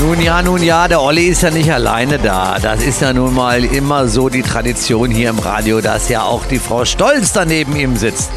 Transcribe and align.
Nun 0.00 0.20
ja, 0.20 0.42
nun 0.42 0.62
ja, 0.62 0.88
der 0.88 1.00
Olli 1.00 1.28
ist 1.28 1.42
ja 1.42 1.50
nicht 1.50 1.72
alleine 1.72 2.18
da. 2.18 2.58
Das 2.60 2.82
ist 2.82 3.00
ja 3.00 3.12
nun 3.12 3.34
mal 3.34 3.64
immer 3.64 4.08
so 4.08 4.28
die 4.28 4.42
Tradition 4.42 5.10
hier 5.10 5.30
im 5.30 5.38
Radio, 5.38 5.80
dass 5.80 6.08
ja 6.08 6.22
auch 6.24 6.44
die 6.46 6.58
Frau 6.58 6.84
Stolz 6.84 7.32
daneben 7.32 7.76
ihm 7.76 7.96
sitzt. 7.96 8.30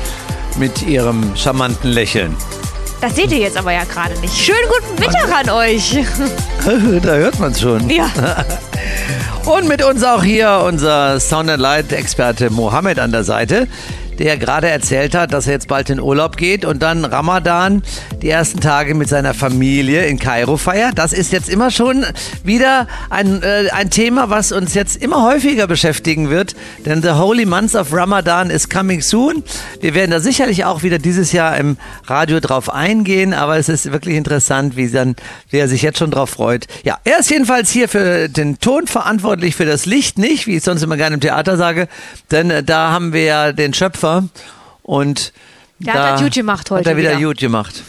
Mit 0.58 0.84
ihrem 0.84 1.36
charmanten 1.36 1.92
Lächeln. 1.92 2.36
Das 3.02 3.16
seht 3.16 3.32
ihr 3.32 3.40
jetzt 3.40 3.58
aber 3.58 3.74
ja 3.74 3.84
gerade 3.84 4.20
nicht. 4.22 4.36
Schönen 4.36 4.58
guten 4.70 5.00
Mittag 5.00 5.32
an 5.32 5.50
euch. 5.50 5.98
da 7.04 7.14
hört 7.14 7.40
man 7.40 7.52
es 7.52 7.62
schon. 7.62 7.90
Ja. 7.90 8.10
Und 9.46 9.68
mit 9.68 9.84
uns 9.84 10.04
auch 10.04 10.24
hier 10.24 10.64
unser 10.66 11.20
Sound 11.20 11.50
and 11.50 11.62
Light 11.62 11.92
Experte 11.92 12.50
Mohammed 12.50 13.00
an 13.00 13.12
der 13.12 13.24
Seite 13.24 13.68
der 14.20 14.38
gerade 14.38 14.70
erzählt 14.70 15.16
hat, 15.16 15.34
dass 15.34 15.48
er 15.48 15.54
jetzt 15.54 15.68
bald 15.68 15.90
in 15.90 16.00
Urlaub 16.00 16.38
geht 16.38 16.66
und 16.66 16.82
dann 16.82 17.06
Ramadan 17.06 17.84
die 18.22 18.30
ersten 18.30 18.60
Tage 18.60 18.96
mit 18.96 19.10
seiner 19.10 19.34
Familie 19.34 20.06
in 20.06 20.20
Kairo 20.20 20.58
feiert. 20.58 20.98
Das 20.98 21.14
ist 21.14 21.32
jetzt 21.32 21.50
immer 21.50 21.72
schon 21.72 22.06
wieder 22.44 22.88
ein, 23.10 23.44
äh, 23.44 23.70
ein 23.72 23.90
Thema, 23.90 24.30
was 24.30 24.52
uns 24.52 24.74
jetzt 24.74 24.98
immer 24.98 25.24
häufiger 25.24 25.68
beschäftigen 25.68 26.30
wird, 26.30 26.56
denn 26.86 27.02
the 27.02 27.12
Holy 27.12 27.46
Month 27.46 27.76
of 27.76 27.94
Ramadan 27.94 28.50
is 28.50 28.70
coming 28.70 29.02
soon. 29.02 29.44
Wir 29.82 29.94
werden 29.94 30.12
da 30.12 30.20
sicherlich 30.20 30.66
auch 30.66 30.84
wieder 30.84 30.98
dieses 30.98 31.32
Jahr 31.32 31.58
im 31.58 31.78
Radio 32.06 32.40
drauf 32.40 32.74
eingehen, 32.74 33.34
aber 33.34 33.58
es 33.58 33.70
ist 33.70 33.92
wirklich 33.92 34.16
interessant, 34.16 34.76
wie 34.76 34.90
dann, 34.90 35.16
wer 35.52 35.68
sich 35.68 35.82
jetzt 35.82 36.00
schon 36.00 36.12
drauf 36.12 36.32
freut. 36.32 36.68
Ja, 36.84 36.98
er 37.04 37.20
ist 37.20 37.30
jedenfalls 37.30 37.70
hier 37.70 37.88
für 37.88 38.30
den 38.30 38.60
Ton 38.60 38.88
verantwortlich, 38.88 39.56
für 39.56 39.66
das 39.66 39.86
Licht 39.86 40.18
nicht, 40.18 40.48
wie 40.48 40.58
ich 40.58 40.64
sonst 40.64 40.82
immer 40.82 40.98
gerne 40.98 41.16
im 41.16 41.22
Theater 41.22 41.58
sage, 41.58 41.88
denn 42.32 42.50
äh, 42.50 42.64
da 42.64 42.92
haben 42.92 43.14
wir 43.14 43.24
ja 43.24 43.52
den 43.52 43.74
Schöpfer 43.74 44.07
Opfer 44.08 44.28
und 44.84 45.34
der 45.80 45.94
da 45.94 46.12
hat 46.12 46.20
er 46.20 46.24
gut 46.24 46.34
gemacht 46.34 46.72
heute. 46.72 46.90
Hat 46.90 46.96
er 46.96 46.98
wieder, 46.98 47.18
wieder. 47.18 47.28
gut 47.28 47.38
gemacht. 47.38 47.84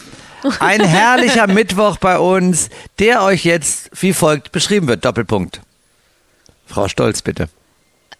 Ein 0.59 0.83
herrlicher 0.83 1.47
Mittwoch 1.53 1.97
bei 1.97 2.19
uns, 2.19 2.69
der 2.99 3.23
euch 3.23 3.43
jetzt 3.45 3.89
wie 3.99 4.13
folgt 4.13 4.51
beschrieben 4.51 4.87
wird. 4.87 5.03
Doppelpunkt. 5.03 5.61
Frau 6.67 6.87
Stolz, 6.87 7.21
bitte. 7.21 7.49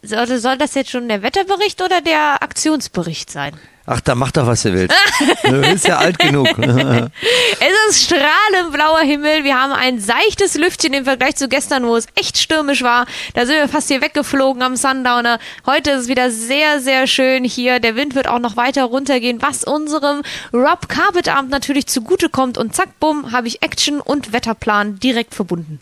Soll, 0.01 0.39
soll 0.39 0.57
das 0.57 0.75
jetzt 0.75 0.89
schon 0.89 1.07
der 1.07 1.21
Wetterbericht 1.21 1.81
oder 1.81 2.01
der 2.01 2.41
Aktionsbericht 2.41 3.29
sein? 3.29 3.53
Ach, 3.91 4.01
da 4.01 4.13
macht 4.13 4.37
doch, 4.37 4.45
was 4.45 4.63
ihr 4.65 4.73
willst. 4.73 4.95
Du 5.43 5.61
bist 5.61 5.87
ja 5.87 5.97
alt 5.97 6.19
genug. 6.19 6.47
es 6.59 7.89
ist 7.89 8.03
strahlend 8.03 8.71
blauer 8.71 8.99
Himmel. 8.99 9.43
Wir 9.43 9.59
haben 9.59 9.73
ein 9.73 9.99
seichtes 9.99 10.53
Lüftchen 10.53 10.93
im 10.93 11.05
Vergleich 11.05 11.37
zu 11.37 11.47
gestern, 11.47 11.87
wo 11.87 11.95
es 11.95 12.05
echt 12.13 12.37
stürmisch 12.37 12.83
war. 12.83 13.07
Da 13.33 13.47
sind 13.47 13.55
wir 13.55 13.67
fast 13.67 13.87
hier 13.87 14.03
weggeflogen 14.03 14.61
am 14.61 14.75
Sundowner. 14.75 15.39
Heute 15.65 15.89
ist 15.89 16.01
es 16.01 16.07
wieder 16.07 16.29
sehr, 16.29 16.81
sehr 16.81 17.07
schön 17.07 17.43
hier. 17.43 17.79
Der 17.79 17.95
Wind 17.95 18.13
wird 18.13 18.27
auch 18.27 18.37
noch 18.37 18.57
weiter 18.57 18.83
runtergehen, 18.83 19.41
was 19.41 19.63
unserem 19.63 20.21
Rob 20.53 20.87
Carpet 20.87 21.27
Abend 21.27 21.49
natürlich 21.49 21.87
zugutekommt. 21.87 22.59
Und 22.59 22.75
zack, 22.75 22.99
bumm, 22.99 23.31
habe 23.31 23.47
ich 23.47 23.63
Action 23.63 24.01
und 24.01 24.33
Wetterplan 24.33 24.99
direkt 24.99 25.33
verbunden. 25.33 25.79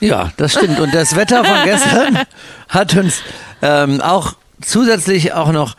Ja, 0.00 0.32
das 0.36 0.54
stimmt. 0.54 0.80
Und 0.80 0.92
das 0.92 1.14
Wetter 1.14 1.44
von 1.44 1.62
gestern 1.62 2.18
hat 2.68 2.96
uns 2.96 3.22
ähm, 3.62 4.00
auch 4.00 4.32
zusätzlich 4.60 5.32
auch 5.32 5.52
noch 5.52 5.76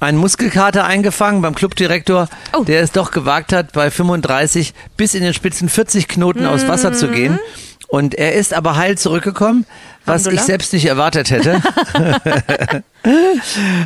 einen 0.00 0.18
Muskelkater 0.18 0.84
eingefangen 0.84 1.42
beim 1.42 1.54
Clubdirektor, 1.54 2.28
oh. 2.56 2.64
der 2.64 2.82
es 2.82 2.92
doch 2.92 3.10
gewagt 3.10 3.52
hat, 3.52 3.72
bei 3.72 3.90
35 3.90 4.74
bis 4.96 5.14
in 5.14 5.22
den 5.22 5.34
Spitzen 5.34 5.68
40 5.68 6.08
Knoten 6.08 6.46
aus 6.46 6.66
Wasser 6.66 6.92
zu 6.92 7.08
gehen. 7.08 7.38
Und 7.86 8.14
er 8.14 8.34
ist 8.34 8.54
aber 8.54 8.76
heil 8.76 8.96
zurückgekommen, 8.96 9.66
was 10.06 10.26
ich 10.26 10.40
selbst 10.40 10.72
nicht 10.72 10.86
erwartet 10.86 11.30
hätte. 11.30 11.60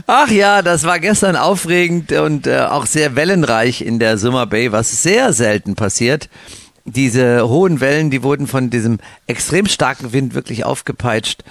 Ach 0.06 0.30
ja, 0.30 0.60
das 0.60 0.84
war 0.84 0.98
gestern 1.00 1.36
aufregend 1.36 2.12
und 2.12 2.46
äh, 2.46 2.60
auch 2.60 2.84
sehr 2.84 3.16
wellenreich 3.16 3.80
in 3.80 3.98
der 3.98 4.18
Summer 4.18 4.44
Bay, 4.44 4.72
was 4.72 5.02
sehr 5.02 5.32
selten 5.32 5.74
passiert. 5.74 6.28
Diese 6.84 7.48
hohen 7.48 7.80
Wellen, 7.80 8.10
die 8.10 8.22
wurden 8.22 8.46
von 8.46 8.68
diesem 8.68 8.98
extrem 9.26 9.64
starken 9.64 10.12
Wind 10.12 10.34
wirklich 10.34 10.66
aufgepeitscht. 10.66 11.42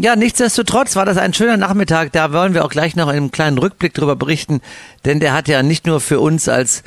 Ja, 0.00 0.14
nichtsdestotrotz 0.14 0.94
war 0.94 1.04
das 1.04 1.16
ein 1.16 1.34
schöner 1.34 1.56
Nachmittag. 1.56 2.12
Da 2.12 2.32
wollen 2.32 2.54
wir 2.54 2.64
auch 2.64 2.70
gleich 2.70 2.94
noch 2.94 3.08
einen 3.08 3.32
kleinen 3.32 3.58
Rückblick 3.58 3.94
drüber 3.94 4.14
berichten, 4.14 4.60
denn 5.04 5.18
der 5.18 5.32
hat 5.32 5.48
ja 5.48 5.62
nicht 5.62 5.86
nur 5.86 6.00
für 6.00 6.20
uns 6.20 6.48
als, 6.48 6.84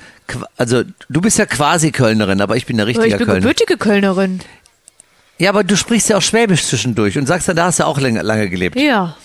also 0.57 0.83
du 1.09 1.21
bist 1.21 1.37
ja 1.37 1.45
quasi 1.45 1.91
Kölnerin, 1.91 2.39
aber 2.39 2.55
ich 2.55 2.65
bin 2.65 2.77
eine 2.77 2.87
richtige 2.87 3.17
Kölnerin. 3.17 3.19
Ich 3.19 3.19
bin 3.19 3.27
Kölner. 3.27 3.41
gebürtige 3.41 3.77
Kölnerin. 3.77 4.39
Ja, 5.39 5.49
aber 5.49 5.63
du 5.63 5.75
sprichst 5.75 6.09
ja 6.09 6.17
auch 6.17 6.21
Schwäbisch 6.21 6.63
zwischendurch 6.63 7.17
und 7.17 7.25
sagst 7.25 7.49
dann, 7.49 7.55
da 7.55 7.65
hast 7.65 7.79
du 7.79 7.85
auch 7.85 7.99
lange, 7.99 8.21
lange 8.21 8.49
gelebt. 8.49 8.79
Ja. 8.79 9.15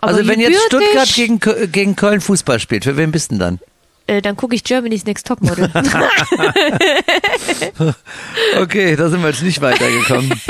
also 0.00 0.26
wenn 0.26 0.40
jetzt 0.40 0.60
Stuttgart 0.66 1.12
gegen, 1.14 1.40
gegen 1.70 1.96
Köln 1.96 2.20
Fußball 2.20 2.60
spielt, 2.60 2.84
für 2.84 2.96
wen 2.96 3.12
bist 3.12 3.30
du 3.30 3.34
denn 3.34 3.40
dann? 3.40 3.58
Äh, 4.06 4.22
dann 4.22 4.36
gucke 4.36 4.54
ich 4.54 4.64
Germany's 4.64 5.04
Next 5.04 5.26
Topmodel. 5.26 5.70
okay, 8.60 8.96
da 8.96 9.08
sind 9.08 9.22
wir 9.22 9.30
jetzt 9.30 9.42
nicht 9.42 9.62
weitergekommen. 9.62 10.30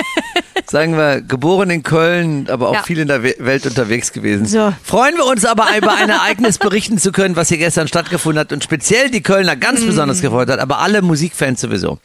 sagen 0.71 0.97
wir, 0.97 1.21
geboren 1.21 1.71
in 1.71 1.83
Köln, 1.83 2.49
aber 2.49 2.69
auch 2.69 2.75
ja. 2.75 2.83
viel 2.83 2.99
in 2.99 3.09
der 3.09 3.23
Welt 3.23 3.67
unterwegs 3.67 4.13
gewesen. 4.13 4.47
So. 4.47 4.73
Freuen 4.83 5.17
wir 5.17 5.27
uns 5.27 5.45
aber 5.45 5.67
über 5.77 5.95
ein 5.95 6.11
Ereignis 6.11 6.59
berichten 6.59 6.99
zu 6.99 7.13
können, 7.13 7.37
was 7.37 7.49
hier 7.49 7.59
gestern 7.59 7.89
stattgefunden 7.89 8.41
hat 8.41 8.53
und 8.53 8.65
speziell 8.65 9.11
die 9.11 9.23
Kölner 9.23 9.57
ganz 9.57 9.83
mm. 9.83 9.87
besonders 9.87 10.21
gefreut 10.21 10.49
hat, 10.49 10.59
aber 10.61 10.79
alle 10.79 11.03
Musikfans 11.03 11.61
sowieso. 11.61 11.99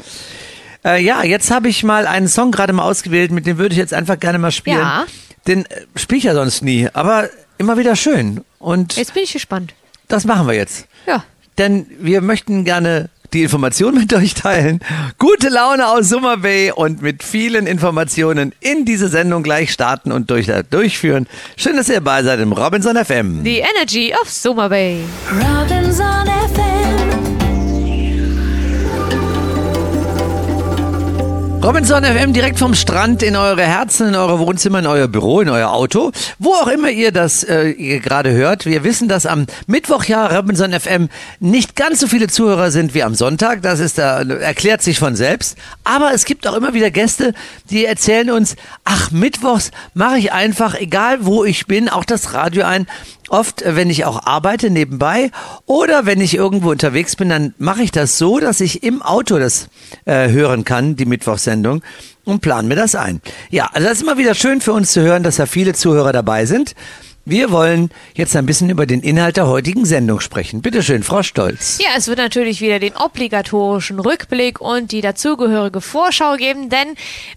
Äh, 0.85 1.03
ja, 1.03 1.23
jetzt 1.23 1.51
habe 1.51 1.67
ich 1.67 1.83
mal 1.83 2.07
einen 2.07 2.27
Song 2.27 2.51
gerade 2.51 2.73
mal 2.73 2.83
ausgewählt, 2.83 3.31
mit 3.31 3.45
dem 3.45 3.57
würde 3.57 3.73
ich 3.73 3.79
jetzt 3.79 3.93
einfach 3.93 4.19
gerne 4.19 4.39
mal 4.39 4.51
spielen. 4.51 4.77
Ja. 4.77 5.05
Den 5.47 5.65
äh, 5.65 5.85
spiele 5.95 6.19
ich 6.19 6.23
ja 6.25 6.33
sonst 6.33 6.61
nie, 6.61 6.87
aber 6.93 7.29
immer 7.57 7.77
wieder 7.77 7.95
schön. 7.95 8.43
Und 8.59 8.95
jetzt 8.95 9.13
bin 9.13 9.23
ich 9.23 9.33
gespannt. 9.33 9.73
Das 10.07 10.25
machen 10.25 10.47
wir 10.47 10.53
jetzt. 10.53 10.87
Ja. 11.05 11.23
Denn 11.57 11.85
wir 11.99 12.21
möchten 12.21 12.63
gerne 12.63 13.09
die 13.33 13.43
Information 13.43 13.95
mit 13.95 14.13
euch 14.13 14.33
teilen. 14.33 14.79
Gute 15.17 15.49
Laune 15.49 15.87
aus 15.87 16.09
Summer 16.09 16.37
Bay 16.37 16.71
und 16.71 17.01
mit 17.01 17.23
vielen 17.23 17.67
Informationen 17.67 18.53
in 18.59 18.85
diese 18.85 19.07
Sendung 19.07 19.43
gleich 19.43 19.71
starten 19.71 20.11
und 20.11 20.29
durch, 20.29 20.51
durchführen. 20.69 21.27
Schön, 21.57 21.75
dass 21.75 21.89
ihr 21.89 21.95
dabei 21.95 22.23
seid 22.23 22.39
im 22.39 22.51
Robinson 22.51 22.95
FM. 22.95 23.43
The 23.43 23.59
Energy 23.59 24.13
of 24.21 24.29
Summer 24.29 24.69
Bay. 24.69 24.99
Robinson 25.31 26.25
FM. 26.53 26.58
Robinson 31.61 32.05
FM 32.05 32.31
direkt 32.31 32.57
vom 32.57 32.73
Strand 32.73 33.21
in 33.21 33.35
eure 33.35 33.63
Herzen, 33.63 34.07
in 34.07 34.15
eure 34.15 34.39
Wohnzimmer, 34.39 34.79
in 34.79 34.87
euer 34.87 35.09
Büro, 35.09 35.41
in 35.41 35.49
euer 35.49 35.71
Auto, 35.71 36.13
wo 36.39 36.51
auch 36.51 36.67
immer 36.67 36.89
ihr 36.89 37.11
das 37.11 37.43
äh, 37.43 37.71
ihr 37.71 37.99
gerade 37.99 38.31
hört. 38.31 38.65
Wir 38.65 38.85
wissen, 38.85 39.09
dass 39.09 39.25
am 39.25 39.45
Mittwoch 39.67 40.05
ja 40.05 40.25
Robinson 40.25 40.71
FM 40.71 41.09
nicht 41.41 41.75
ganz 41.75 41.99
so 41.99 42.07
viele 42.07 42.27
Zuhörer 42.27 42.71
sind 42.71 42.93
wie 42.93 43.03
am 43.03 43.13
Sonntag. 43.13 43.61
Das 43.61 43.81
ist 43.81 43.97
da 43.97 44.21
erklärt 44.21 44.81
sich 44.81 44.99
von 44.99 45.17
selbst. 45.17 45.57
Aber 45.83 46.13
es 46.13 46.23
gibt 46.23 46.47
auch 46.47 46.55
immer 46.55 46.73
wieder 46.73 46.91
Gäste, 46.91 47.33
die 47.69 47.83
erzählen 47.83 48.31
uns: 48.31 48.55
Ach, 48.85 49.11
Mittwochs 49.11 49.71
mache 49.93 50.17
ich 50.17 50.31
einfach, 50.31 50.75
egal 50.75 51.25
wo 51.25 51.43
ich 51.43 51.67
bin, 51.67 51.89
auch 51.89 52.05
das 52.05 52.33
Radio 52.33 52.63
ein 52.63 52.87
oft, 53.29 53.61
äh, 53.61 53.75
wenn 53.75 53.89
ich 53.89 54.05
auch 54.05 54.25
arbeite 54.25 54.69
nebenbei 54.69 55.31
oder 55.65 56.05
wenn 56.05 56.21
ich 56.21 56.35
irgendwo 56.35 56.71
unterwegs 56.71 57.15
bin, 57.15 57.29
dann 57.29 57.53
mache 57.57 57.83
ich 57.83 57.91
das 57.91 58.17
so, 58.17 58.39
dass 58.39 58.59
ich 58.59 58.83
im 58.83 59.01
Auto 59.01 59.39
das 59.39 59.69
äh, 60.05 60.29
hören 60.29 60.65
kann, 60.65 60.95
die 60.95 61.05
Mittwochsendung 61.05 61.81
und 62.25 62.41
plan 62.41 62.67
mir 62.67 62.75
das 62.75 62.95
ein. 62.95 63.21
Ja, 63.49 63.69
also 63.73 63.87
das 63.87 63.97
ist 63.97 64.03
immer 64.03 64.17
wieder 64.17 64.35
schön 64.35 64.61
für 64.61 64.73
uns 64.73 64.91
zu 64.91 65.01
hören, 65.01 65.23
dass 65.23 65.37
da 65.37 65.45
viele 65.45 65.73
Zuhörer 65.73 66.13
dabei 66.13 66.45
sind. 66.45 66.75
Wir 67.29 67.51
wollen 67.51 67.91
jetzt 68.15 68.35
ein 68.35 68.47
bisschen 68.47 68.71
über 68.71 68.87
den 68.87 69.01
Inhalt 69.01 69.37
der 69.37 69.45
heutigen 69.45 69.85
Sendung 69.85 70.19
sprechen. 70.19 70.63
Bitte 70.63 70.81
schön, 70.81 71.03
Frau 71.03 71.21
Stolz. 71.21 71.77
Ja, 71.79 71.89
es 71.95 72.07
wird 72.07 72.17
natürlich 72.17 72.59
wieder 72.59 72.79
den 72.79 72.95
obligatorischen 72.95 73.99
Rückblick 73.99 74.59
und 74.59 74.91
die 74.91 75.01
dazugehörige 75.01 75.79
Vorschau 75.79 76.37
geben, 76.37 76.71
denn 76.71 76.95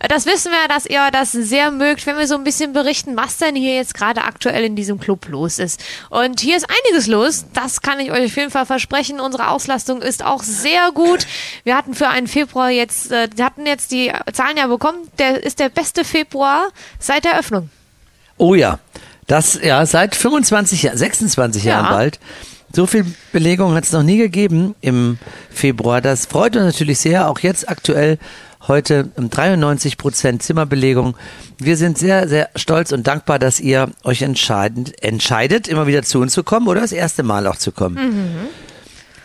das 0.08 0.24
wissen 0.24 0.50
wir, 0.50 0.66
dass 0.66 0.86
ihr 0.86 1.10
das 1.12 1.32
sehr 1.32 1.70
mögt, 1.70 2.06
wenn 2.06 2.16
wir 2.16 2.26
so 2.26 2.36
ein 2.36 2.42
bisschen 2.42 2.72
berichten, 2.72 3.18
was 3.18 3.36
denn 3.36 3.54
hier 3.54 3.74
jetzt 3.74 3.92
gerade 3.92 4.22
aktuell 4.22 4.64
in 4.64 4.76
diesem 4.76 4.98
Club 4.98 5.28
los 5.28 5.58
ist. 5.58 5.84
Und 6.08 6.40
hier 6.40 6.56
ist 6.56 6.66
einiges 6.70 7.06
los, 7.06 7.44
das 7.52 7.82
kann 7.82 8.00
ich 8.00 8.12
euch 8.12 8.24
auf 8.24 8.36
jeden 8.36 8.50
Fall 8.50 8.64
versprechen. 8.64 9.20
Unsere 9.20 9.48
Auslastung 9.48 10.00
ist 10.00 10.24
auch 10.24 10.42
sehr 10.42 10.90
gut. 10.94 11.26
Wir 11.64 11.76
hatten 11.76 11.92
für 11.92 12.08
einen 12.08 12.28
Februar 12.28 12.70
jetzt, 12.70 13.12
äh, 13.12 13.28
wir 13.36 13.44
hatten 13.44 13.66
jetzt 13.66 13.92
die 13.92 14.10
Zahlen 14.32 14.56
ja 14.56 14.68
bekommen, 14.68 15.06
der 15.18 15.44
ist 15.44 15.58
der 15.58 15.68
beste 15.68 16.02
Februar 16.02 16.68
seit 16.98 17.24
der 17.24 17.38
Öffnung. 17.38 17.68
Oh 18.38 18.54
ja. 18.54 18.78
Das, 19.26 19.58
ja, 19.62 19.84
seit 19.86 20.14
25 20.14 20.82
Jahren, 20.82 20.98
26 20.98 21.64
ja. 21.64 21.74
Jahren 21.74 21.88
bald. 21.90 22.20
So 22.74 22.86
viel 22.86 23.04
Belegung 23.32 23.74
hat 23.74 23.84
es 23.84 23.92
noch 23.92 24.02
nie 24.02 24.16
gegeben 24.16 24.74
im 24.80 25.18
Februar. 25.50 26.00
Das 26.00 26.26
freut 26.26 26.56
uns 26.56 26.64
natürlich 26.64 27.00
sehr. 27.00 27.28
Auch 27.28 27.38
jetzt 27.40 27.68
aktuell 27.68 28.18
heute 28.66 29.10
um 29.16 29.28
93 29.28 29.98
Prozent 29.98 30.42
Zimmerbelegung. 30.42 31.16
Wir 31.58 31.76
sind 31.76 31.98
sehr, 31.98 32.28
sehr 32.28 32.48
stolz 32.56 32.92
und 32.92 33.06
dankbar, 33.06 33.38
dass 33.38 33.60
ihr 33.60 33.90
euch 34.04 34.22
entscheidend, 34.22 35.02
entscheidet, 35.02 35.68
immer 35.68 35.86
wieder 35.86 36.02
zu 36.02 36.20
uns 36.20 36.32
zu 36.32 36.44
kommen 36.44 36.68
oder 36.68 36.80
das 36.80 36.92
erste 36.92 37.22
Mal 37.22 37.46
auch 37.46 37.56
zu 37.56 37.72
kommen. 37.72 37.98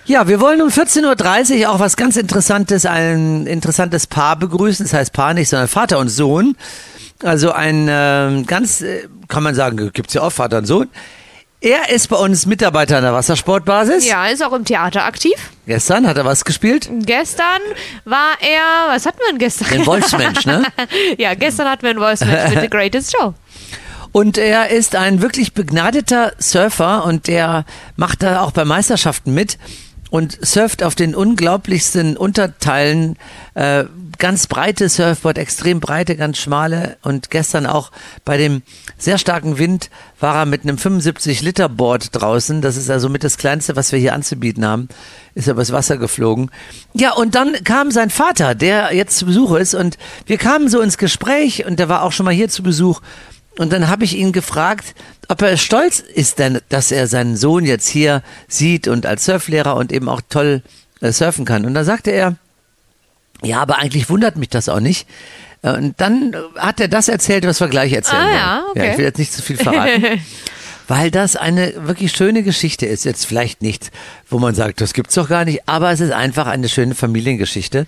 Ja, 0.06 0.28
wir 0.28 0.40
wollen 0.40 0.62
um 0.62 0.70
14.30 0.70 1.62
Uhr 1.62 1.70
auch 1.70 1.80
was 1.80 1.98
ganz 1.98 2.16
Interessantes, 2.16 2.86
ein 2.86 3.46
interessantes 3.46 4.08
Paar 4.08 4.38
begrüßen. 4.38 4.86
Das 4.86 4.94
heißt 4.94 5.14
Paar 5.14 5.34
nicht, 5.34 5.50
sondern 5.50 5.68
Vater 5.68 6.00
und 6.00 6.10
Sohn. 6.10 6.56
Also 7.24 7.52
ein 7.52 7.88
äh, 7.88 8.44
ganz, 8.46 8.82
äh, 8.82 9.08
kann 9.28 9.44
man 9.44 9.56
sagen, 9.56 9.92
gibt's 9.94 10.14
ja 10.14 10.22
auch 10.22 10.32
Vater 10.32 10.60
und 10.60 10.66
Sohn. 10.66 10.90
Er 11.60 11.90
ist 11.90 12.10
bei 12.10 12.18
uns 12.18 12.46
Mitarbeiter 12.46 12.98
an 12.98 13.04
der 13.04 13.14
Wassersportbasis. 13.14 14.08
Ja, 14.08 14.28
ist 14.28 14.44
auch 14.44 14.54
im 14.54 14.64
Theater 14.64 15.06
aktiv. 15.06 15.34
Gestern 15.66 16.06
hat 16.06 16.16
er 16.16 16.24
was 16.24 16.46
gespielt? 16.46 16.88
Gestern 17.00 17.62
war 18.06 18.34
er, 18.42 18.94
was 18.94 19.08
hatten 19.08 19.18
wir 19.18 19.30
denn 19.30 19.40
gestern? 19.40 19.70
Den 19.70 19.86
Wolfsmensch, 19.88 20.46
ne? 20.46 20.64
ja, 21.18 21.34
gestern 21.34 21.68
hatten 21.68 21.82
wir 21.82 21.90
einen 21.90 22.00
Wolfsmensch 22.00 22.54
mit 22.54 22.62
The 22.62 22.70
Greatest 22.70 23.16
Show. 23.18 23.34
Und 24.12 24.38
er 24.38 24.70
ist 24.70 24.96
ein 24.96 25.22
wirklich 25.22 25.54
begnadeter 25.54 26.34
Surfer 26.38 27.04
und 27.06 27.28
der 27.28 27.66
macht 27.96 28.22
da 28.22 28.42
auch 28.42 28.52
bei 28.52 28.64
Meisterschaften 28.64 29.34
mit 29.34 29.58
und 30.12 30.38
surft 30.46 30.84
auf 30.84 30.94
den 30.94 31.16
unglaublichsten 31.16 32.18
Unterteilen. 32.18 33.18
Äh, 33.56 33.86
ganz 34.18 34.48
breite 34.48 34.90
Surfboard, 34.90 35.38
extrem 35.38 35.80
breite, 35.80 36.16
ganz 36.16 36.38
schmale. 36.38 36.98
Und 37.02 37.32
gestern 37.32 37.66
auch 37.66 37.92
bei 38.26 38.38
dem 38.38 38.62
sehr 38.98 39.18
starken 39.18 39.58
Wind 39.58 39.90
war 40.20 40.36
er 40.36 40.46
mit 40.46 40.64
einem 40.64 40.78
75 40.78 41.42
Liter 41.42 41.70
Board 41.70 42.10
draußen. 42.12 42.62
Das 42.62 42.78
ist 42.78 42.90
also 42.90 43.10
mit 43.10 43.24
das 43.24 43.38
kleinste, 43.38 43.76
was 43.76 43.92
wir 43.92 44.00
hier 44.00 44.14
anzubieten 44.14 44.66
haben. 44.66 44.90
Ist 45.36 45.48
er 45.48 45.54
übers 45.54 45.72
Wasser 45.72 45.98
geflogen. 45.98 46.52
Ja, 46.94 47.14
und 47.14 47.36
dann 47.36 47.64
kam 47.64 47.92
sein 47.92 48.10
Vater, 48.10 48.56
der 48.56 48.94
jetzt 48.94 49.18
zu 49.18 49.26
Besuch 49.26 49.56
ist. 49.56 49.76
Und 49.76 49.98
wir 50.26 50.38
kamen 50.38 50.70
so 50.70 50.82
ins 50.82 50.98
Gespräch 50.98 51.66
und 51.66 51.80
der 51.80 51.90
war 51.90 52.04
auch 52.04 52.12
schon 52.12 52.26
mal 52.26 52.34
hier 52.34 52.50
zu 52.50 52.64
Besuch. 52.64 53.02
Und 53.58 53.74
dann 53.74 53.88
habe 53.88 54.04
ich 54.04 54.16
ihn 54.16 54.32
gefragt, 54.32 54.96
ob 55.28 55.42
er 55.42 55.58
stolz 55.58 56.00
ist, 56.00 56.40
denn, 56.40 56.60
dass 56.70 56.92
er 56.92 57.08
seinen 57.08 57.36
Sohn 57.36 57.66
jetzt 57.66 57.88
hier 57.88 58.22
sieht 58.48 58.88
und 58.88 59.06
als 59.06 59.26
Surflehrer 59.26 59.76
und 59.76 59.92
eben 59.92 60.10
auch 60.10 60.22
toll 60.30 60.62
äh, 61.02 61.12
surfen 61.12 61.46
kann. 61.46 61.66
Und 61.66 61.74
da 61.74 61.84
sagte 61.84 62.12
er, 62.12 62.36
ja, 63.44 63.60
aber 63.62 63.78
eigentlich 63.80 64.10
wundert 64.10 64.38
mich 64.38 64.50
das 64.50 64.70
auch 64.70 64.80
nicht. 64.80 65.08
Äh, 65.62 65.74
Und 65.74 66.00
dann 66.00 66.34
äh, 66.34 66.60
hat 66.60 66.80
er 66.80 66.88
das 66.88 67.08
erzählt, 67.08 67.46
was 67.46 67.60
wir 67.60 67.68
gleich 67.68 67.94
erzählen 67.94 68.22
Ah, 68.22 68.36
ja, 68.36 68.64
okay. 68.72 68.92
ich 68.92 68.98
will 68.98 69.06
jetzt 69.06 69.18
nicht 69.20 69.34
zu 69.34 69.42
viel 69.42 69.58
verraten. 69.58 70.22
weil 70.88 71.12
das 71.12 71.36
eine 71.36 71.74
wirklich 71.88 72.12
schöne 72.14 72.44
Geschichte 72.44 72.86
ist. 72.86 73.04
Jetzt 73.06 73.26
vielleicht 73.26 73.62
nichts, 73.62 73.92
wo 74.30 74.40
man 74.40 74.56
sagt, 74.56 74.80
das 74.82 74.94
gibt's 74.94 75.16
doch 75.16 75.28
gar 75.30 75.46
nicht, 75.46 75.68
aber 75.68 75.92
es 75.92 76.00
ist 76.00 76.12
einfach 76.12 76.48
eine 76.48 76.70
schöne 76.70 76.96
Familiengeschichte. 76.96 77.86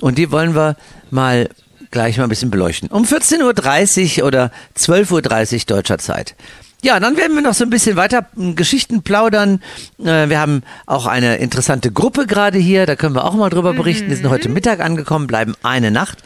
Und 0.00 0.18
die 0.18 0.30
wollen 0.30 0.54
wir 0.54 0.76
mal 1.10 1.48
gleich 1.90 2.18
mal 2.18 2.24
ein 2.24 2.28
bisschen 2.28 2.50
beleuchten. 2.50 2.88
Um 2.90 3.04
14.30 3.04 4.20
Uhr 4.20 4.26
oder 4.26 4.50
12.30 4.76 5.54
Uhr 5.54 5.76
deutscher 5.76 5.98
Zeit. 5.98 6.34
Ja, 6.84 7.00
dann 7.00 7.16
werden 7.16 7.34
wir 7.34 7.40
noch 7.42 7.54
so 7.54 7.64
ein 7.64 7.70
bisschen 7.70 7.96
weiter 7.96 8.26
m, 8.36 8.56
Geschichten 8.56 9.02
plaudern. 9.02 9.62
Äh, 9.98 10.28
Wir 10.28 10.38
haben 10.38 10.62
auch 10.84 11.06
eine 11.06 11.36
interessante 11.36 11.90
Gruppe 11.90 12.26
gerade 12.26 12.58
hier, 12.58 12.84
da 12.84 12.94
können 12.94 13.14
wir 13.14 13.24
auch 13.24 13.32
mal 13.32 13.48
drüber 13.48 13.72
berichten. 13.72 14.10
Die 14.10 14.16
sind 14.16 14.28
heute 14.28 14.50
Mittag 14.50 14.80
angekommen, 14.80 15.26
bleiben 15.26 15.54
eine 15.62 15.90
Nacht. 15.90 16.18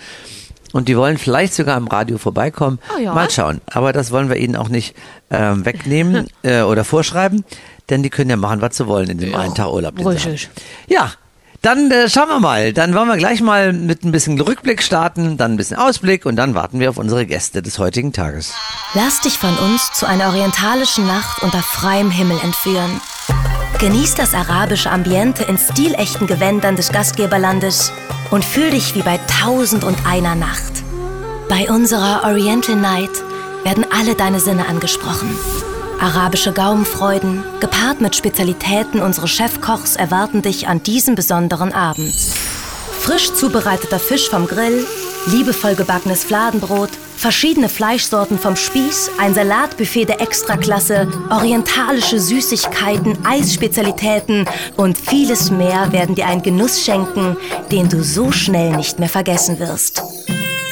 Und 0.72 0.88
die 0.88 0.96
wollen 0.96 1.16
vielleicht 1.16 1.54
sogar 1.54 1.76
am 1.76 1.86
Radio 1.86 2.18
vorbeikommen. 2.18 2.80
Oh 2.94 3.00
ja. 3.00 3.14
Mal 3.14 3.30
schauen. 3.30 3.60
Aber 3.66 3.92
das 3.92 4.10
wollen 4.10 4.28
wir 4.28 4.36
ihnen 4.36 4.56
auch 4.56 4.68
nicht 4.68 4.96
ähm, 5.30 5.64
wegnehmen 5.64 6.26
äh, 6.42 6.62
oder 6.62 6.82
vorschreiben, 6.84 7.44
denn 7.88 8.02
die 8.02 8.10
können 8.10 8.28
ja 8.28 8.36
machen, 8.36 8.60
was 8.60 8.76
sie 8.76 8.86
wollen 8.88 9.08
in 9.08 9.18
dem 9.18 9.36
einen 9.36 9.54
Tag 9.54 9.68
Urlaub. 9.72 9.94
den 9.96 10.06
richtig. 10.08 10.50
Ja, 10.88 11.12
dann 11.62 11.90
äh, 11.90 12.08
schauen 12.08 12.28
wir 12.28 12.40
mal. 12.40 12.72
Dann 12.72 12.94
wollen 12.94 13.08
wir 13.08 13.16
gleich 13.16 13.40
mal 13.40 13.72
mit 13.72 14.04
ein 14.04 14.12
bisschen 14.12 14.40
Rückblick 14.40 14.82
starten, 14.82 15.36
dann 15.36 15.52
ein 15.52 15.56
bisschen 15.56 15.76
Ausblick 15.76 16.26
und 16.26 16.36
dann 16.36 16.54
warten 16.54 16.80
wir 16.80 16.90
auf 16.90 16.98
unsere 16.98 17.26
Gäste 17.26 17.62
des 17.62 17.78
heutigen 17.78 18.12
Tages. 18.12 18.54
Lass 18.94 19.20
dich 19.20 19.38
von 19.38 19.56
uns 19.58 19.92
zu 19.92 20.06
einer 20.06 20.28
orientalischen 20.28 21.06
Nacht 21.06 21.42
unter 21.42 21.62
freiem 21.62 22.10
Himmel 22.10 22.38
entführen. 22.42 23.00
Genieß 23.78 24.14
das 24.14 24.34
arabische 24.34 24.90
Ambiente 24.90 25.44
in 25.44 25.56
stilechten 25.56 26.26
Gewändern 26.26 26.76
des 26.76 26.90
Gastgeberlandes 26.90 27.92
und 28.30 28.44
fühl 28.44 28.70
dich 28.70 28.94
wie 28.94 29.02
bei 29.02 29.18
Tausend 29.40 29.84
und 29.84 29.96
einer 30.06 30.34
Nacht. 30.34 30.72
Bei 31.48 31.70
unserer 31.70 32.24
Oriental 32.24 32.76
Night 32.76 33.10
werden 33.64 33.86
alle 33.96 34.14
deine 34.14 34.40
Sinne 34.40 34.66
angesprochen. 34.66 35.28
Arabische 36.00 36.52
Gaumenfreuden, 36.52 37.42
gepaart 37.58 38.00
mit 38.00 38.14
Spezialitäten 38.14 39.00
unseres 39.00 39.30
Chefkochs, 39.30 39.96
erwarten 39.96 40.42
dich 40.42 40.68
an 40.68 40.80
diesem 40.80 41.16
besonderen 41.16 41.72
Abend. 41.72 42.14
Frisch 43.00 43.32
zubereiteter 43.32 43.98
Fisch 43.98 44.28
vom 44.28 44.46
Grill, 44.46 44.86
liebevoll 45.26 45.74
gebackenes 45.74 46.22
Fladenbrot, 46.22 46.90
verschiedene 47.16 47.68
Fleischsorten 47.68 48.38
vom 48.38 48.54
Spieß, 48.54 49.10
ein 49.18 49.34
Salatbuffet 49.34 50.04
der 50.04 50.20
Extraklasse, 50.20 51.08
orientalische 51.30 52.20
Süßigkeiten, 52.20 53.18
Eisspezialitäten 53.26 54.44
und 54.76 54.96
vieles 54.96 55.50
mehr 55.50 55.90
werden 55.90 56.14
dir 56.14 56.26
einen 56.26 56.42
Genuss 56.42 56.84
schenken, 56.84 57.36
den 57.72 57.88
du 57.88 58.04
so 58.04 58.30
schnell 58.30 58.76
nicht 58.76 59.00
mehr 59.00 59.08
vergessen 59.08 59.58
wirst. 59.58 60.00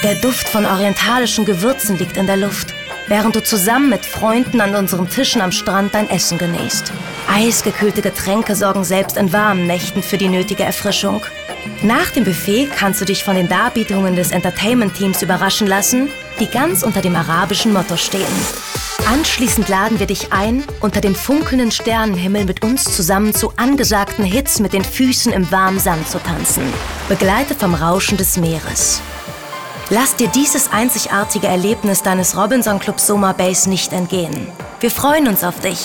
Der 0.05 0.15
Duft 0.17 0.49
von 0.49 0.65
orientalischen 0.65 1.45
Gewürzen 1.45 1.99
liegt 1.99 2.17
in 2.17 2.27
der 2.27 2.37
Luft, 2.37 2.76
während 3.09 3.37
du 3.37 3.43
zusammen 3.43 3.91
mit 3.91 4.05
Freunden 4.05 4.61
an 4.61 4.75
unseren 4.75 5.09
Tischen 5.09 5.41
am 5.41 5.53
Strand 5.53 5.95
dein 5.95 6.11
Essen 6.11 6.39
genießt. 6.39 6.93
Eisgekühlte 7.33 8.03
Getränke 8.03 8.55
sorgen 8.55 8.85
selbst 8.85 9.17
in 9.17 9.33
warmen 9.33 9.67
Nächten 9.67 10.03
für 10.03 10.19
die 10.19 10.29
nötige 10.29 10.65
Erfrischung. 10.65 11.23
Nach 11.83 12.11
dem 12.11 12.25
Buffet 12.25 12.69
kannst 12.77 13.01
du 13.01 13.05
dich 13.05 13.25
von 13.25 13.37
den 13.37 13.49
Darbietungen 13.49 14.17
des 14.17 14.31
Entertainment-Teams 14.31 15.23
überraschen 15.23 15.67
lassen, 15.67 16.09
die 16.41 16.47
ganz 16.47 16.83
unter 16.83 17.03
dem 17.03 17.17
arabischen 17.17 17.73
Motto 17.73 17.97
stehen. 17.97 18.25
Anschließend 19.07 19.69
laden 19.69 20.01
wir 20.01 20.07
dich 20.07 20.33
ein, 20.33 20.65
unter 20.81 21.01
dem 21.01 21.15
funkelnden 21.15 21.71
Sternenhimmel 21.71 22.45
mit 22.45 22.65
uns 22.65 22.85
zusammen 22.85 23.35
zu 23.35 23.53
angesagten 23.57 24.25
Hits 24.25 24.59
mit 24.59 24.73
den 24.73 24.85
Füßen 24.85 25.33
im 25.33 25.51
warmen 25.53 25.79
Sand 25.79 26.09
zu 26.09 26.19
tanzen, 26.19 26.65
begleitet 27.09 27.61
vom 27.61 27.75
Rauschen 27.75 28.17
des 28.17 28.37
Meeres. 28.37 29.01
Lass 29.89 30.17
dir 30.17 30.27
dieses 30.27 30.73
einzigartige 30.73 31.47
Erlebnis 31.47 32.03
deines 32.03 32.37
Robinson 32.37 32.81
Club 32.81 32.99
Soma 32.99 33.33
Base 33.33 33.69
nicht 33.71 33.93
entgehen. 33.93 34.49
Wir 34.81 34.91
freuen 34.91 35.29
uns 35.29 35.45
auf 35.45 35.61
dich. 35.61 35.79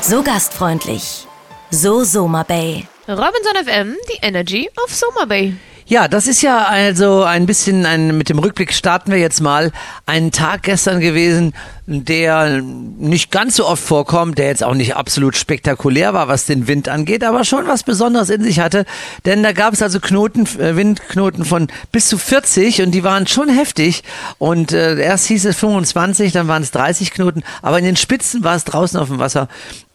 So 0.00 0.24
gastfreundlich. 0.24 1.28
So 1.70 2.02
Soma 2.02 2.42
Bay. 2.42 2.88
Robinson 3.06 3.64
FM, 3.64 3.96
die 4.12 4.26
Energy 4.26 4.68
of 4.84 4.92
Summer 4.92 5.24
Bay. 5.26 5.54
Ja, 5.88 6.06
das 6.06 6.26
ist 6.26 6.42
ja 6.42 6.66
also 6.66 7.22
ein 7.22 7.46
bisschen 7.46 7.86
ein, 7.86 8.18
mit 8.18 8.28
dem 8.28 8.38
Rückblick 8.38 8.74
starten 8.74 9.10
wir 9.10 9.16
jetzt 9.16 9.40
mal. 9.40 9.72
Ein 10.04 10.32
Tag 10.32 10.64
gestern 10.64 11.00
gewesen, 11.00 11.54
der 11.86 12.60
nicht 12.60 13.30
ganz 13.30 13.56
so 13.56 13.66
oft 13.66 13.82
vorkommt, 13.82 14.36
der 14.36 14.48
jetzt 14.48 14.62
auch 14.62 14.74
nicht 14.74 14.96
absolut 14.96 15.34
spektakulär 15.34 16.12
war, 16.12 16.28
was 16.28 16.44
den 16.44 16.68
Wind 16.68 16.90
angeht, 16.90 17.24
aber 17.24 17.42
schon 17.44 17.66
was 17.66 17.84
Besonderes 17.84 18.28
in 18.28 18.42
sich 18.42 18.60
hatte. 18.60 18.84
Denn 19.24 19.42
da 19.42 19.52
gab 19.52 19.72
es 19.72 19.80
also 19.80 19.98
Knoten, 19.98 20.44
äh, 20.60 20.76
Windknoten 20.76 21.46
von 21.46 21.68
bis 21.90 22.06
zu 22.06 22.18
40 22.18 22.82
und 22.82 22.90
die 22.90 23.02
waren 23.02 23.26
schon 23.26 23.48
heftig. 23.48 24.04
Und 24.36 24.72
äh, 24.72 25.00
erst 25.00 25.24
hieß 25.28 25.46
es 25.46 25.56
25, 25.56 26.32
dann 26.32 26.48
waren 26.48 26.62
es 26.62 26.70
30 26.70 27.12
Knoten, 27.12 27.42
aber 27.62 27.78
in 27.78 27.86
den 27.86 27.96
Spitzen 27.96 28.44
war 28.44 28.56
es 28.56 28.64
draußen 28.64 29.00
auf 29.00 29.08
dem 29.08 29.20
Wasser 29.20 29.48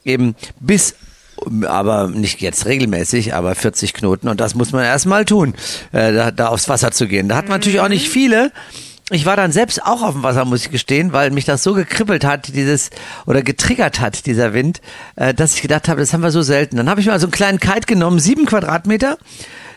eben 0.06 0.36
bis 0.60 0.96
aber 1.66 2.08
nicht 2.10 2.42
jetzt 2.42 2.66
regelmäßig, 2.66 3.34
aber 3.34 3.56
40 3.56 3.94
Knoten 3.94 4.28
und 4.28 4.40
das 4.40 4.56
muss 4.56 4.72
man 4.72 4.84
erstmal 4.84 5.26
tun, 5.26 5.54
äh, 5.92 6.14
da, 6.14 6.32
da 6.32 6.48
aufs 6.48 6.70
Wasser 6.70 6.92
zu 6.92 7.08
gehen. 7.08 7.30
Da 7.30 7.36
hat 7.36 7.48
man 7.48 7.60
natürlich 7.60 7.80
auch 7.80 7.90
nicht 7.90 8.10
viele. 8.10 8.52
Ich 9.12 9.26
war 9.26 9.36
dann 9.36 9.52
selbst 9.52 9.84
auch 9.86 10.02
auf 10.02 10.14
dem 10.14 10.24
Wasser, 10.24 10.46
muss 10.46 10.66
ich 10.66 10.72
gestehen, 10.72 11.12
weil 11.12 11.30
mich 11.30 11.46
das 11.46 11.62
so 11.62 11.74
gekribbelt 11.74 12.24
hat, 12.24 12.56
dieses 12.56 12.90
oder 13.26 13.42
getriggert 13.42 14.00
hat, 14.00 14.26
dieser 14.26 14.54
Wind, 14.54 14.82
äh, 15.16 15.34
dass 15.34 15.56
ich 15.56 15.62
gedacht 15.62 15.90
habe, 15.90 16.00
das 16.00 16.14
haben 16.14 16.24
wir 16.24 16.32
so 16.32 16.42
selten. 16.42 16.78
Dann 16.78 16.90
habe 16.90 17.02
ich 17.02 17.08
mal 17.08 17.20
so 17.20 17.28
einen 17.28 17.32
kleinen 17.32 17.60
Kite 17.60 17.86
genommen, 17.86 18.20
sieben 18.20 18.46
Quadratmeter. 18.46 19.18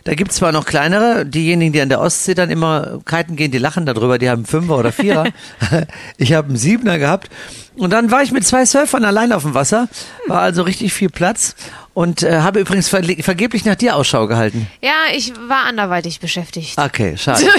Da 0.07 0.15
gibt's 0.15 0.37
zwar 0.37 0.53
noch 0.53 0.67
kleinere, 0.67 1.27
diejenigen, 1.27 1.73
die 1.73 1.81
an 1.81 1.89
der 1.89 2.01
Ostsee 2.01 2.35
dann 2.35 2.49
immer 2.49 3.01
kiten 3.05 3.35
gehen, 3.35 3.51
die 3.51 3.59
lachen 3.59 3.87
darüber, 3.87 4.19
die 4.19 4.31
haben 4.31 4.39
einen 4.39 4.47
Fünfer 4.47 4.79
oder 4.79 4.93
Vierer. 4.93 5.27
ich 6.17 6.33
habe 6.33 6.47
einen 6.47 6.57
Siebener 6.57 6.99
gehabt. 7.01 7.29
Und 7.75 7.93
dann 7.93 8.13
war 8.13 8.23
ich 8.23 8.31
mit 8.31 8.47
zwei 8.47 8.65
Surfern 8.65 9.05
allein 9.05 9.33
auf 9.33 9.43
dem 9.43 9.55
Wasser, 9.55 9.89
war 10.29 10.43
also 10.43 10.63
richtig 10.63 10.93
viel 10.93 11.09
Platz 11.11 11.57
und 11.93 12.23
äh, 12.23 12.39
habe 12.39 12.61
übrigens 12.61 12.89
verle- 12.89 13.21
vergeblich 13.21 13.65
nach 13.65 13.75
dir 13.75 13.97
Ausschau 13.97 14.29
gehalten. 14.29 14.69
Ja, 14.81 14.93
ich 15.13 15.33
war 15.49 15.65
anderweitig 15.65 16.21
beschäftigt. 16.21 16.79
Okay, 16.79 17.17
schade. 17.19 17.43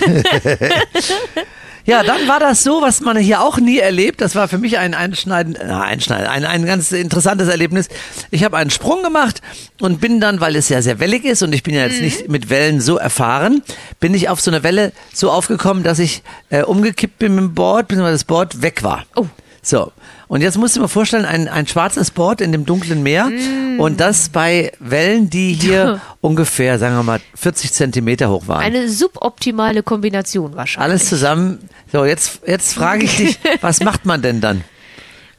Ja, 1.84 2.02
dann 2.02 2.28
war 2.28 2.40
das 2.40 2.62
so, 2.62 2.82
was 2.82 3.00
man 3.00 3.16
hier 3.16 3.40
auch 3.40 3.58
nie 3.58 3.78
erlebt. 3.78 4.20
Das 4.20 4.34
war 4.34 4.48
für 4.48 4.58
mich 4.58 4.78
ein 4.78 4.94
Einschneiden, 4.94 5.54
äh, 5.56 5.64
Einschneiden, 5.64 6.26
ein, 6.26 6.44
ein 6.44 6.66
ganz 6.66 6.92
interessantes 6.92 7.48
Erlebnis. 7.48 7.88
Ich 8.30 8.44
habe 8.44 8.56
einen 8.56 8.70
Sprung 8.70 9.02
gemacht 9.02 9.40
und 9.80 10.00
bin 10.00 10.20
dann, 10.20 10.40
weil 10.40 10.56
es 10.56 10.68
ja 10.68 10.82
sehr 10.82 11.00
wellig 11.00 11.24
ist 11.24 11.42
und 11.42 11.52
ich 11.52 11.62
bin 11.62 11.74
ja 11.74 11.86
jetzt 11.86 12.00
nicht 12.00 12.28
mit 12.28 12.50
Wellen 12.50 12.80
so 12.80 12.96
erfahren, 12.96 13.62
bin 13.98 14.14
ich 14.14 14.28
auf 14.28 14.40
so 14.40 14.50
eine 14.50 14.62
Welle 14.62 14.92
so 15.12 15.30
aufgekommen, 15.30 15.82
dass 15.82 15.98
ich 15.98 16.22
äh, 16.50 16.62
umgekippt 16.62 17.18
bin 17.18 17.34
mit 17.34 17.44
dem 17.44 17.54
Board, 17.54 17.88
beziehungsweise 17.88 18.14
das 18.14 18.24
Board 18.24 18.62
weg 18.62 18.82
war. 18.82 19.04
Oh. 19.16 19.26
So. 19.62 19.92
Und 20.30 20.42
jetzt 20.42 20.56
musst 20.58 20.76
du 20.76 20.78
dir 20.78 20.82
mal 20.82 20.88
vorstellen, 20.88 21.24
ein, 21.24 21.48
ein 21.48 21.66
schwarzes 21.66 22.12
Board 22.12 22.40
in 22.40 22.52
dem 22.52 22.64
dunklen 22.64 23.02
Meer 23.02 23.26
Mm. 23.26 23.80
und 23.80 23.98
das 23.98 24.28
bei 24.28 24.70
Wellen, 24.78 25.28
die 25.28 25.54
hier 25.54 26.00
ungefähr, 26.20 26.78
sagen 26.78 26.94
wir 26.94 27.02
mal, 27.02 27.20
40 27.34 27.72
Zentimeter 27.72 28.30
hoch 28.30 28.46
waren. 28.46 28.62
Eine 28.62 28.88
suboptimale 28.88 29.82
Kombination 29.82 30.54
wahrscheinlich. 30.54 30.88
Alles 30.88 31.08
zusammen. 31.08 31.58
So, 31.90 32.04
jetzt, 32.04 32.42
jetzt 32.46 32.74
frage 32.74 33.06
ich 33.06 33.16
dich, 33.16 33.38
was 33.60 33.80
macht 33.82 34.06
man 34.06 34.22
denn 34.22 34.40
dann? 34.40 34.62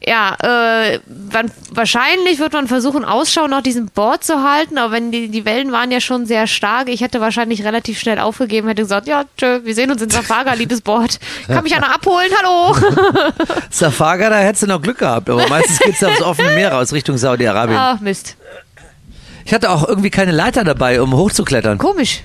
Ja, 0.04 0.36
äh, 0.42 0.98
man, 1.32 1.50
wahrscheinlich 1.70 2.38
wird 2.38 2.52
man 2.52 2.66
versuchen, 2.66 3.04
Ausschau 3.04 3.46
nach 3.46 3.62
diesem 3.62 3.86
Board 3.86 4.24
zu 4.24 4.42
halten, 4.42 4.78
aber 4.78 4.92
wenn 4.92 5.12
die, 5.12 5.28
die 5.28 5.44
Wellen 5.44 5.70
waren 5.70 5.92
ja 5.92 6.00
schon 6.00 6.26
sehr 6.26 6.46
stark, 6.46 6.88
ich 6.88 7.02
hätte 7.02 7.20
wahrscheinlich 7.20 7.62
relativ 7.64 8.00
schnell 8.00 8.18
aufgegeben, 8.18 8.66
hätte 8.66 8.82
gesagt, 8.82 9.06
ja, 9.06 9.24
tschö, 9.36 9.60
wir 9.64 9.74
sehen 9.74 9.90
uns 9.92 10.02
in 10.02 10.10
Safaga, 10.10 10.54
liebes 10.54 10.80
Board. 10.80 11.20
Kann 11.46 11.62
mich 11.62 11.74
einer 11.76 11.94
abholen, 11.94 12.30
hallo. 12.42 12.76
Safaga, 13.70 14.28
da 14.30 14.38
hättest 14.38 14.64
du 14.64 14.66
noch 14.66 14.82
Glück 14.82 14.98
gehabt, 14.98 15.30
aber 15.30 15.46
meistens 15.48 15.78
geht's 15.78 16.00
ja 16.00 16.08
aufs 16.08 16.22
offene 16.22 16.50
Meer 16.50 16.72
raus, 16.72 16.92
Richtung 16.92 17.16
Saudi-Arabien. 17.16 17.78
Ach, 17.78 18.00
Mist. 18.00 18.36
Ich 19.44 19.54
hatte 19.54 19.70
auch 19.70 19.86
irgendwie 19.86 20.10
keine 20.10 20.32
Leiter 20.32 20.64
dabei, 20.64 21.00
um 21.00 21.14
hochzuklettern. 21.14 21.78
Komisch. 21.78 22.22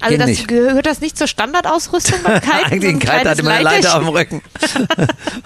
Also 0.00 0.14
Geht 0.14 0.20
das 0.20 0.28
nicht. 0.28 0.48
gehört 0.48 0.86
das 0.86 1.00
nicht 1.00 1.16
zur 1.16 1.28
Standardausrüstung 1.28 2.18
beim 2.24 2.40
Kiten? 2.40 2.52
Eigentlich 2.64 2.82
So 2.82 2.88
ein 2.88 2.98
Kite 2.98 3.30
hatte 3.30 3.42
meine 3.44 3.60
kleines 3.60 3.84
Leiter 3.84 3.96
auf 3.96 4.04
dem 4.04 4.08
Rücken. 4.08 4.42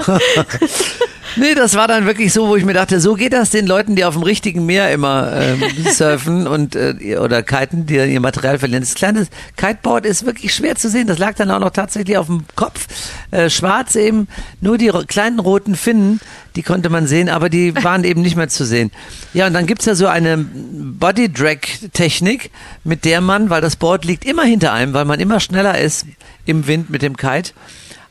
nee, 1.37 1.55
das 1.55 1.75
war 1.75 1.89
dann 1.89 2.07
wirklich 2.07 2.33
so, 2.33 2.49
wo 2.49 2.57
ich 2.57 2.65
mir 2.65 2.75
dachte, 2.75 3.01
so 3.01 3.15
geht 3.15 3.33
das 3.33 3.51
den 3.51 3.67
Leuten, 3.67 3.97
die 3.97 4.05
auf 4.05 4.15
dem 4.15 4.23
richtigen 4.23 4.67
Meer 4.67 4.93
immer 4.93 5.33
ähm, 5.35 5.63
surfen 5.93 6.47
und 6.47 6.77
äh, 6.77 7.19
oder 7.19 7.43
kiten, 7.43 7.87
die 7.87 7.97
ihr 7.97 8.21
Material 8.21 8.59
verlieren. 8.59 8.83
Das 8.83 8.95
kleine 8.95 9.27
Kiteboard 9.57 10.07
ist 10.07 10.27
wirklich 10.27 10.55
schwer 10.55 10.77
zu 10.77 10.89
sehen. 10.89 11.07
Das 11.07 11.19
lag 11.19 11.35
dann 11.35 11.51
auch 11.51 11.61
noch 11.61 11.71
tatsächlich 11.71 12.17
auf 12.17 12.27
dem 12.27 12.45
Kopf. 12.55 12.87
Äh, 13.31 13.51
schwarz 13.51 13.97
eben, 13.97 14.29
nur 14.61 14.79
die 14.79 14.91
kleinen 15.07 15.39
roten 15.39 15.77
Finnen, 15.77 16.21
die 16.57 16.63
konnte 16.63 16.91
man 16.91 17.07
sehen, 17.07 17.29
aber 17.29 17.49
die 17.49 17.75
waren 17.85 18.05
eben 18.05 18.23
nicht 18.23 18.37
mehr 18.37 18.49
zu 18.49 18.65
sehen. 18.65 18.91
Ja, 19.35 19.47
und 19.47 19.53
dann 19.53 19.67
gibt's 19.67 19.85
ja 19.85 19.95
so 19.95 20.07
eine 20.07 20.39
Body-Drag-Technik, 20.39 22.51
mit 22.85 23.05
der 23.05 23.21
man, 23.21 23.51
weil 23.51 23.61
das 23.61 23.77
Board 23.77 24.05
liegt 24.05 24.25
immer 24.25 24.45
hinter 24.45 24.73
einem, 24.73 24.95
weil 24.95 25.05
man 25.05 25.21
immer 25.21 25.41
schneller 25.41 25.79
ist 25.79 26.07
im 26.45 26.67
Wind 26.67 26.91
mit 26.91 27.03
dem 27.03 27.17
Kite 27.17 27.53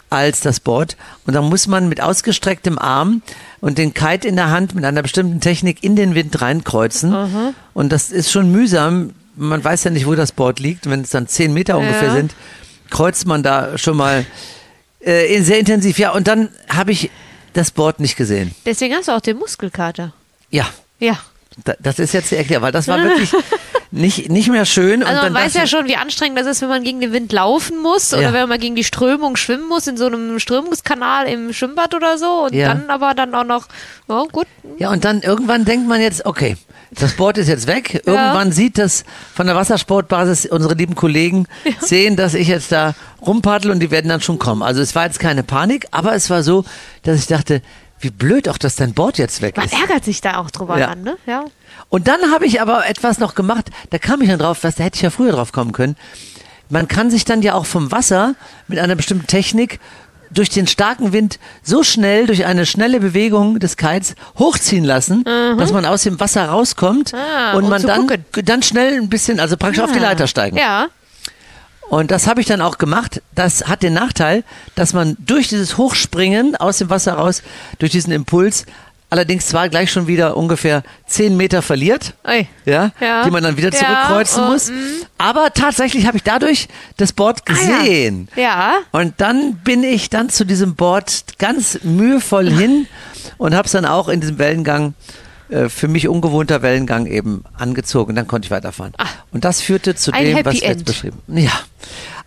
als 0.09 0.39
das 0.41 0.59
Board. 0.59 0.95
Und 1.25 1.33
dann 1.33 1.45
muss 1.45 1.67
man 1.67 1.89
mit 1.89 2.01
ausgestrecktem 2.01 2.77
Arm 2.79 3.21
und 3.61 3.77
den 3.77 3.93
Kite 3.93 4.27
in 4.27 4.35
der 4.35 4.49
Hand 4.51 4.75
mit 4.75 4.85
einer 4.85 5.01
bestimmten 5.01 5.41
Technik 5.41 5.83
in 5.83 5.95
den 5.95 6.15
Wind 6.15 6.41
reinkreuzen. 6.41 7.53
Und 7.73 7.91
das 7.91 8.11
ist 8.11 8.31
schon 8.31 8.51
mühsam. 8.51 9.11
Man 9.35 9.63
weiß 9.63 9.83
ja 9.83 9.91
nicht, 9.91 10.05
wo 10.07 10.15
das 10.15 10.31
Board 10.31 10.59
liegt. 10.59 10.89
Wenn 10.89 11.01
es 11.01 11.09
dann 11.09 11.27
zehn 11.27 11.53
Meter 11.53 11.77
ungefähr 11.77 12.09
Ja. 12.09 12.13
sind, 12.13 12.33
kreuzt 12.89 13.25
man 13.25 13.43
da 13.43 13.77
schon 13.77 13.97
mal 13.97 14.25
äh, 15.01 15.41
sehr 15.41 15.59
intensiv. 15.59 15.99
Ja, 15.99 16.11
und 16.11 16.27
dann 16.27 16.49
habe 16.69 16.91
ich 16.91 17.09
das 17.53 17.71
Board 17.71 17.99
nicht 17.99 18.15
gesehen. 18.15 18.53
Deswegen 18.65 18.95
hast 18.95 19.07
du 19.07 19.11
auch 19.11 19.21
den 19.21 19.37
Muskelkater. 19.37 20.13
Ja, 20.49 20.67
Ja. 20.99 21.17
da- 21.63 21.75
das 21.79 21.99
ist 21.99 22.13
jetzt 22.13 22.31
die 22.31 22.35
Erklärung, 22.35 22.63
weil 22.63 22.71
das 22.71 22.87
war 22.87 22.99
wirklich 23.03 23.31
nicht, 23.95 24.29
nicht 24.29 24.49
mehr 24.49 24.65
schön. 24.65 25.01
Also 25.03 25.17
und 25.19 25.23
dann 25.25 25.33
man 25.33 25.43
weiß 25.43 25.53
ja 25.55 25.65
schon, 25.67 25.87
wie 25.87 25.95
anstrengend 25.95 26.37
das 26.37 26.45
ist, 26.47 26.61
wenn 26.61 26.69
man 26.69 26.83
gegen 26.83 26.99
den 27.01 27.11
Wind 27.13 27.31
laufen 27.31 27.81
muss 27.81 28.13
oder 28.13 28.21
Ja. 28.23 28.33
wenn 28.33 28.49
man 28.49 28.59
gegen 28.59 28.75
die 28.75 28.83
Strömung 28.83 29.35
schwimmen 29.37 29.67
muss 29.67 29.87
in 29.87 29.97
so 29.97 30.05
einem 30.07 30.39
Strömungskanal 30.39 31.27
im 31.27 31.53
Schwimmbad 31.53 31.93
oder 31.95 32.17
so 32.17 32.45
und 32.45 32.53
Ja. 32.53 32.67
dann 32.69 32.89
aber 32.89 33.13
dann 33.13 33.33
auch 33.33 33.43
noch, 33.45 33.67
ja 34.07 34.23
gut, 34.31 34.47
Ja, 34.77 34.91
und 34.91 35.05
dann 35.05 35.21
irgendwann 35.21 35.65
denkt 35.65 35.87
man 35.87 36.01
jetzt, 36.01 36.25
okay, 36.25 36.57
das 36.91 37.13
Board 37.13 37.37
ist 37.37 37.47
jetzt 37.47 37.67
weg. 37.67 38.03
Irgendwann 38.05 38.51
sieht 38.51 38.77
das 38.77 39.03
von 39.33 39.47
der 39.47 39.55
Wassersportbasis 39.55 40.45
unsere 40.45 40.75
lieben 40.75 40.95
Kollegen 40.95 41.47
sehen, 41.79 42.15
dass 42.15 42.33
ich 42.33 42.47
jetzt 42.47 42.71
da 42.71 42.93
rumpaddel 43.25 43.71
und 43.71 43.79
die 43.79 43.91
werden 43.91 44.07
dann 44.09 44.21
schon 44.21 44.39
kommen. 44.39 44.61
Also 44.61 44.81
es 44.81 44.95
war 44.95 45.05
jetzt 45.05 45.19
keine 45.19 45.43
Panik, 45.43 45.87
aber 45.91 46.13
es 46.13 46.29
war 46.29 46.43
so, 46.43 46.63
dass 47.03 47.19
ich 47.19 47.27
dachte, 47.27 47.61
wie 48.05 48.09
blöd 48.11 48.47
auch, 48.47 48.57
dass 48.57 48.75
dein 48.75 48.93
Board 48.93 49.17
jetzt 49.17 49.41
weg 49.41 49.57
man 49.57 49.65
ist. 49.65 49.73
ärgert 49.73 50.05
sich 50.05 50.21
da 50.21 50.37
auch 50.37 50.49
drüber 50.51 50.77
Ja. 50.79 50.87
dann, 50.87 51.01
ne? 51.01 51.17
Ja. 51.25 51.43
Und 51.89 52.07
dann 52.07 52.31
habe 52.31 52.45
ich 52.45 52.61
aber 52.61 52.87
etwas 52.87 53.19
noch 53.19 53.35
gemacht, 53.35 53.65
da 53.89 53.97
kam 53.97 54.21
ich 54.21 54.29
dann 54.29 54.39
drauf, 54.39 54.59
was, 54.63 54.75
da 54.75 54.83
hätte 54.83 54.95
ich 54.95 55.01
ja 55.01 55.09
früher 55.09 55.31
drauf 55.33 55.51
kommen 55.51 55.71
können. 55.73 55.95
Man 56.69 56.87
kann 56.87 57.11
sich 57.11 57.25
dann 57.25 57.41
ja 57.41 57.53
auch 57.55 57.65
vom 57.65 57.91
Wasser 57.91 58.35
mit 58.67 58.79
einer 58.79 58.95
bestimmten 58.95 59.27
Technik 59.27 59.79
durch 60.31 60.49
den 60.49 60.67
starken 60.67 61.13
Wind 61.13 61.39
so 61.63 61.83
schnell, 61.83 62.25
durch 62.25 62.45
eine 62.45 62.65
schnelle 62.65 62.99
Bewegung 62.99 63.59
des 63.59 63.77
Kites 63.77 64.15
hochziehen 64.37 64.83
lassen, 64.83 65.23
dass 65.57 65.71
man 65.71 65.85
aus 65.85 66.03
dem 66.03 66.19
Wasser 66.19 66.45
rauskommt 66.49 67.13
Ah, 67.13 67.53
und 67.53 67.69
man 67.69 67.81
dann, 67.83 68.07
gucken. 68.07 68.25
dann 68.43 68.61
schnell 68.63 68.95
ein 68.99 69.09
bisschen, 69.09 69.39
also 69.39 69.55
praktisch 69.57 69.81
auf 69.83 69.91
die 69.91 69.99
Leiter 69.99 70.27
steigen. 70.27 70.57
Ja. 70.57 70.87
Und 71.89 72.11
das 72.11 72.27
habe 72.27 72.41
ich 72.41 72.47
dann 72.47 72.61
auch 72.61 72.77
gemacht. 72.77 73.21
Das 73.35 73.67
hat 73.67 73.83
den 73.83 73.93
Nachteil, 73.93 74.43
dass 74.75 74.93
man 74.93 75.15
durch 75.19 75.49
dieses 75.49 75.77
Hochspringen 75.77 76.55
aus 76.55 76.79
dem 76.79 76.89
Wasser 76.89 77.13
raus, 77.13 77.43
durch 77.79 77.91
diesen 77.91 78.11
Impuls, 78.11 78.65
allerdings 79.11 79.45
zwar 79.45 79.69
gleich 79.69 79.91
schon 79.91 80.07
wieder 80.07 80.35
ungefähr 80.35 80.81
zehn 81.05 81.37
Meter 81.37 81.61
verliert, 81.61 82.15
ja, 82.65 82.91
Ja. 82.99 83.23
die 83.23 83.29
man 83.31 83.43
dann 83.43 83.55
wieder 83.55 83.71
Ja, 83.71 83.77
zurückkreuzen 83.77 84.43
oh, 84.43 84.47
muss. 84.51 84.71
Aber 85.19 85.53
tatsächlich 85.53 86.07
habe 86.07 86.17
ich 86.17 86.23
dadurch 86.23 86.67
das 86.97 87.13
Board 87.13 87.41
Ah, 87.47 87.53
ja. 87.53 87.77
gesehen. 87.77 88.27
Ja. 88.35 88.73
Und 88.91 89.13
dann 89.21 89.55
bin 89.63 89.83
ich 89.83 90.09
dann 90.09 90.29
zu 90.29 90.43
diesem 90.43 90.75
Board 90.75 91.37
ganz 91.37 91.79
mühevoll 91.83 92.49
hin 92.51 92.87
und 93.37 93.53
habe 93.55 93.67
es 93.67 93.71
dann 93.73 93.85
auch 93.85 94.09
in 94.09 94.21
diesem 94.21 94.39
Wellengang, 94.39 94.95
äh, 95.49 95.69
für 95.69 95.87
mich 95.87 96.07
ungewohnter 96.07 96.61
Wellengang 96.61 97.05
eben 97.05 97.43
angezogen. 97.57 98.15
Dann 98.15 98.27
konnte 98.27 98.45
ich 98.47 98.51
weiterfahren. 98.51 98.93
Und 99.31 99.45
das 99.45 99.61
führte 99.61 99.95
zu 99.95 100.11
dem, 100.11 100.33
was 100.33 100.37
Happy 100.39 100.55
ich 100.57 100.61
jetzt 100.61 100.71
End. 100.71 100.85
beschrieben 100.85 101.21
Ja. 101.27 101.51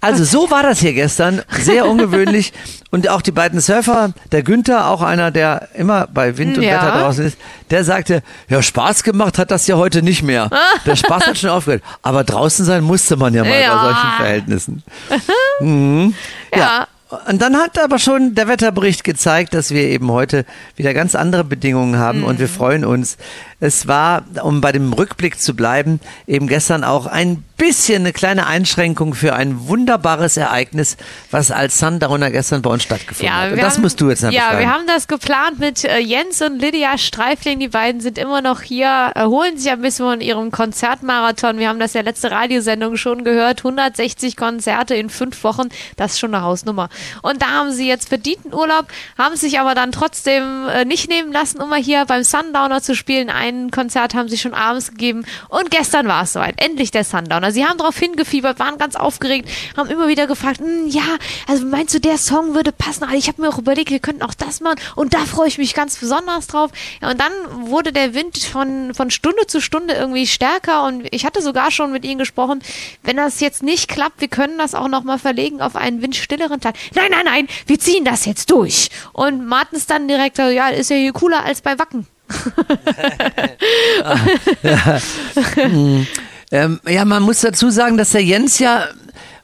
Also 0.00 0.22
so 0.22 0.48
war 0.52 0.62
das 0.62 0.78
hier 0.78 0.92
gestern, 0.92 1.42
sehr 1.50 1.88
ungewöhnlich. 1.88 2.52
Und 2.90 3.08
auch 3.08 3.20
die 3.20 3.32
beiden 3.32 3.60
Surfer, 3.60 4.12
der 4.32 4.42
Günther, 4.42 4.86
auch 4.88 5.02
einer, 5.02 5.30
der 5.32 5.68
immer 5.74 6.06
bei 6.06 6.38
Wind 6.38 6.56
und 6.56 6.62
Ja. 6.64 6.76
Wetter 6.76 7.00
draußen 7.00 7.26
ist, 7.26 7.36
der 7.70 7.84
sagte, 7.84 8.22
ja, 8.48 8.62
Spaß 8.62 9.02
gemacht 9.02 9.36
hat 9.36 9.50
das 9.50 9.66
ja 9.66 9.76
heute 9.76 10.00
nicht 10.02 10.22
mehr. 10.22 10.48
Der 10.86 10.96
Spaß 10.96 11.26
hat 11.26 11.36
schon 11.36 11.50
aufgehört. 11.50 11.82
Aber 12.00 12.24
draußen 12.24 12.64
sein 12.64 12.82
musste 12.84 13.16
man 13.16 13.34
ja 13.34 13.44
mal 13.44 13.60
Ja. 13.60 13.74
bei 13.76 13.82
solchen 13.92 14.16
Verhältnissen. 14.16 14.82
Mhm. 15.60 16.14
Ja. 16.56 16.86
Und 17.26 17.40
dann 17.40 17.56
hat 17.56 17.78
aber 17.78 17.98
schon 17.98 18.34
der 18.34 18.48
Wetterbericht 18.48 19.02
gezeigt, 19.02 19.54
dass 19.54 19.70
wir 19.70 19.82
eben 19.82 20.10
heute 20.12 20.44
wieder 20.76 20.92
ganz 20.92 21.14
andere 21.14 21.42
Bedingungen 21.42 21.98
haben 21.98 22.22
und 22.22 22.34
Mhm. 22.34 22.40
wir 22.40 22.48
freuen 22.48 22.84
uns. 22.84 23.16
Es 23.60 23.88
war, 23.88 24.24
um 24.42 24.60
bei 24.60 24.72
dem 24.72 24.92
Rückblick 24.92 25.40
zu 25.40 25.56
bleiben, 25.56 26.00
eben 26.26 26.48
gestern 26.48 26.84
auch 26.84 27.06
ein 27.06 27.44
bisschen 27.58 28.02
eine 28.02 28.12
kleine 28.12 28.46
Einschränkung 28.46 29.14
für 29.14 29.34
ein 29.34 29.66
wunderbares 29.66 30.36
Ereignis, 30.36 30.96
was 31.32 31.50
als 31.50 31.78
Sundowner 31.78 32.30
gestern 32.30 32.62
bei 32.62 32.70
uns 32.70 32.84
stattgefunden 32.84 33.34
hat. 33.34 33.52
Und 33.52 33.58
das 33.60 33.74
haben, 33.74 33.82
musst 33.82 34.00
du 34.00 34.08
jetzt 34.08 34.22
Ja, 34.22 34.58
wir 34.58 34.72
haben 34.72 34.86
das 34.86 35.08
geplant 35.08 35.58
mit 35.58 35.84
äh, 35.84 35.98
Jens 35.98 36.40
und 36.40 36.60
Lydia 36.60 36.96
Streifling. 36.96 37.58
Die 37.58 37.68
beiden 37.68 38.00
sind 38.00 38.16
immer 38.16 38.40
noch 38.42 38.62
hier, 38.62 38.86
erholen 39.14 39.58
sich 39.58 39.70
ein 39.70 39.82
bisschen 39.82 40.06
von 40.06 40.20
ihrem 40.20 40.52
Konzertmarathon. 40.52 41.58
Wir 41.58 41.68
haben 41.68 41.80
das 41.80 41.94
ja 41.94 42.02
letzte 42.02 42.30
Radiosendung 42.30 42.96
schon 42.96 43.24
gehört. 43.24 43.58
160 43.58 44.36
Konzerte 44.36 44.94
in 44.94 45.10
fünf 45.10 45.42
Wochen. 45.42 45.68
Das 45.96 46.12
ist 46.12 46.20
schon 46.20 46.32
eine 46.32 46.44
Hausnummer. 46.44 46.88
Und 47.22 47.42
da 47.42 47.48
haben 47.48 47.72
sie 47.72 47.88
jetzt 47.88 48.08
verdienten 48.08 48.54
Urlaub, 48.54 48.86
haben 49.18 49.34
sich 49.34 49.58
aber 49.58 49.74
dann 49.74 49.90
trotzdem 49.90 50.68
äh, 50.68 50.84
nicht 50.84 51.08
nehmen 51.08 51.32
lassen, 51.32 51.60
um 51.60 51.68
mal 51.68 51.82
hier 51.82 52.04
beim 52.06 52.22
Sundowner 52.22 52.80
zu 52.82 52.94
spielen. 52.94 53.30
Ein 53.30 53.72
Konzert 53.72 54.14
haben 54.14 54.28
sie 54.28 54.38
schon 54.38 54.54
abends 54.54 54.90
gegeben. 54.90 55.24
Und 55.48 55.72
gestern 55.72 56.06
war 56.06 56.22
es 56.22 56.32
soweit. 56.34 56.54
Endlich 56.62 56.92
der 56.92 57.02
Sundowner. 57.02 57.47
Sie 57.50 57.64
haben 57.64 57.78
darauf 57.78 57.98
hingefiebert, 57.98 58.58
waren 58.58 58.78
ganz 58.78 58.96
aufgeregt, 58.96 59.48
haben 59.76 59.90
immer 59.90 60.08
wieder 60.08 60.26
gefragt, 60.26 60.60
"Hm, 60.60 60.88
ja, 60.88 61.02
also 61.46 61.66
meinst 61.66 61.94
du, 61.94 62.00
der 62.00 62.18
Song 62.18 62.54
würde 62.54 62.72
passen? 62.72 63.04
Also 63.04 63.16
ich 63.16 63.28
habe 63.28 63.42
mir 63.42 63.48
auch 63.48 63.58
überlegt, 63.58 63.90
wir 63.90 64.00
könnten 64.00 64.22
auch 64.22 64.34
das 64.34 64.60
machen. 64.60 64.78
Und 64.96 65.14
da 65.14 65.20
freue 65.20 65.48
ich 65.48 65.58
mich 65.58 65.74
ganz 65.74 65.96
besonders 65.96 66.46
drauf. 66.46 66.70
Ja, 67.02 67.10
und 67.10 67.20
dann 67.20 67.32
wurde 67.68 67.92
der 67.92 68.14
Wind 68.14 68.38
von, 68.38 68.94
von 68.94 69.10
Stunde 69.10 69.46
zu 69.46 69.60
Stunde 69.60 69.94
irgendwie 69.94 70.26
stärker. 70.26 70.84
Und 70.84 71.06
ich 71.10 71.24
hatte 71.24 71.42
sogar 71.42 71.70
schon 71.70 71.92
mit 71.92 72.04
ihnen 72.04 72.18
gesprochen, 72.18 72.60
wenn 73.02 73.16
das 73.16 73.40
jetzt 73.40 73.62
nicht 73.62 73.88
klappt, 73.88 74.20
wir 74.20 74.28
können 74.28 74.58
das 74.58 74.74
auch 74.74 74.88
nochmal 74.88 75.18
verlegen 75.18 75.60
auf 75.60 75.76
einen 75.76 76.02
windstilleren 76.02 76.60
Tag. 76.60 76.74
Nein, 76.94 77.10
nein, 77.10 77.24
nein, 77.24 77.48
wir 77.66 77.78
ziehen 77.78 78.04
das 78.04 78.24
jetzt 78.24 78.50
durch. 78.50 78.90
Und 79.12 79.46
Martens 79.46 79.86
dann 79.86 80.08
direkt, 80.08 80.36
so, 80.36 80.42
ja, 80.42 80.68
ist 80.68 80.90
ja 80.90 80.96
hier 80.96 81.12
cooler 81.12 81.44
als 81.44 81.62
bei 81.62 81.78
Wacken. 81.78 82.06
Ähm, 86.50 86.80
ja, 86.88 87.04
man 87.04 87.22
muss 87.22 87.40
dazu 87.40 87.70
sagen, 87.70 87.96
dass 87.98 88.10
der 88.10 88.22
Jens 88.24 88.58
ja 88.58 88.86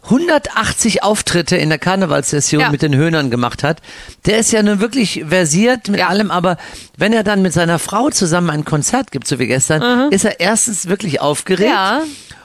180 0.05 1.03
Auftritte 1.03 1.57
in 1.57 1.71
der 1.71 1.79
Karnevalssession 1.79 2.61
Ja. 2.61 2.71
mit 2.71 2.83
den 2.83 2.95
Höhnern 2.95 3.31
gemacht 3.31 3.63
hat. 3.63 3.79
Der 4.27 4.39
ist 4.39 4.53
ja 4.53 4.63
nun 4.63 4.81
wirklich 4.81 5.25
versiert 5.29 5.89
mit 5.89 6.01
Ja. 6.01 6.09
allem, 6.09 6.31
aber 6.31 6.57
wenn 6.97 7.13
er 7.13 7.23
dann 7.25 7.41
mit 7.43 7.53
seiner 7.55 7.79
Frau 7.79 8.11
zusammen 8.11 8.51
ein 8.51 8.65
Konzert 8.65 9.11
gibt, 9.13 9.27
so 9.27 9.39
wie 9.39 9.47
gestern, 9.47 10.11
ist 10.13 10.25
er 10.25 10.41
erstens 10.41 10.89
wirklich 10.89 11.21
aufgeregt. 11.21 11.71
Ja. 11.71 12.03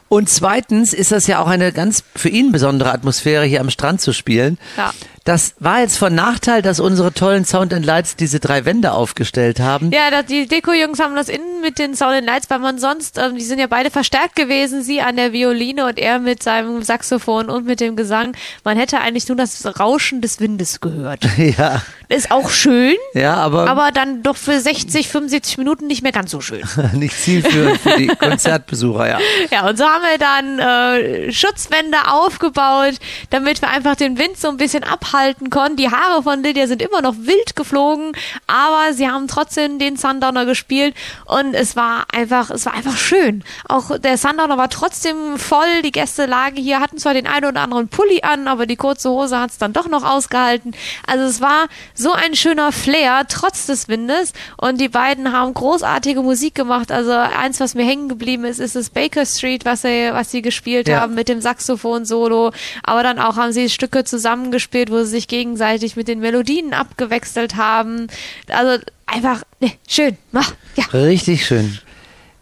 Und 0.07 0.29
zweitens 0.29 0.93
ist 0.93 1.11
das 1.11 1.27
ja 1.27 1.39
auch 1.39 1.47
eine 1.47 1.71
ganz 1.71 2.03
für 2.15 2.29
ihn 2.29 2.51
besondere 2.51 2.91
Atmosphäre, 2.93 3.45
hier 3.45 3.61
am 3.61 3.69
Strand 3.69 4.01
zu 4.01 4.11
spielen. 4.13 4.57
Ja. 4.77 4.91
Das 5.29 5.53
war 5.59 5.81
jetzt 5.81 5.99
von 5.99 6.15
Nachteil, 6.15 6.63
dass 6.63 6.79
unsere 6.79 7.13
tollen 7.13 7.45
Sound 7.45 7.71
and 7.71 7.85
Lights 7.85 8.15
diese 8.15 8.39
drei 8.39 8.65
Wände 8.65 8.93
aufgestellt 8.93 9.59
haben. 9.59 9.91
Ja, 9.91 10.23
die 10.23 10.47
Deko-Jungs 10.47 10.99
haben 10.99 11.15
das 11.15 11.29
innen 11.29 11.61
mit 11.61 11.77
den 11.77 11.93
Sound 11.93 12.15
and 12.15 12.25
Lights, 12.25 12.49
weil 12.49 12.57
man 12.57 12.79
sonst, 12.79 13.19
ähm, 13.19 13.35
die 13.35 13.43
sind 13.43 13.59
ja 13.59 13.67
beide 13.67 13.91
verstärkt 13.91 14.35
gewesen, 14.35 14.81
sie 14.81 15.01
an 15.01 15.17
der 15.17 15.31
Violine 15.31 15.85
und 15.85 15.99
er 15.99 16.17
mit 16.17 16.41
seinem 16.41 16.81
Saxophon 16.81 17.47
und 17.47 17.67
mit 17.67 17.79
dem 17.79 17.95
Gesang. 17.95 18.35
Man 18.63 18.75
hätte 18.75 19.01
eigentlich 19.01 19.27
nur 19.27 19.37
das 19.37 19.63
Rauschen 19.79 20.21
des 20.21 20.39
Windes 20.39 20.81
gehört. 20.81 21.27
Ja. 21.37 21.81
Ist 22.11 22.31
auch 22.31 22.49
schön, 22.49 22.95
Ja, 23.13 23.35
aber, 23.35 23.69
aber 23.69 23.91
dann 23.91 24.23
doch 24.23 24.35
für 24.35 24.59
60, 24.59 25.07
75 25.09 25.59
Minuten 25.59 25.85
nicht 25.85 26.01
mehr 26.01 26.11
ganz 26.11 26.31
so 26.31 26.41
schön. 26.41 26.63
nicht 26.93 27.15
zielführend 27.15 27.79
für 27.79 27.97
die 27.97 28.07
Konzertbesucher, 28.19 29.07
ja. 29.07 29.19
Ja, 29.51 29.69
und 29.69 29.77
so 29.77 29.85
haben 29.85 30.01
wir 30.01 30.17
dann 30.17 30.57
äh, 30.57 31.31
Schutzwände 31.31 31.97
aufgebaut, 32.07 32.95
damit 33.29 33.61
wir 33.61 33.69
einfach 33.69 33.95
den 33.95 34.17
Wind 34.17 34.39
so 34.39 34.47
ein 34.47 34.57
bisschen 34.57 34.83
abhalten 34.83 35.51
konnten. 35.51 35.77
Die 35.77 35.91
Haare 35.91 36.23
von 36.23 36.41
Lydia 36.41 36.65
sind 36.65 36.81
immer 36.81 37.03
noch 37.03 37.13
wild 37.15 37.55
geflogen, 37.55 38.13
aber 38.47 38.91
sie 38.93 39.07
haben 39.07 39.27
trotzdem 39.27 39.77
den 39.77 39.95
Sundowner 39.95 40.45
gespielt 40.47 40.95
und 41.25 41.53
es 41.53 41.75
war 41.75 42.07
einfach, 42.11 42.49
es 42.49 42.65
war 42.65 42.73
einfach 42.73 42.97
schön. 42.97 43.43
Auch 43.67 43.99
der 43.99 44.17
Sundowner 44.17 44.57
war 44.57 44.71
trotzdem 44.71 45.37
voll. 45.37 45.83
Die 45.83 45.91
Gäste 45.91 46.25
lagen 46.25 46.57
hier, 46.57 46.79
hatten 46.79 46.97
zwar 46.97 47.13
den 47.13 47.27
einen 47.27 47.45
oder 47.45 47.61
anderen 47.61 47.87
Pulli 47.87 48.23
an, 48.23 48.47
aber 48.47 48.65
die 48.65 48.77
kurze 48.77 49.11
Hose 49.11 49.39
hat 49.39 49.51
es 49.51 49.59
dann 49.59 49.73
doch 49.73 49.87
noch 49.87 50.03
ausgehalten. 50.03 50.73
Also 51.05 51.25
es 51.25 51.39
war 51.39 51.67
so 51.99 52.13
ein 52.13 52.33
schöner 52.33 52.71
Flair, 52.71 53.25
trotz 53.27 53.65
des 53.65 53.89
Windes. 53.89 54.31
Und 54.57 54.79
die 54.79 54.87
beiden 54.87 55.33
haben 55.33 55.53
großartige 55.53 56.21
Musik 56.21 56.55
gemacht. 56.55 56.91
Also 56.91 57.11
eins, 57.11 57.59
was 57.59 57.75
mir 57.75 57.85
hängen 57.85 58.07
geblieben 58.07 58.45
ist, 58.45 58.59
ist 58.59 58.75
das 58.75 58.89
Baker 58.89 59.25
Street, 59.25 59.65
was 59.65 59.81
sie, 59.81 60.09
was 60.13 60.31
sie 60.31 60.41
gespielt 60.41 60.87
Ja. 60.87 61.01
haben 61.01 61.13
mit 61.13 61.27
dem 61.27 61.41
Saxophon-Solo. 61.41 62.51
Aber 62.83 63.03
dann 63.03 63.19
auch 63.19 63.35
haben 63.35 63.51
sie 63.51 63.69
Stücke 63.69 64.05
zusammengespielt, 64.05 64.89
wo 64.91 64.99
sie 64.99 65.09
sich 65.11 65.27
gegenseitig 65.27 65.95
mit 65.97 66.07
den 66.07 66.19
Melodien 66.19 66.73
abgewechselt 66.73 67.57
haben. 67.57 68.07
Also 68.47 68.81
einfach, 69.05 69.43
ne, 69.59 69.73
schön. 69.87 70.17
Ach, 70.33 70.53
ja. 70.75 70.85
Richtig 70.93 71.45
schön. 71.45 71.79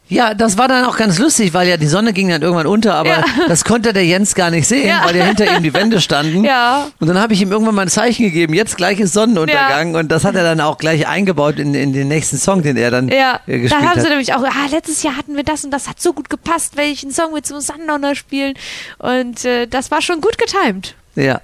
Ja, 0.10 0.34
das 0.34 0.58
war 0.58 0.68
dann 0.68 0.86
auch 0.86 0.96
ganz 0.98 1.20
lustig, 1.20 1.54
weil 1.54 1.68
ja 1.68 1.76
die 1.78 1.88
Sonne 1.88 2.14
ging 2.14 2.30
dann 2.30 2.42
irgendwann 2.42 2.68
unter, 2.68 2.96
aber 2.96 3.10
Ja. 3.10 3.24
das 3.48 3.66
konnte 3.66 3.92
der 3.94 4.06
Jens 4.06 4.36
gar 4.36 4.50
nicht 4.50 4.68
sehen, 4.68 4.88
Ja. 4.88 5.02
weil 5.06 5.16
ja 5.16 5.26
hinter 5.26 5.56
ihm 5.56 5.64
die 5.64 5.74
Wände 5.74 6.00
standen. 6.00 6.44
Ja. 6.46 6.88
Und 7.00 7.08
dann 7.08 7.20
habe 7.20 7.34
ich 7.34 7.42
ihm 7.42 7.52
irgendwann 7.52 7.76
mal 7.76 7.82
ein 7.84 7.88
Zeichen 7.90 8.24
gegeben, 8.24 8.54
jetzt 8.54 8.78
gleich 8.78 9.00
ist 9.00 9.14
Sonnenuntergang 9.14 9.96
und 9.96 10.10
das 10.12 10.24
hat 10.24 10.36
er 10.36 10.44
dann 10.44 10.62
auch 10.62 10.78
gleich 10.78 11.08
eingebaut 11.08 11.60
in, 11.60 11.74
in 11.74 11.92
den 11.94 12.08
nächsten 12.08 12.38
Song, 12.38 12.62
den 12.64 12.78
er 12.78 12.92
dann 12.92 13.10
Ja, 13.10 13.40
äh, 13.48 13.54
da 13.54 13.58
gespielt 13.58 13.82
haben 13.86 14.00
sie 14.00 14.02
hat. 14.06 14.10
nämlich 14.10 14.34
auch, 14.34 14.44
ah, 14.44 14.68
letztes 14.72 15.04
Jahr 15.04 15.18
hatten 15.18 15.36
wir 15.36 15.44
das 15.44 15.66
und 15.66 15.72
das 15.72 15.90
hat 15.90 16.02
so 16.02 16.14
gut 16.14 16.30
gepasst, 16.30 16.78
welchen 16.78 17.12
Song 17.12 17.34
wir 17.36 17.44
zum 17.44 17.60
Sundowner 17.60 18.16
spielen. 18.16 18.54
Und 19.00 19.44
äh, 19.46 19.68
das 19.68 19.92
war 19.92 20.02
schon 20.02 20.22
gut 20.22 20.38
getimt. 20.38 20.96
Ja. 21.16 21.42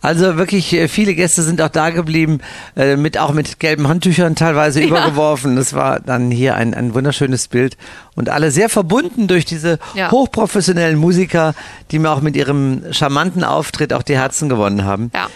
Also 0.00 0.36
wirklich 0.36 0.72
äh, 0.74 0.88
viele 0.88 1.14
Gäste 1.14 1.42
sind 1.42 1.60
auch 1.62 1.68
da 1.68 1.90
geblieben, 1.90 2.40
äh, 2.76 2.96
mit 2.96 3.18
auch 3.18 3.32
mit 3.32 3.58
gelben 3.60 3.88
Handtüchern 3.88 4.34
teilweise 4.34 4.80
Ja. 4.80 4.86
übergeworfen. 4.88 5.56
Das 5.56 5.74
war 5.74 6.00
dann 6.00 6.30
hier 6.30 6.54
ein, 6.56 6.74
ein 6.74 6.94
wunderschönes 6.94 7.48
Bild 7.48 7.76
und 8.14 8.28
alle 8.28 8.50
sehr 8.50 8.68
verbunden 8.68 9.26
durch 9.28 9.44
diese 9.44 9.78
Ja. 9.94 10.10
hochprofessionellen 10.10 10.98
Musiker, 10.98 11.54
die 11.90 11.98
mir 11.98 12.10
auch 12.10 12.20
mit 12.20 12.36
ihrem 12.36 12.82
charmanten 12.92 13.44
Auftritt 13.44 13.92
auch 13.92 14.02
die 14.02 14.16
Herzen 14.16 14.48
gewonnen 14.48 14.84
haben. 14.84 15.10
Ja. 15.14 15.28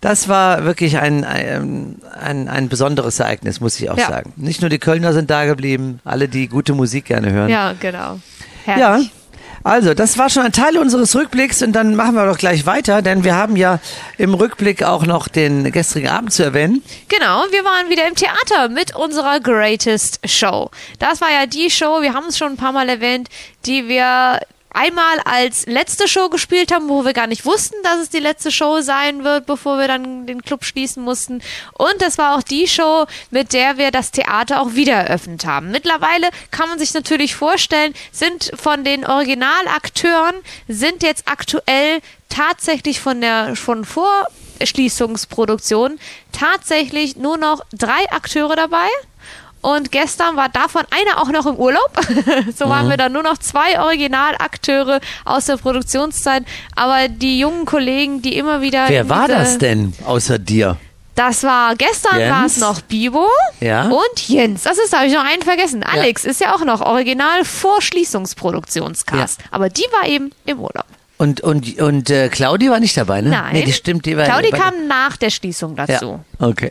Das 0.00 0.28
war 0.28 0.64
wirklich 0.64 0.98
ein, 0.98 1.24
ein, 1.24 1.96
ein, 2.20 2.48
ein 2.48 2.68
besonderes 2.68 3.20
Ereignis, 3.20 3.60
muss 3.60 3.78
ich 3.78 3.88
auch 3.88 3.96
Ja. 3.98 4.08
sagen. 4.08 4.32
Nicht 4.36 4.60
nur 4.60 4.68
die 4.68 4.80
Kölner 4.80 5.12
sind 5.12 5.30
da 5.30 5.44
geblieben, 5.44 6.00
alle, 6.04 6.26
die 6.28 6.48
gute 6.48 6.74
Musik 6.74 7.04
gerne 7.04 7.30
hören. 7.30 7.48
Ja, 7.48 7.72
genau. 7.78 8.18
Ja, 8.66 8.74
Herrlich. 8.76 9.12
Also 9.64 9.94
das 9.94 10.18
war 10.18 10.30
schon 10.30 10.44
ein 10.44 10.52
Teil 10.52 10.76
unseres 10.78 11.14
Rückblicks 11.14 11.62
und 11.62 11.72
dann 11.72 11.94
machen 11.94 12.14
wir 12.14 12.26
doch 12.26 12.38
gleich 12.38 12.66
weiter, 12.66 13.02
denn 13.02 13.24
wir 13.24 13.34
haben 13.34 13.56
ja 13.56 13.80
im 14.18 14.34
Rückblick 14.34 14.82
auch 14.82 15.06
noch 15.06 15.28
den 15.28 15.70
gestrigen 15.72 16.08
Abend 16.08 16.32
zu 16.32 16.42
erwähnen. 16.42 16.82
Genau, 17.08 17.44
wir 17.50 17.64
waren 17.64 17.90
wieder 17.90 18.06
im 18.08 18.14
Theater 18.14 18.68
mit 18.68 18.94
unserer 18.96 19.40
Greatest 19.40 20.20
Show. 20.24 20.70
Das 20.98 21.20
war 21.20 21.30
ja 21.30 21.46
die 21.46 21.70
Show, 21.70 22.02
wir 22.02 22.14
haben 22.14 22.26
es 22.26 22.38
schon 22.38 22.52
ein 22.52 22.56
paar 22.56 22.72
Mal 22.72 22.88
erwähnt, 22.88 23.28
die 23.66 23.88
wir 23.88 24.40
einmal 24.74 25.18
als 25.24 25.66
letzte 25.66 26.08
Show 26.08 26.28
gespielt 26.28 26.72
haben, 26.72 26.88
wo 26.88 27.04
wir 27.04 27.12
gar 27.12 27.26
nicht 27.26 27.44
wussten, 27.44 27.76
dass 27.82 28.00
es 28.00 28.10
die 28.10 28.20
letzte 28.20 28.50
Show 28.50 28.80
sein 28.80 29.24
wird, 29.24 29.46
bevor 29.46 29.78
wir 29.78 29.88
dann 29.88 30.26
den 30.26 30.42
Club 30.42 30.64
schließen 30.64 31.02
mussten. 31.02 31.42
Und 31.72 31.94
das 32.00 32.18
war 32.18 32.36
auch 32.36 32.42
die 32.42 32.66
Show, 32.66 33.06
mit 33.30 33.52
der 33.52 33.78
wir 33.78 33.90
das 33.90 34.10
Theater 34.10 34.60
auch 34.60 34.74
wieder 34.74 34.94
eröffnet 34.94 35.46
haben. 35.46 35.70
Mittlerweile 35.70 36.28
kann 36.50 36.68
man 36.68 36.78
sich 36.78 36.94
natürlich 36.94 37.34
vorstellen, 37.34 37.94
sind 38.10 38.50
von 38.54 38.84
den 38.84 39.06
Originalakteuren 39.06 40.36
sind 40.68 41.02
jetzt 41.02 41.24
aktuell 41.26 42.00
tatsächlich 42.28 43.00
von 43.00 43.20
der 43.20 43.56
von 43.56 43.84
Vorschließungsproduktion 43.84 45.98
tatsächlich 46.32 47.16
nur 47.16 47.36
noch 47.36 47.62
drei 47.72 48.10
Akteure 48.10 48.56
dabei. 48.56 48.88
Und 49.62 49.90
gestern 49.92 50.36
war 50.36 50.48
davon 50.48 50.82
einer 50.90 51.22
auch 51.22 51.28
noch 51.30 51.46
im 51.46 51.54
Urlaub. 51.56 51.90
so 52.56 52.66
Mhm. 52.66 52.70
waren 52.70 52.88
wir 52.90 52.96
dann 52.96 53.12
nur 53.12 53.22
noch 53.22 53.38
zwei 53.38 53.80
Originalakteure 53.80 55.00
aus 55.24 55.46
der 55.46 55.56
Produktionszeit. 55.56 56.42
Aber 56.76 57.08
die 57.08 57.38
jungen 57.38 57.64
Kollegen, 57.64 58.20
die 58.22 58.36
immer 58.36 58.60
wieder. 58.60 58.88
Wer 58.88 59.08
war 59.08 59.28
das 59.28 59.58
denn 59.58 59.94
außer 60.04 60.38
dir? 60.38 60.76
Das 61.14 61.42
war 61.44 61.76
gestern 61.76 62.18
war 62.30 62.46
es 62.46 62.56
noch 62.56 62.80
Bibo 62.80 63.28
Ja. 63.60 63.84
und 63.88 64.28
Jens. 64.28 64.62
Das 64.62 64.78
ist, 64.78 64.92
da 64.94 64.98
habe 64.98 65.08
ich 65.08 65.12
noch 65.14 65.24
einen 65.24 65.42
vergessen. 65.42 65.82
Alex 65.82 66.24
ist 66.24 66.40
ja 66.40 66.54
auch 66.54 66.64
noch 66.64 66.80
Original 66.80 67.44
Vorschließungsproduktionscast. 67.44 69.40
Aber 69.50 69.68
die 69.68 69.84
war 70.00 70.08
eben 70.08 70.30
im 70.46 70.58
Urlaub. 70.58 70.86
Und, 71.18 71.40
und, 71.42 71.78
und 71.80 72.10
äh, 72.10 72.28
Claudi 72.30 72.68
war 72.70 72.80
nicht 72.80 72.96
dabei, 72.96 73.20
ne? 73.20 73.30
Nein. 73.30 73.52
Nee, 73.52 73.62
die 73.64 73.72
stimmt, 73.72 74.06
die 74.06 74.16
war 74.16 74.24
Claudi 74.24 74.50
kam 74.50 74.88
nach 74.88 75.16
der 75.16 75.30
Schließung 75.30 75.76
dazu. 75.76 75.92
Ja, 75.92 76.20
okay. 76.42 76.70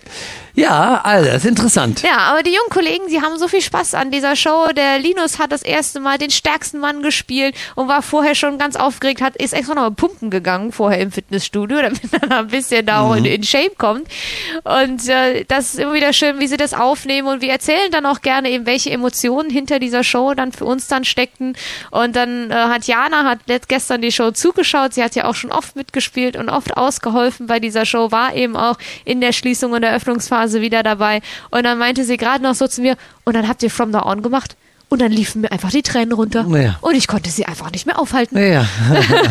Ja, 0.54 1.00
also, 1.04 1.28
das 1.28 1.44
ist 1.44 1.50
interessant. 1.50 2.02
Ja, 2.02 2.18
aber 2.18 2.44
die 2.44 2.50
jungen 2.50 2.70
Kollegen, 2.70 3.08
die 3.10 3.22
haben 3.22 3.38
so 3.40 3.48
viel 3.48 3.62
Spaß 3.62 3.94
an 3.94 4.12
dieser 4.12 4.36
Show. 4.36 4.68
Der 4.76 5.00
Linus 5.00 5.40
hat 5.40 5.52
das 5.52 5.62
erste 5.62 6.00
Mal 6.02 6.18
den 6.18 6.30
stärksten 6.30 6.80
Mann 6.80 7.02
gespielt 7.02 7.56
und 7.76 7.88
war 7.88 8.02
vorher 8.02 8.36
schon 8.36 8.58
ganz 8.58 8.76
aufgeregt, 8.76 9.22
hat, 9.22 9.38
ist 9.38 9.54
extra 9.54 9.76
noch 9.76 9.84
mal 9.84 9.92
pumpen 9.92 10.30
gegangen 10.30 10.74
vorher 10.74 11.00
im 11.00 11.12
Fitnessstudio, 11.12 11.78
damit 11.82 12.02
er 12.12 12.40
ein 12.40 12.48
bisschen 12.48 12.86
da 12.86 13.02
auch 13.02 13.16
in, 13.16 13.24
in 13.24 13.44
Shape 13.44 13.76
kommt. 13.78 14.08
Und 14.64 15.08
äh, 15.08 15.46
das 15.46 15.74
ist 15.74 15.80
immer 15.80 15.94
wieder 15.94 16.12
schön, 16.12 16.40
wie 16.40 16.48
sie 16.48 16.58
das 16.58 16.74
aufnehmen 16.74 17.30
und 17.30 17.42
wir 17.42 17.52
erzählen 17.52 17.90
dann 17.92 18.06
auch 18.06 18.22
gerne 18.22 18.50
eben, 18.50 18.66
welche 18.66 18.92
Emotionen 18.92 19.50
hinter 19.50 19.80
dieser 19.80 20.04
Show 20.04 20.34
dann 20.34 20.52
für 20.52 20.66
uns 20.66 20.88
dann 20.88 21.06
steckten. 21.06 21.56
Und 21.92 22.16
dann 22.16 22.52
äh, 22.52 22.54
hat 22.54 22.88
Jana 22.88 23.24
hat 23.24 23.40
gestern 23.70 24.02
die 24.02 24.12
Show 24.12 24.32
zugeschaut. 24.32 24.94
Sie 24.94 25.04
hat 25.04 25.16
ja 25.16 25.26
auch 25.26 25.36
schon 25.36 25.52
oft 25.52 25.78
mitgespielt 25.78 26.36
und 26.36 26.50
oft 26.50 26.76
ausgeholfen 26.76 27.48
bei 27.48 27.62
dieser 27.62 27.86
Show, 27.86 28.12
war 28.12 28.36
eben 28.36 28.58
auch 28.58 28.78
in 29.06 29.22
der 29.22 29.32
Schließung 29.32 29.61
und 29.70 29.82
der 29.82 29.94
Öffnungsphase 29.96 30.62
wieder 30.62 30.84
dabei. 30.84 31.22
Und 31.50 31.64
dann 31.64 31.78
meinte 31.78 32.04
sie 32.04 32.18
gerade 32.18 32.44
noch 32.44 32.56
so 32.56 32.68
zu 32.68 32.82
mir, 32.82 32.96
und 33.24 33.36
dann 33.36 33.48
habt 33.48 33.64
ihr 33.64 33.70
From 33.70 33.92
the 33.92 34.00
On 34.00 34.22
gemacht. 34.22 34.56
Und 34.90 35.02
dann 35.02 35.12
liefen 35.12 35.42
mir 35.42 35.52
einfach 35.52 35.72
die 35.72 35.84
Tränen 35.84 36.12
runter. 36.12 36.46
Ja. 36.50 36.78
Und 36.82 36.96
ich 36.96 37.08
konnte 37.08 37.30
sie 37.30 37.46
einfach 37.46 37.72
nicht 37.72 37.86
mehr 37.86 37.98
aufhalten. 37.98 38.38
Ja. 38.38 38.66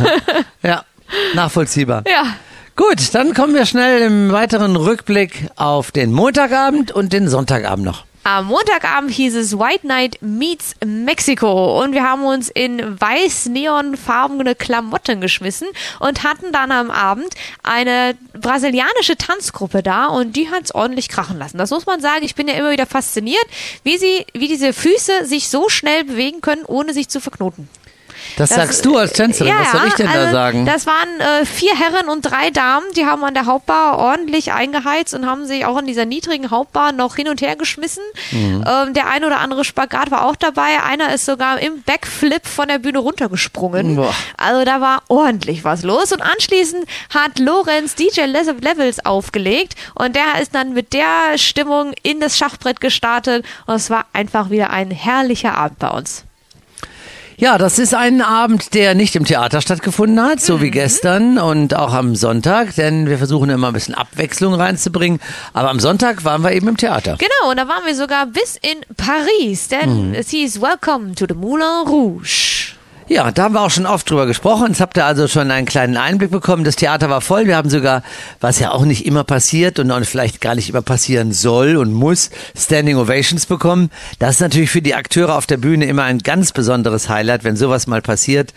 ja, 0.63 0.85
nachvollziehbar. 1.35 2.05
Ja. 2.11 2.25
Gut, 2.77 3.15
dann 3.15 3.35
kommen 3.35 3.55
wir 3.55 3.67
schnell 3.67 4.01
im 4.01 4.33
weiteren 4.33 4.75
Rückblick 4.77 5.51
auf 5.57 5.93
den 5.93 6.13
Montagabend 6.13 6.93
und 6.93 7.13
den 7.13 7.29
Sonntagabend 7.29 7.85
noch. 7.85 8.05
Am 8.23 8.49
Montagabend 8.49 9.11
hieß 9.13 9.35
es 9.35 9.59
White 9.59 9.87
Night 9.87 10.19
meets 10.21 10.75
Mexico 10.85 11.83
und 11.83 11.95
wir 11.95 12.03
haben 12.03 12.23
uns 12.23 12.51
in 12.51 13.01
weiß-neonfarbene 13.01 14.55
Klamotten 14.55 15.23
geschmissen 15.23 15.69
und 16.01 16.23
hatten 16.23 16.53
dann 16.53 16.71
am 16.71 16.91
Abend 16.91 17.35
eine 17.63 18.15
brasilianische 18.35 19.17
Tanzgruppe 19.17 19.83
da 19.83 20.07
und 20.07 20.37
die 20.37 20.51
hat's 20.51 20.75
ordentlich 20.75 21.09
krachen 21.09 21.39
lassen. 21.39 21.57
Das 21.57 21.71
muss 21.71 21.87
man 21.87 22.03
sagen. 22.03 22.23
Ich 22.23 22.35
bin 22.35 22.47
ja 22.47 22.55
immer 22.55 22.73
wieder 22.73 22.85
fasziniert, 22.85 23.45
wie 23.85 23.97
sie, 23.97 24.27
wie 24.35 24.49
diese 24.49 24.75
Füße 24.75 25.25
sich 25.25 25.49
so 25.49 25.71
schnell 25.71 26.05
bewegen 26.05 26.43
können, 26.43 26.67
ohne 26.67 26.93
sich 26.93 27.09
zu 27.09 27.21
verknoten. 27.21 27.71
Das, 28.37 28.51
Das- 28.51 28.57
sagst 28.59 28.85
du 28.85 28.97
als 28.97 29.13
Tänzerin. 29.13 29.53
Was 29.59 29.73
soll 29.73 29.87
ich 29.89 29.95
denn 29.95 30.07
da 30.07 30.13
also, 30.21 30.33
sagen? 30.33 30.67
Das 30.67 30.87
waren 30.87 31.21
äh, 31.21 31.45
vier 31.47 31.75
Herren 31.77 32.09
und 32.09 32.23
drei 32.23 32.51
Damen, 32.51 32.87
die 32.97 33.07
haben 33.07 33.23
an 33.25 33.35
der 33.35 33.47
Hauptbar 33.47 33.99
ordentlich 33.99 34.53
eingeheizt 34.53 35.15
und 35.15 35.27
haben 35.27 35.47
sich 35.47 35.65
auch 35.67 35.79
in 35.79 35.87
dieser 35.87 36.05
niedrigen 36.05 36.51
Hauptbar 36.51 36.93
noch 36.93 37.17
hin 37.17 37.29
und 37.29 37.41
her 37.41 37.57
geschmissen. 37.57 38.03
Mhm. 38.31 38.65
Ähm, 38.67 38.95
der 38.95 39.09
ein 39.09 39.25
oder 39.25 39.41
andere 39.41 39.65
Spagat 39.65 40.11
war 40.11 40.27
auch 40.27 40.37
dabei. 40.37 40.83
Einer 40.83 41.13
ist 41.15 41.27
sogar 41.27 41.61
im 41.61 41.83
Backflip 41.83 42.47
von 42.47 42.69
der 42.69 42.79
Bühne 42.79 42.99
runtergesprungen. 42.99 43.97
Boah. 43.97 44.15
Also 44.37 44.65
da 44.65 44.81
war 44.81 45.03
ordentlich 45.09 45.65
was 45.65 45.83
los. 45.83 46.13
Und 46.13 46.23
anschließend 46.23 46.85
hat 47.15 47.39
Lorenz 47.39 47.95
DJ 47.95 48.23
Les- 48.27 48.47
Levels 48.61 49.05
aufgelegt 49.05 49.75
und 49.95 50.17
der 50.17 50.41
ist 50.43 50.55
dann 50.55 50.73
mit 50.73 50.93
der 50.93 51.37
Stimmung 51.37 51.93
in 52.03 52.21
das 52.21 52.37
Schachbrett 52.37 52.81
gestartet 52.81 53.45
und 53.67 53.75
es 53.75 53.91
war 53.91 54.07
einfach 54.13 54.51
wieder 54.51 54.71
ein 54.71 54.91
herrlicher 54.91 55.57
Abend 55.57 55.79
bei 55.79 55.89
uns. 55.89 56.25
Ja, 57.41 57.57
das 57.57 57.79
ist 57.79 57.95
ein 57.95 58.21
Abend, 58.21 58.75
der 58.75 58.95
nicht 58.95 59.17
im 59.17 59.25
Theater 59.25 59.63
stattgefunden 59.63 60.23
hat, 60.23 60.43
so 60.43 60.59
Mhm. 60.59 60.61
wie 60.63 60.71
gestern 60.71 61.39
und 61.39 61.75
auch 61.75 61.95
am 61.95 62.15
Sonntag, 62.15 62.75
denn 62.75 63.09
wir 63.09 63.17
versuchen 63.17 63.49
immer 63.49 63.69
ein 63.69 63.73
bisschen 63.73 63.95
Abwechslung 63.95 64.53
reinzubringen. 64.53 65.21
Aber 65.55 65.71
am 65.71 65.81
Sonntag 65.81 66.23
waren 66.27 66.43
wir 66.43 66.53
eben 66.53 66.69
im 66.69 66.77
Theater. 66.77 67.17
Genau, 67.19 67.51
und 67.51 67.57
da 67.57 67.67
waren 67.67 67.87
wir 67.87 67.95
sogar 67.95 68.27
bis 68.27 68.57
in 68.57 68.81
Paris, 68.95 69.69
denn 69.69 70.15
es 70.15 70.29
hieß 70.29 70.61
Welcome 70.61 71.15
to 71.15 71.25
the 71.27 71.35
Moulin 71.35 71.87
Rouge. 71.89 72.60
Ja, 73.13 73.33
da 73.33 73.43
haben 73.43 73.55
wir 73.55 73.63
auch 73.63 73.73
schon 73.73 73.87
oft 73.87 74.09
drüber 74.09 74.27
gesprochen. 74.27 74.69
Jetzt 74.69 74.81
habt 74.81 74.97
ihr 74.97 75.05
also 75.05 75.27
schon 75.27 75.51
einen 75.51 75.67
kleinen 75.67 75.97
Einblick 75.97 76.31
bekommen. 76.31 76.63
Das 76.63 76.77
Theater 76.77 77.11
war 77.11 77.21
voll. 77.21 77.49
Wir 77.49 77.57
haben 77.57 77.69
sogar, 77.69 78.05
was 78.39 78.61
ja 78.61 78.71
auch 78.71 78.85
nicht 78.85 79.05
immer 79.05 79.25
passiert 79.25 79.81
und 79.81 79.91
auch 79.91 80.01
vielleicht 80.05 80.41
gar 80.41 80.55
nicht 80.55 80.71
immer 80.71 80.83
passieren 80.83 81.33
soll 81.33 81.77
und 81.77 81.93
muss, 81.93 82.31
Standing 82.57 82.97
Ovations 82.97 83.47
bekommen. 83.47 83.91
Das 84.21 84.37
ist 84.37 84.41
natürlich 84.41 84.71
für 84.71 84.81
die 84.81 84.95
Akteure 84.95 85.37
auf 85.37 85.47
der 85.47 85.57
Bühne 85.57 85.87
immer 85.87 86.05
ein 86.05 86.21
ganz 86.21 86.53
besonderes 86.53 87.09
Highlight, 87.09 87.43
wenn 87.43 87.57
sowas 87.57 87.89
mal 87.89 88.01
passiert. 88.01 88.55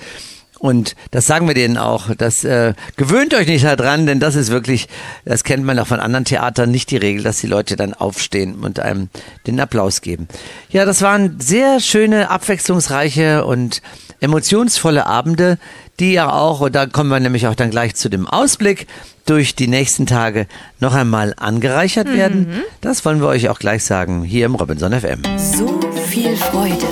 Und 0.60 0.96
das 1.10 1.26
sagen 1.26 1.48
wir 1.48 1.56
denen 1.56 1.78
auch. 1.78 2.12
Das 2.16 2.44
äh, 2.44 2.76
gewöhnt 2.96 3.34
euch 3.34 3.48
nicht 3.48 3.66
daran, 3.66 4.06
denn 4.06 4.20
das 4.20 4.36
ist 4.36 4.52
wirklich, 4.52 4.88
das 5.26 5.44
kennt 5.44 5.66
man 5.66 5.80
auch 5.80 5.88
von 5.88 6.00
anderen 6.00 6.26
Theatern, 6.26 6.70
nicht 6.70 6.92
die 6.92 6.98
Regel, 6.98 7.24
dass 7.24 7.39
die 7.39 7.48
Leute 7.48 7.76
dann 7.76 7.96
aufstehen 7.96 8.56
und 8.62 8.80
einem 8.80 9.10
den 9.48 9.60
Applaus 9.60 10.02
geben. 10.02 10.28
Ja, 10.70 10.86
das 10.86 11.02
waren 11.02 11.39
sehr 11.42 11.80
schöne, 11.80 12.30
abwechslungsreiche 12.30 13.44
und 13.46 13.82
emotionsvolle 14.24 15.06
Abende, 15.06 15.58
die 16.00 16.14
ja 16.14 16.32
auch, 16.32 16.62
und 16.62 16.74
da 16.74 16.86
kommen 16.86 17.10
wir 17.10 17.20
nämlich 17.20 17.46
auch 17.48 17.56
dann 17.56 17.72
gleich 17.72 17.96
zu 17.96 18.10
dem 18.10 18.26
Ausblick, 18.26 18.88
durch 19.26 19.54
die 19.54 19.68
nächsten 19.68 20.06
Tage 20.06 20.48
noch 20.80 20.94
einmal 20.94 21.34
angereichert 21.38 22.08
werden. 22.08 22.64
Das 22.82 23.04
wollen 23.04 23.20
wir 23.20 23.28
euch 23.28 23.50
auch 23.50 23.60
gleich 23.60 23.84
sagen, 23.84 24.24
hier 24.24 24.46
im 24.46 24.56
Robinson 24.56 24.94
FM. 24.94 25.22
So 25.38 25.80
viel 26.08 26.36
Freude. 26.38 26.88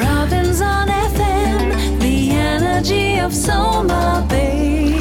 Robinson 0.00 0.88
FM, 1.14 2.00
the 2.00 2.30
energy 2.30 3.22
of 3.22 3.34
Soma 3.34 4.24
Bay. 4.28 4.94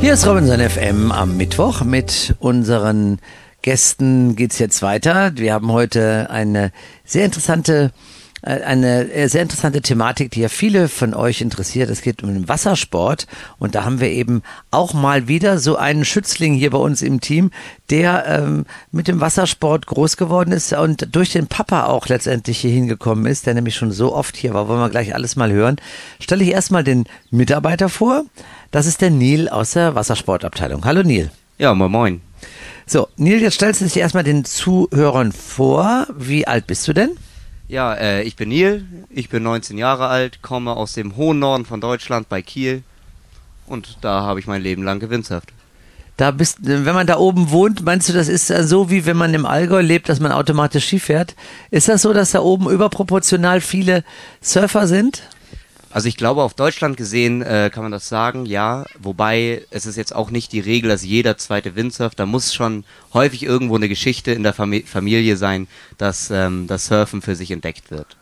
Hier 0.00 0.14
ist 0.14 0.26
Robinson 0.26 0.58
FM 0.60 1.12
am 1.12 1.36
Mittwoch 1.36 1.82
mit 1.82 2.34
unseren 2.40 3.20
Gästen 3.62 4.34
geht's 4.36 4.58
jetzt 4.58 4.82
weiter. 4.82 5.32
Wir 5.36 5.52
haben 5.52 5.70
heute 5.70 6.30
eine 6.30 6.72
sehr 7.04 7.26
interessante 7.26 7.92
äh, 7.92 8.09
eine 8.42 9.12
äh, 9.12 9.28
sehr 9.28 9.42
interessante 9.42 9.82
Thematik, 9.82 10.30
die 10.30 10.40
ja 10.40 10.48
viele 10.48 10.88
von 10.88 11.14
euch 11.14 11.40
interessiert. 11.40 11.90
Es 11.90 12.02
geht 12.02 12.22
um 12.22 12.32
den 12.32 12.48
Wassersport 12.48 13.26
und 13.58 13.74
da 13.74 13.84
haben 13.84 14.00
wir 14.00 14.08
eben 14.08 14.42
auch 14.70 14.94
mal 14.94 15.28
wieder 15.28 15.58
so 15.58 15.76
einen 15.76 16.04
Schützling 16.04 16.54
hier 16.54 16.70
bei 16.70 16.78
uns 16.78 17.02
im 17.02 17.20
Team, 17.20 17.50
der 17.90 18.24
ähm, 18.26 18.66
mit 18.92 19.08
dem 19.08 19.20
Wassersport 19.20 19.86
groß 19.86 20.16
geworden 20.16 20.52
ist 20.52 20.72
und 20.72 21.14
durch 21.14 21.30
den 21.30 21.46
Papa 21.46 21.84
auch 21.84 22.08
letztendlich 22.08 22.58
hier 22.58 22.70
hingekommen 22.70 23.26
ist, 23.26 23.46
der 23.46 23.54
nämlich 23.54 23.74
schon 23.74 23.92
so 23.92 24.14
oft 24.14 24.36
hier 24.36 24.54
war. 24.54 24.68
Wollen 24.68 24.80
wir 24.80 24.90
gleich 24.90 25.14
alles 25.14 25.36
mal 25.36 25.52
hören. 25.52 25.76
Stelle 26.18 26.44
ich 26.44 26.50
erstmal 26.50 26.84
den 26.84 27.04
Mitarbeiter 27.30 27.88
vor. 27.88 28.24
Das 28.70 28.86
ist 28.86 29.00
der 29.00 29.10
Neil 29.10 29.48
aus 29.48 29.72
der 29.72 29.94
Wassersportabteilung. 29.94 30.84
Hallo 30.84 31.02
Neil. 31.02 31.30
Ja, 31.58 31.74
moin 31.74 31.90
moin. 31.90 32.20
So, 32.86 33.08
Neil, 33.16 33.40
jetzt 33.40 33.54
stellst 33.54 33.80
du 33.80 33.84
dich 33.84 33.98
erstmal 33.98 34.24
den 34.24 34.44
Zuhörern 34.44 35.32
vor. 35.32 36.06
Wie 36.16 36.46
alt 36.46 36.66
bist 36.66 36.88
du 36.88 36.92
denn? 36.92 37.10
Ja, 37.70 37.94
äh, 37.94 38.22
ich 38.22 38.34
bin 38.34 38.48
Neil, 38.48 38.84
ich 39.10 39.28
bin 39.28 39.44
19 39.44 39.78
Jahre 39.78 40.08
alt, 40.08 40.42
komme 40.42 40.72
aus 40.72 40.94
dem 40.94 41.14
hohen 41.14 41.38
Norden 41.38 41.64
von 41.64 41.80
Deutschland 41.80 42.28
bei 42.28 42.42
Kiel 42.42 42.82
und 43.68 43.98
da 44.00 44.22
habe 44.22 44.40
ich 44.40 44.48
mein 44.48 44.60
Leben 44.60 44.82
lang 44.82 44.98
gewindshaft. 44.98 45.50
Da 46.16 46.32
bist, 46.32 46.58
wenn 46.62 46.82
man 46.82 47.06
da 47.06 47.18
oben 47.18 47.52
wohnt, 47.52 47.84
meinst 47.84 48.08
du, 48.08 48.12
das 48.12 48.26
ist 48.26 48.48
so 48.48 48.90
wie 48.90 49.06
wenn 49.06 49.16
man 49.16 49.34
im 49.34 49.46
Allgäu 49.46 49.82
lebt, 49.82 50.08
dass 50.08 50.18
man 50.18 50.32
automatisch 50.32 50.84
Ski 50.84 50.98
fährt? 50.98 51.36
Ist 51.70 51.88
das 51.88 52.02
so, 52.02 52.12
dass 52.12 52.32
da 52.32 52.40
oben 52.40 52.68
überproportional 52.68 53.60
viele 53.60 54.02
Surfer 54.40 54.88
sind? 54.88 55.22
Also 55.92 56.06
ich 56.06 56.16
glaube, 56.16 56.42
auf 56.42 56.54
Deutschland 56.54 56.96
gesehen 56.96 57.42
äh, 57.42 57.68
kann 57.72 57.82
man 57.82 57.90
das 57.90 58.08
sagen, 58.08 58.46
ja. 58.46 58.84
Wobei 58.98 59.66
es 59.70 59.86
ist 59.86 59.96
jetzt 59.96 60.14
auch 60.14 60.30
nicht 60.30 60.52
die 60.52 60.60
Regel, 60.60 60.88
dass 60.88 61.04
jeder 61.04 61.36
zweite 61.36 61.74
Windsurft, 61.74 62.20
da 62.20 62.26
muss 62.26 62.54
schon 62.54 62.84
häufig 63.12 63.42
irgendwo 63.42 63.74
eine 63.74 63.88
Geschichte 63.88 64.30
in 64.30 64.44
der 64.44 64.52
Fami 64.52 64.84
Familie 64.86 65.36
sein, 65.36 65.66
dass 65.98 66.30
ähm, 66.30 66.66
das 66.68 66.86
Surfen 66.86 67.22
für 67.22 67.34
sich 67.34 67.50
entdeckt 67.50 67.90
wird. 67.90 68.16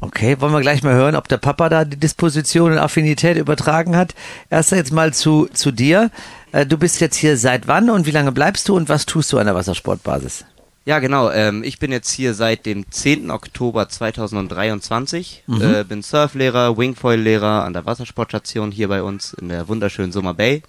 Okay, 0.00 0.40
wollen 0.40 0.52
wir 0.52 0.60
gleich 0.62 0.82
mal 0.82 0.94
hören, 0.94 1.14
ob 1.14 1.28
der 1.28 1.36
Papa 1.36 1.68
da 1.68 1.84
die 1.84 1.96
Disposition 1.96 2.72
und 2.72 2.78
Affinität 2.78 3.36
übertragen 3.36 3.94
hat. 3.94 4.14
Erst 4.50 4.72
jetzt 4.72 4.92
mal 4.92 5.14
zu, 5.14 5.48
zu 5.52 5.70
dir. 5.70 6.10
Äh, 6.50 6.66
Du 6.66 6.78
bist 6.78 7.00
jetzt 7.00 7.16
hier 7.16 7.36
seit 7.36 7.68
wann 7.68 7.90
und 7.90 8.06
wie 8.06 8.10
lange 8.10 8.32
bleibst 8.32 8.68
du 8.68 8.74
und 8.74 8.88
was 8.88 9.06
tust 9.06 9.32
du 9.32 9.38
an 9.38 9.46
der 9.46 9.54
Wassersportbasis? 9.54 10.44
Ja, 10.84 10.98
genau. 10.98 11.30
Ähm, 11.30 11.62
ich 11.62 11.78
bin 11.78 11.92
jetzt 11.92 12.10
hier 12.10 12.34
seit 12.34 12.66
dem 12.66 12.90
10. 12.90 13.30
Oktober 13.30 13.88
2023. 13.88 15.44
Äh, 15.60 15.84
bin 15.84 16.02
Surflehrer, 16.02 16.76
Wingfoil-Lehrer 16.76 17.64
an 17.64 17.72
der 17.72 17.86
Wassersportstation 17.86 18.72
hier 18.72 18.88
bei 18.88 19.02
uns 19.02 19.32
in 19.34 19.48
der 19.48 19.68
wunderschönen 19.68 20.10
Summer 20.10 20.34
Bay 20.34 20.62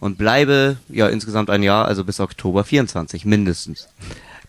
und 0.00 0.18
bleibe 0.18 0.78
ja 0.88 1.08
insgesamt 1.08 1.50
ein 1.50 1.62
Jahr, 1.62 1.86
also 1.86 2.04
bis 2.04 2.18
Oktober 2.18 2.64
24 2.64 3.24
mindestens. 3.24 3.88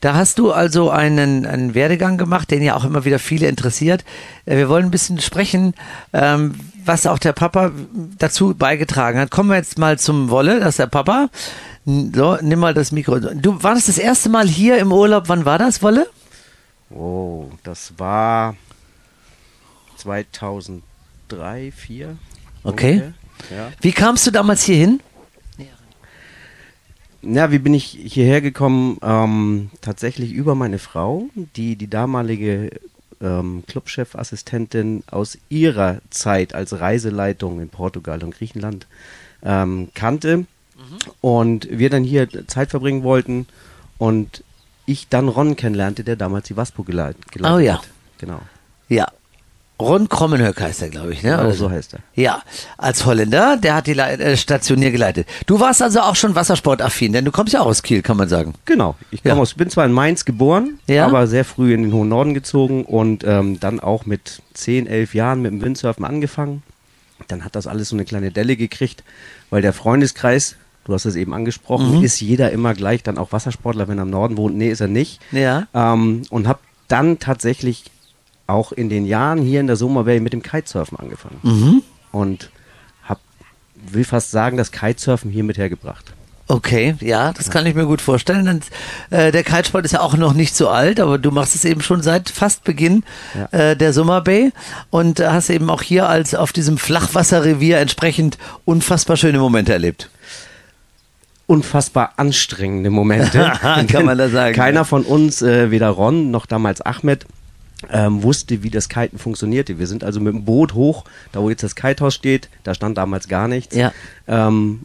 Da 0.01 0.15
hast 0.15 0.39
du 0.39 0.51
also 0.51 0.89
einen, 0.89 1.45
einen 1.45 1.73
Werdegang 1.75 2.17
gemacht, 2.17 2.49
den 2.51 2.63
ja 2.63 2.75
auch 2.75 2.83
immer 2.83 3.05
wieder 3.05 3.19
viele 3.19 3.47
interessiert. 3.47 4.03
Äh, 4.45 4.57
Wir 4.57 4.67
wollen 4.69 4.85
ein 4.85 4.91
bisschen 4.91 5.19
sprechen, 5.21 5.73
ähm, 6.11 6.55
was 6.83 7.05
auch 7.07 7.19
der 7.19 7.33
Papa 7.33 7.71
dazu 8.17 8.55
beigetragen 8.55 9.19
hat. 9.19 9.29
Kommen 9.31 9.49
wir 9.49 9.57
jetzt 9.57 9.77
mal 9.77 9.99
zum 9.99 10.29
Wolle, 10.29 10.59
das 10.59 10.69
ist 10.69 10.79
der 10.79 10.87
Papa. 10.87 11.29
So, 11.85 12.37
nimm 12.41 12.59
mal 12.59 12.73
das 12.73 12.91
Mikro. 12.91 13.19
Du 13.19 13.63
warst 13.63 13.87
das 13.87 13.97
erste 13.97 14.29
Mal 14.29 14.47
hier 14.47 14.77
im 14.79 14.91
Urlaub. 14.91 15.29
Wann 15.29 15.45
war 15.45 15.57
das, 15.57 15.81
Wolle? 15.81 16.07
Oh, 16.89 17.49
das 17.63 17.93
war 17.97 18.55
2003, 19.97 20.81
2004. 21.29 22.17
Okay. 22.63 22.91
ungefähr. 22.91 23.13
Ja. 23.49 23.71
Wie 23.81 23.91
kamst 23.91 24.27
du 24.27 24.31
damals 24.31 24.63
hier 24.63 24.75
ja, 27.21 27.51
wie 27.51 27.59
bin 27.59 27.73
ich 27.73 27.85
hierher 27.85 28.41
gekommen? 28.41 28.97
Ähm, 29.01 29.69
tatsächlich 29.81 30.31
über 30.31 30.55
meine 30.55 30.79
Frau, 30.79 31.25
die 31.35 31.75
die 31.75 31.89
damalige 31.89 32.69
ähm, 33.21 33.63
Clubchefassistentin 33.67 35.03
aus 35.09 35.37
ihrer 35.49 36.01
Zeit 36.09 36.53
als 36.55 36.79
Reiseleitung 36.79 37.61
in 37.61 37.69
Portugal 37.69 38.23
und 38.23 38.35
Griechenland 38.35 38.87
ähm, 39.43 39.89
kannte. 39.93 40.45
Und 41.21 41.67
wir 41.69 41.91
dann 41.91 42.03
hier 42.03 42.27
Zeit 42.47 42.71
verbringen 42.71 43.03
wollten 43.03 43.45
und 43.99 44.43
ich 44.87 45.09
dann 45.09 45.27
Ron 45.27 45.55
kennenlernte, 45.55 46.03
der 46.03 46.15
damals 46.15 46.47
die 46.47 46.57
Waspo 46.57 46.83
geleit 46.83 47.15
geleitet 47.31 47.55
Oh 47.55 47.59
ja. 47.59 47.77
hat. 47.77 47.87
Genau. 48.17 48.41
Ja. 48.89 49.07
Ron 49.81 50.07
Krommenhöck 50.09 50.61
heißt 50.61 50.81
er, 50.81 50.89
glaube 50.89 51.13
ich. 51.13 51.23
Ne? 51.23 51.31
Genau 51.31 51.43
Oder 51.43 51.53
so 51.53 51.69
heißt 51.69 51.93
er. 51.95 51.99
Ja, 52.15 52.41
als 52.77 53.05
Holländer, 53.05 53.57
der 53.57 53.75
hat 53.75 53.87
die 53.87 53.93
Le 53.93 54.03
äh, 54.19 54.37
Station 54.37 54.77
hier 54.79 54.91
geleitet. 54.91 55.27
Du 55.45 55.59
warst 55.59 55.81
also 55.81 56.01
auch 56.01 56.15
schon 56.15 56.35
wassersportaffin, 56.35 57.13
denn 57.13 57.25
du 57.25 57.31
kommst 57.31 57.53
ja 57.53 57.61
auch 57.61 57.65
aus 57.65 57.83
Kiel, 57.83 58.01
kann 58.01 58.17
man 58.17 58.29
sagen. 58.29 58.53
Genau. 58.65 58.95
Ich 59.11 59.23
Ja. 59.23 59.35
aus, 59.35 59.53
bin 59.55 59.69
zwar 59.69 59.85
in 59.85 59.91
Mainz 59.91 60.25
geboren, 60.25 60.79
Ja. 60.87 61.05
aber 61.05 61.27
sehr 61.27 61.43
früh 61.45 61.73
in 61.73 61.83
den 61.83 61.93
hohen 61.93 62.09
Norden 62.09 62.33
gezogen 62.33 62.85
und 62.85 63.23
ähm, 63.25 63.59
dann 63.59 63.79
auch 63.79 64.05
mit 64.05 64.41
10, 64.53 64.87
11 64.87 65.13
Jahren 65.15 65.41
mit 65.41 65.51
dem 65.51 65.61
Windsurfen 65.61 66.05
angefangen. 66.05 66.63
Dann 67.27 67.43
hat 67.45 67.55
das 67.55 67.67
alles 67.67 67.89
so 67.89 67.95
eine 67.95 68.05
kleine 68.05 68.31
Delle 68.31 68.55
gekriegt, 68.55 69.03
weil 69.49 69.61
der 69.61 69.73
Freundeskreis, 69.73 70.55
du 70.85 70.93
hast 70.93 71.05
es 71.05 71.15
eben 71.15 71.33
angesprochen, 71.33 71.97
Mhm. 71.99 72.03
ist 72.03 72.19
jeder 72.19 72.51
immer 72.51 72.73
gleich 72.73 73.03
dann 73.03 73.17
auch 73.17 73.31
Wassersportler, 73.31 73.87
wenn 73.87 73.99
er 73.99 74.03
im 74.03 74.09
Norden 74.09 74.37
wohnt. 74.37 74.55
Nee, 74.57 74.69
ist 74.69 74.81
er 74.81 74.87
nicht. 74.87 75.19
Ja. 75.31 75.67
Ähm, 75.73 76.23
und 76.29 76.47
habe 76.47 76.59
dann 76.87 77.19
tatsächlich 77.19 77.85
auch 78.51 78.71
in 78.71 78.89
den 78.89 79.05
Jahren 79.05 79.41
hier 79.41 79.59
in 79.59 79.67
der 79.67 79.75
Soma 79.75 80.03
mit 80.03 80.33
dem 80.33 80.41
Kitesurfen 80.43 80.99
angefangen. 80.99 81.39
Mhm. 81.43 81.81
Und 82.11 82.49
hab, 83.07 83.19
will 83.75 84.03
fast 84.03 84.31
sagen, 84.31 84.57
das 84.57 84.71
Kitesurfen 84.71 85.31
hier 85.31 85.43
mit 85.43 85.57
hergebracht. 85.57 86.13
Okay, 86.47 86.95
ja, 86.99 87.31
das 87.31 87.49
kann 87.49 87.65
ich 87.65 87.75
mir 87.75 87.85
gut 87.85 88.01
vorstellen. 88.01 88.45
Und, 88.49 88.65
äh, 89.09 89.31
der 89.31 89.43
Kitesport 89.43 89.85
ist 89.85 89.91
ja 89.91 90.01
auch 90.01 90.17
noch 90.17 90.33
nicht 90.33 90.53
so 90.53 90.67
alt, 90.67 90.99
aber 90.99 91.17
du 91.17 91.31
machst 91.31 91.55
es 91.55 91.63
eben 91.63 91.79
schon 91.81 92.01
seit 92.03 92.29
fast 92.29 92.65
Beginn 92.65 93.03
Ja. 93.33 93.57
äh, 93.71 93.77
der 93.77 93.93
Summer 93.93 94.19
Bay 94.19 94.51
und 94.89 95.21
hast 95.21 95.49
eben 95.49 95.69
auch 95.69 95.81
hier 95.81 96.09
als 96.09 96.35
auf 96.35 96.51
diesem 96.51 96.77
Flachwasserrevier 96.77 97.77
entsprechend 97.79 98.37
unfassbar 98.65 99.15
schöne 99.15 99.39
Momente 99.39 99.71
erlebt. 99.71 100.09
unfassbar 101.47 102.13
anstrengende 102.17 102.89
Momente. 102.89 103.51
Kann 103.87 104.05
man 104.05 104.17
da 104.17 104.29
sagen. 104.29 104.55
Keiner 104.55 104.83
von 104.85 105.03
uns, 105.03 105.41
äh, 105.41 105.71
weder 105.71 105.89
Ron 105.89 106.31
noch 106.31 106.45
damals 106.45 106.81
Ahmed, 106.81 107.25
ähm, 107.89 108.23
wusste, 108.23 108.63
wie 108.63 108.69
das 108.69 108.89
Kiten 108.89 109.17
funktionierte. 109.17 109.79
Wir 109.79 109.87
sind 109.87 110.03
also 110.03 110.19
mit 110.19 110.33
dem 110.33 110.45
Boot 110.45 110.73
hoch, 110.73 111.05
da 111.31 111.41
wo 111.41 111.49
jetzt 111.49 111.63
das 111.63 111.75
Kitehaus 111.75 112.13
steht, 112.13 112.49
da 112.63 112.73
stand 112.73 112.97
damals 112.97 113.27
gar 113.27 113.47
nichts. 113.47 113.75
Ja. 113.75 113.91
Ähm, 114.27 114.81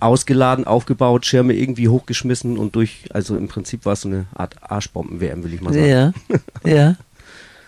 ausgeladen, 0.00 0.66
aufgebaut, 0.66 1.26
Schirme 1.26 1.52
irgendwie 1.52 1.88
hochgeschmissen 1.88 2.56
und 2.58 2.74
durch, 2.74 3.04
also 3.12 3.36
im 3.36 3.48
Prinzip 3.48 3.84
war 3.84 3.92
es 3.92 4.00
so 4.00 4.08
eine 4.08 4.26
Art 4.34 4.56
Arschbomben-WM, 4.62 5.44
will 5.44 5.54
ich 5.54 5.60
mal 5.60 5.74
sagen. 5.74 5.86
Ja, 5.86 6.12
ja. 6.64 6.96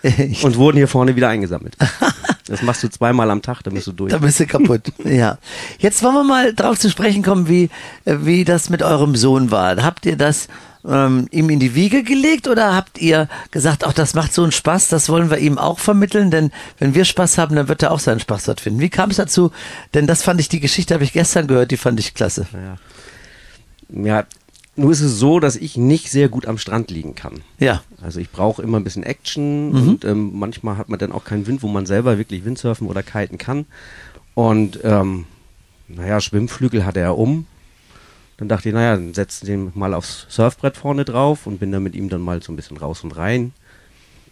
Und 0.43 0.57
wurden 0.57 0.77
hier 0.77 0.89
vorne 0.89 1.15
wieder 1.15 1.29
eingesammelt. 1.29 1.77
das 2.47 2.61
machst 2.61 2.83
du 2.83 2.89
zweimal 2.89 3.31
am 3.31 3.41
Tag, 3.41 3.61
dann 3.63 3.73
bist 3.73 3.87
du 3.87 3.93
durch. 3.93 4.11
da 4.11 4.17
bist 4.17 4.39
du 4.39 4.45
kaputt. 4.45 4.91
ja. 5.05 5.37
Jetzt 5.79 6.03
wollen 6.03 6.15
wir 6.15 6.23
mal 6.25 6.53
drauf 6.53 6.77
zu 6.77 6.89
sprechen 6.89 7.23
kommen, 7.23 7.47
wie, 7.47 7.69
wie 8.03 8.43
das 8.43 8.69
mit 8.69 8.83
eurem 8.83 9.15
Sohn 9.15 9.49
war. 9.49 9.81
Habt 9.81 10.05
ihr 10.05 10.17
das 10.17 10.49
ähm, 10.87 11.27
ihm 11.31 11.49
in 11.49 11.59
die 11.59 11.75
Wiege 11.75 12.03
gelegt 12.03 12.47
oder 12.47 12.75
habt 12.75 12.99
ihr 12.99 13.29
gesagt, 13.51 13.85
ach, 13.85 13.93
das 13.93 14.13
macht 14.13 14.33
so 14.33 14.43
einen 14.43 14.51
Spaß, 14.51 14.89
das 14.89 15.09
wollen 15.09 15.29
wir 15.29 15.37
ihm 15.37 15.57
auch 15.57 15.79
vermitteln, 15.79 16.31
denn 16.31 16.51
wenn 16.79 16.93
wir 16.95 17.05
Spaß 17.05 17.37
haben, 17.37 17.55
dann 17.55 17.67
wird 17.67 17.83
er 17.83 17.91
auch 17.91 17.99
seinen 17.99 18.19
Spaß 18.19 18.45
dort 18.45 18.61
finden. 18.61 18.79
Wie 18.79 18.89
kam 18.89 19.09
es 19.09 19.17
dazu? 19.17 19.51
Denn 19.93 20.07
das 20.07 20.23
fand 20.23 20.39
ich, 20.39 20.49
die 20.49 20.59
Geschichte 20.59 20.93
habe 20.93 21.03
ich 21.03 21.13
gestern 21.13 21.47
gehört, 21.47 21.71
die 21.71 21.77
fand 21.77 21.99
ich 21.99 22.13
klasse. 22.13 22.47
Ja, 23.89 24.25
nur 24.75 24.91
ist 24.91 25.01
es 25.01 25.19
so, 25.19 25.39
dass 25.39 25.55
ich 25.55 25.77
nicht 25.77 26.09
sehr 26.09 26.29
gut 26.29 26.47
am 26.47 26.57
Strand 26.57 26.89
liegen 26.89 27.13
kann. 27.13 27.41
Ja. 27.59 27.83
Also 28.01 28.19
ich 28.19 28.31
brauche 28.31 28.61
immer 28.61 28.79
ein 28.79 28.83
bisschen 28.83 29.03
Action 29.03 29.71
und 29.71 30.03
ähm, 30.03 30.31
manchmal 30.33 30.77
hat 30.77 30.89
man 30.89 30.97
dann 30.97 31.11
auch 31.11 31.23
keinen 31.23 31.45
Wind, 31.45 31.61
wo 31.61 31.67
man 31.67 31.85
selber 31.85 32.17
wirklich 32.17 32.43
Windsurfen 32.43 32.87
oder 32.87 33.03
kiten 33.03 33.37
kann. 33.37 33.65
Und 34.33 34.79
ähm, 34.83 35.25
naja, 35.87 36.19
Schwimmflügel 36.19 36.85
hatte 36.85 37.01
er 37.01 37.17
um. 37.17 37.45
Dann 38.37 38.47
dachte 38.49 38.69
ich, 38.69 38.75
naja, 38.75 38.95
dann 38.95 39.13
setze 39.13 39.45
den 39.45 39.71
mal 39.75 39.93
aufs 39.93 40.25
Surfbrett 40.29 40.75
vorne 40.77 41.05
drauf 41.05 41.45
und 41.47 41.59
bin 41.59 41.71
dann 41.71 41.83
mit 41.83 41.95
ihm 41.95 42.09
dann 42.09 42.21
mal 42.21 42.41
so 42.41 42.51
ein 42.51 42.55
bisschen 42.55 42.77
raus 42.77 43.03
und 43.03 43.15
rein. 43.15 43.53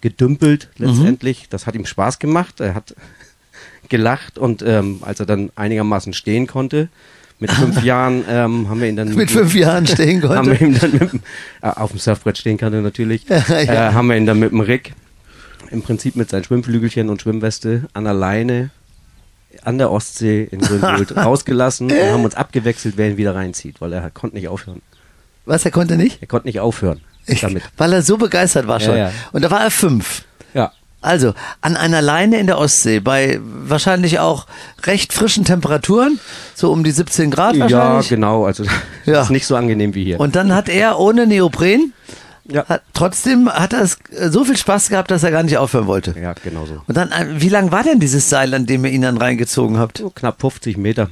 gedümpelt 0.02 0.70
letztendlich. 0.78 1.48
Das 1.50 1.68
hat 1.68 1.76
ihm 1.76 1.86
Spaß 1.86 2.18
gemacht. 2.20 2.60
Er 2.60 2.74
hat 2.74 2.96
gelacht 3.90 4.38
und 4.38 4.64
ähm, 4.64 5.00
als 5.02 5.20
er 5.20 5.26
dann 5.26 5.52
einigermaßen 5.56 6.14
stehen 6.14 6.48
konnte, 6.48 6.90
mit 7.40 7.52
fünf 7.64 7.84
Jahren 7.84 8.24
ähm, 8.28 8.70
haben 8.70 8.82
wir 8.82 8.90
ihn 8.90 8.96
dann 8.96 9.14
Mit 9.16 9.30
fünf 9.32 9.54
Jahren 9.54 9.86
stehen 9.88 10.22
haben 10.30 10.48
wir 10.50 10.58
konnte. 10.58 10.64
ihn 10.66 10.80
dann 10.80 10.92
mit, 10.94 11.14
äh, 11.62 11.68
auf 11.68 11.92
dem 11.92 12.00
Surfbrett 12.00 12.38
stehen 12.38 12.58
konnte 12.58 12.82
natürlich, 12.82 13.26
Ja. 13.30 13.38
äh, 13.38 13.94
haben 13.94 14.08
wir 14.08 14.18
ihn 14.18 14.26
dann 14.26 14.40
mit 14.40 14.52
dem 14.52 14.60
Rick 14.62 14.94
im 15.70 15.82
Prinzip 15.84 16.16
mit 16.16 16.30
seinen 16.30 16.44
Schwimmflügelchen 16.44 17.10
und 17.10 17.22
Schwimmweste 17.22 17.88
an 17.94 18.04
der 18.04 18.14
Leine 18.14 18.72
an 19.64 19.78
der 19.78 19.92
Ostsee 19.92 20.48
in 20.52 20.60
Grünwald 20.62 21.16
rausgelassen 21.16 21.92
und 21.92 21.98
haben 22.12 22.24
uns 22.24 22.36
abgewechselt, 22.36 22.94
wer 22.98 23.10
ihn 23.10 23.18
wieder 23.18 23.36
reinzieht, 23.36 23.82
weil 23.82 23.94
er 23.94 24.10
konnte 24.10 24.36
nicht 24.36 24.48
aufhören. 24.48 24.82
Was, 25.46 25.66
er 25.66 25.72
konnte 25.72 25.98
nicht? 25.98 26.22
Er 26.22 26.28
konnte 26.28 26.48
nicht 26.48 26.60
aufhören 26.60 27.02
damit. 27.42 27.64
Weil 27.78 27.94
er 27.94 28.02
so 28.02 28.18
begeistert 28.18 28.68
war 28.68 28.80
schon. 28.80 28.96
Ja, 28.98 29.08
ja. 29.10 29.12
Und 29.32 29.44
da 29.44 29.52
war 29.52 29.62
er 29.62 29.72
fünf. 29.72 30.24
Ja, 30.54 30.72
Also, 31.02 31.34
an 31.62 31.78
einer 31.78 32.02
Leine 32.02 32.40
in 32.40 32.46
der 32.48 32.58
Ostsee, 32.58 33.00
bei 33.00 33.40
wahrscheinlich 33.42 34.20
auch 34.20 34.46
recht 34.84 35.14
frischen 35.14 35.46
Temperaturen, 35.46 36.20
so 36.56 36.72
um 36.72 36.84
die 36.84 36.92
17 36.92 37.32
Grad 37.32 37.56
ja 37.56 37.62
wahrscheinlich. 37.62 38.10
genau. 38.10 38.46
Also 38.46 38.66
Ja. 39.06 39.22
ist 39.22 39.30
nicht 39.32 39.48
so 39.48 39.56
angenehm 39.56 39.96
wie 39.96 40.04
hier. 40.04 40.20
Und 40.20 40.36
dann 40.36 40.54
hat 40.54 40.70
er 40.70 41.00
ohne 41.00 41.26
Neopren, 41.26 41.94
ja. 42.50 42.66
hat, 42.68 42.82
trotzdem 42.94 43.50
hat 43.50 43.74
er 43.74 43.82
es 43.82 43.98
äh, 44.16 44.30
so 44.30 44.44
viel 44.46 44.58
Spaß 44.58 44.90
gehabt, 44.90 45.12
dass 45.12 45.24
er 45.24 45.32
gar 45.32 45.44
nicht 45.44 45.58
aufhören 45.58 45.88
wollte. 45.88 46.16
ja, 46.20 46.34
genau 46.44 46.66
so. 46.66 46.82
Und 46.88 46.98
dann, 46.98 47.12
äh, 47.12 47.28
wie 47.42 47.50
lang 47.50 47.72
war 47.72 47.84
denn 47.84 48.00
dieses 48.00 48.30
Seil, 48.30 48.54
an 48.54 48.66
dem 48.66 48.84
ihr 48.86 48.92
ihn 48.92 49.02
dann 49.04 49.18
reingezogen 49.18 49.78
habt? 49.78 50.00
So 50.00 50.10
knapp 50.10 50.42
50 50.42 50.78
Meter 50.78 51.10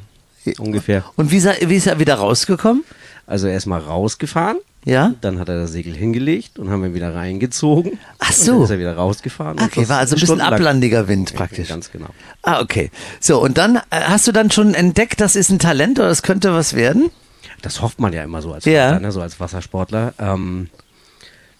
ungefähr. 0.58 1.04
Und 1.16 1.32
wie 1.32 1.38
ist 1.38 1.46
er, 1.46 1.56
wie 1.70 1.76
ist 1.76 1.88
er 1.88 2.00
wieder 2.00 2.16
rausgekommen? 2.16 2.84
Also 3.28 3.46
er 3.48 3.56
ist 3.58 3.68
mal 3.68 3.80
rausgefahren, 3.80 4.58
Ja? 4.86 5.14
dann 5.22 5.38
hat 5.38 5.50
er 5.50 5.62
das 5.62 5.72
Segel 5.72 5.94
hingelegt 5.96 6.58
und 6.58 6.72
haben 6.72 6.84
ihn 6.84 6.96
wieder 6.96 7.14
reingezogen. 7.14 8.00
Ach 8.18 8.30
Und 8.30 8.36
so. 8.36 8.54
dann 8.54 8.64
ist 8.64 8.70
er 8.72 8.80
wieder 8.80 8.96
rausgefahren. 8.96 9.60
und 9.60 9.64
Okay, 9.66 9.88
war 9.88 10.00
also 10.00 10.16
ein 10.16 10.20
bisschen 10.20 10.42
ablandiger 10.42 11.08
Wind 11.08 11.36
praktisch. 11.36 11.68
Ganz 11.70 11.92
genau. 11.92 12.08
Ah, 12.42 12.60
okay. 12.62 12.90
So, 13.20 13.40
und 13.40 13.60
dann 13.60 13.76
äh, 13.76 13.82
hast 13.92 14.26
du 14.28 14.32
dann 14.32 14.50
schon 14.50 14.74
entdeckt, 14.74 15.22
das 15.22 15.36
ist 15.36 15.52
ein 15.52 15.60
Talent 15.60 16.00
oder 16.00 16.08
das 16.08 16.24
könnte 16.24 16.54
was 16.56 16.74
werden? 16.74 17.12
Das 17.62 17.82
hofft 17.84 18.00
man 18.00 18.14
ja 18.14 18.24
immer 18.24 18.42
so 18.42 18.52
als, 18.54 18.66
Ja. 18.66 18.88
Sportler, 18.90 19.00
ne, 19.08 19.12
so 19.12 19.22
als 19.22 19.40
Wassersportler. 19.40 20.14
Ähm, 20.18 20.70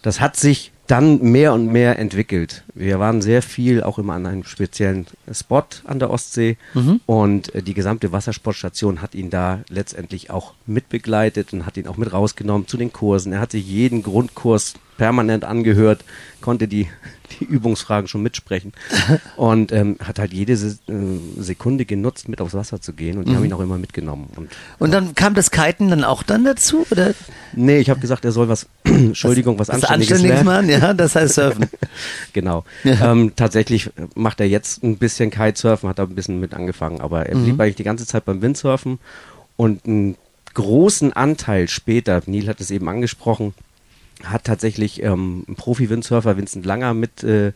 das 0.02 0.20
hat 0.22 0.36
sich 0.36 0.72
dann 0.88 1.22
mehr 1.22 1.54
und 1.54 1.68
mehr 1.68 2.00
entwickelt. 2.00 2.64
Wir 2.74 3.00
waren 3.00 3.22
sehr 3.22 3.44
viel 3.44 3.84
auch 3.84 4.00
immer 4.00 4.14
an 4.14 4.26
einem 4.26 4.44
speziellen 4.44 5.06
Spot 5.32 5.64
an 5.86 6.00
der 6.00 6.10
Ostsee 6.10 6.58
Mhm. 6.74 7.00
und 7.06 7.54
äh, 7.54 7.62
die 7.62 7.76
gesamte 7.76 8.12
Wassersportstation 8.12 9.02
hat 9.04 9.14
ihn 9.14 9.30
da 9.30 9.60
letztendlich 9.70 10.32
auch 10.32 10.54
mitbegleitet 10.66 11.54
und 11.54 11.68
hat 11.68 11.78
ihn 11.78 11.88
auch 11.88 11.98
mit 11.98 12.12
rausgenommen 12.12 12.68
zu 12.68 12.76
den 12.78 12.92
Kursen. 12.92 13.34
Er 13.34 13.40
hat 13.40 13.52
sich 13.52 13.68
jeden 13.68 14.02
Grundkurs 14.02 14.74
permanent 14.98 15.46
angehört, 15.46 16.04
konnte 16.42 16.68
die, 16.68 16.88
die 17.40 17.44
Übungsfragen 17.46 18.08
schon 18.08 18.22
mitsprechen 18.24 18.74
und 19.36 19.72
ähm, 19.72 19.98
hat 20.04 20.20
halt 20.20 20.34
jede 20.34 20.58
Se 20.58 20.78
äh, 20.88 20.94
Sekunde 21.42 21.86
genutzt, 21.86 22.28
mit 22.30 22.42
aufs 22.42 22.54
Wasser 22.54 22.82
zu 22.82 22.94
gehen 22.94 23.18
und 23.18 23.28
die 23.28 23.36
haben 23.36 23.46
ihn 23.46 23.54
auch 23.54 23.60
immer 23.60 23.78
mitgenommen. 23.78 24.28
Und 24.36 24.50
Und 24.80 24.92
dann 24.92 25.16
kam 25.16 25.34
das 25.34 25.52
Kiten 25.52 25.90
dann 25.90 26.04
auch 26.04 26.24
dann 26.24 26.44
dazu? 26.44 26.86
Oder 26.92 27.14
Nee, 27.54 27.80
ich 27.80 27.90
habe 27.90 28.00
gesagt, 28.00 28.26
er 28.26 28.32
soll 28.32 28.48
was, 28.50 28.68
Entschuldigung, 28.84 29.58
was, 29.60 29.70
was 29.70 29.76
Anständiges, 29.84 30.14
Anständiges 30.18 30.44
machen? 30.44 30.70
Ja, 30.70 30.94
das 30.94 31.16
heißt 31.16 31.36
Surfen. 31.36 31.66
Genau. 32.34 32.64
Ja. 32.84 33.12
Ähm, 33.12 33.34
tatsächlich 33.36 33.90
macht 34.16 34.40
er 34.40 34.48
jetzt 34.48 34.84
ein 34.84 34.98
bisschen 34.98 35.32
Kitesurfen, 35.32 35.90
hat 35.90 36.00
da 36.00 36.04
ein 36.04 36.16
bisschen 36.16 36.40
mit 36.40 36.54
angefangen, 36.54 37.02
aber 37.02 37.26
er 37.26 37.36
Mhm. 37.36 37.44
blieb 37.44 37.60
eigentlich 37.60 37.76
die 37.76 37.84
ganze 37.84 38.06
Zeit 38.06 38.26
beim 38.26 38.42
Windsurfen 38.42 39.00
und 39.58 39.86
einen 39.86 40.16
großen 40.54 41.14
Anteil 41.14 41.68
später, 41.68 42.22
Neil 42.26 42.48
hat 42.48 42.60
es 42.60 42.72
eben 42.72 42.90
angesprochen, 42.90 43.54
hat 44.24 44.44
tatsächlich 44.44 45.02
ähm, 45.04 45.46
ein 45.48 45.56
Profi-Windsurfer 45.56 46.38
Vincent 46.38 46.66
Langer 46.66 46.94
mit 46.94 47.24
äh, 47.24 47.54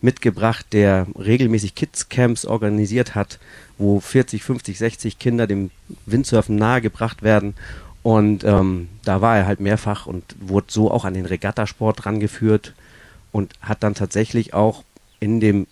mitgebracht, 0.00 0.66
der 0.72 1.06
regelmäßig 1.18 1.74
Kids-Camps 1.74 2.44
organisiert 2.44 3.14
hat, 3.14 3.38
wo 3.78 4.00
40, 4.00 4.42
50, 4.42 4.78
60 4.78 5.18
Kinder 5.18 5.46
dem 5.46 5.70
Windsurfen 6.04 6.56
nahegebracht 6.56 7.22
werden. 7.22 7.54
Und 8.02 8.44
ähm, 8.44 8.88
da 9.04 9.20
war 9.20 9.36
er 9.36 9.46
halt 9.46 9.60
mehrfach 9.60 10.06
und 10.06 10.22
wurde 10.38 10.66
so 10.70 10.90
auch 10.90 11.04
an 11.04 11.14
den 11.14 11.26
Regattasport 11.26 12.06
rangeführt 12.06 12.74
und 13.32 13.52
hat 13.60 13.82
dann 13.82 13.94
tatsächlich 13.94 14.54
auch 14.54 14.84
in 15.18 15.40
dem 15.40 15.66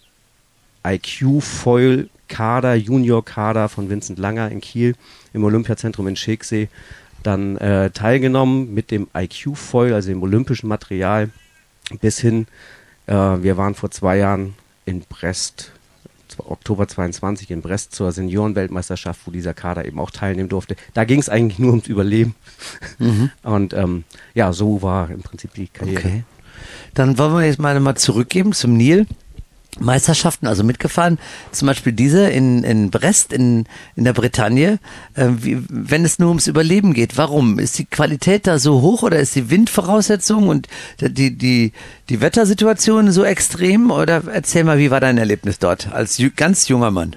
IQ-Foil-Kader, 0.84 2.74
Junior-Kader 2.74 3.68
von 3.68 3.88
Vincent 3.88 4.18
Langer 4.18 4.50
in 4.50 4.60
Kiel 4.60 4.96
im 5.32 5.44
Olympiazentrum 5.44 6.08
in 6.08 6.16
Schegsee 6.16 6.68
dann 7.26 7.56
äh, 7.56 7.90
teilgenommen 7.90 8.72
mit 8.72 8.90
dem 8.90 9.08
IQ-Foil, 9.14 9.92
also 9.92 10.08
dem 10.08 10.22
olympischen 10.22 10.68
Material, 10.68 11.30
bis 12.00 12.18
hin, 12.18 12.46
äh, 13.06 13.12
wir 13.14 13.56
waren 13.56 13.74
vor 13.74 13.90
zwei 13.90 14.18
Jahren 14.18 14.54
in 14.84 15.00
Brest, 15.00 15.72
Oktober 16.38 16.88
22 16.88 17.50
in 17.50 17.62
Brest 17.62 17.94
zur 17.94 18.10
Seniorenweltmeisterschaft, 18.10 19.20
wo 19.24 19.30
dieser 19.30 19.54
Kader 19.54 19.84
eben 19.84 20.00
auch 20.00 20.10
teilnehmen 20.10 20.48
durfte. 20.48 20.76
Da 20.92 21.04
ging 21.04 21.20
es 21.20 21.28
eigentlich 21.28 21.58
nur 21.58 21.70
ums 21.70 21.86
Überleben. 21.86 22.34
Und 23.42 23.72
ähm, 23.74 24.04
ja, 24.34 24.52
so 24.52 24.82
war 24.82 25.10
im 25.10 25.22
Prinzip 25.22 25.54
die 25.54 25.68
Karriere. 25.68 26.00
Okay. 26.00 26.24
Dann 26.94 27.18
wollen 27.18 27.34
wir 27.34 27.44
jetzt 27.44 27.58
mal, 27.58 27.78
mal 27.80 27.96
zurückgeben 27.96 28.52
zum 28.52 28.76
Nil. 28.76 29.06
Meisterschaften, 29.80 30.46
also 30.46 30.64
mitgefahren, 30.64 31.18
zum 31.52 31.66
Beispiel 31.66 31.92
diese 31.92 32.28
in, 32.28 32.62
in 32.64 32.90
Brest 32.90 33.32
in, 33.32 33.66
in 33.96 34.04
der 34.04 34.12
Bretagne, 34.12 34.78
äh, 35.14 35.28
wie, 35.36 35.62
wenn 35.68 36.04
es 36.04 36.18
nur 36.18 36.28
ums 36.28 36.46
Überleben 36.46 36.94
geht. 36.94 37.16
Warum? 37.16 37.58
Ist 37.58 37.78
die 37.78 37.84
Qualität 37.84 38.46
da 38.46 38.58
so 38.58 38.80
hoch 38.82 39.02
oder 39.02 39.18
ist 39.18 39.34
die 39.34 39.50
Windvoraussetzung 39.50 40.48
und 40.48 40.68
die, 41.00 41.36
die, 41.36 41.72
die 42.08 42.20
Wettersituation 42.20 43.10
so 43.10 43.24
extrem? 43.24 43.90
Oder 43.90 44.22
erzähl 44.32 44.64
mal, 44.64 44.78
wie 44.78 44.90
war 44.90 45.00
dein 45.00 45.18
Erlebnis 45.18 45.58
dort 45.58 45.92
als 45.92 46.22
ganz 46.36 46.68
junger 46.68 46.90
Mann? 46.90 47.16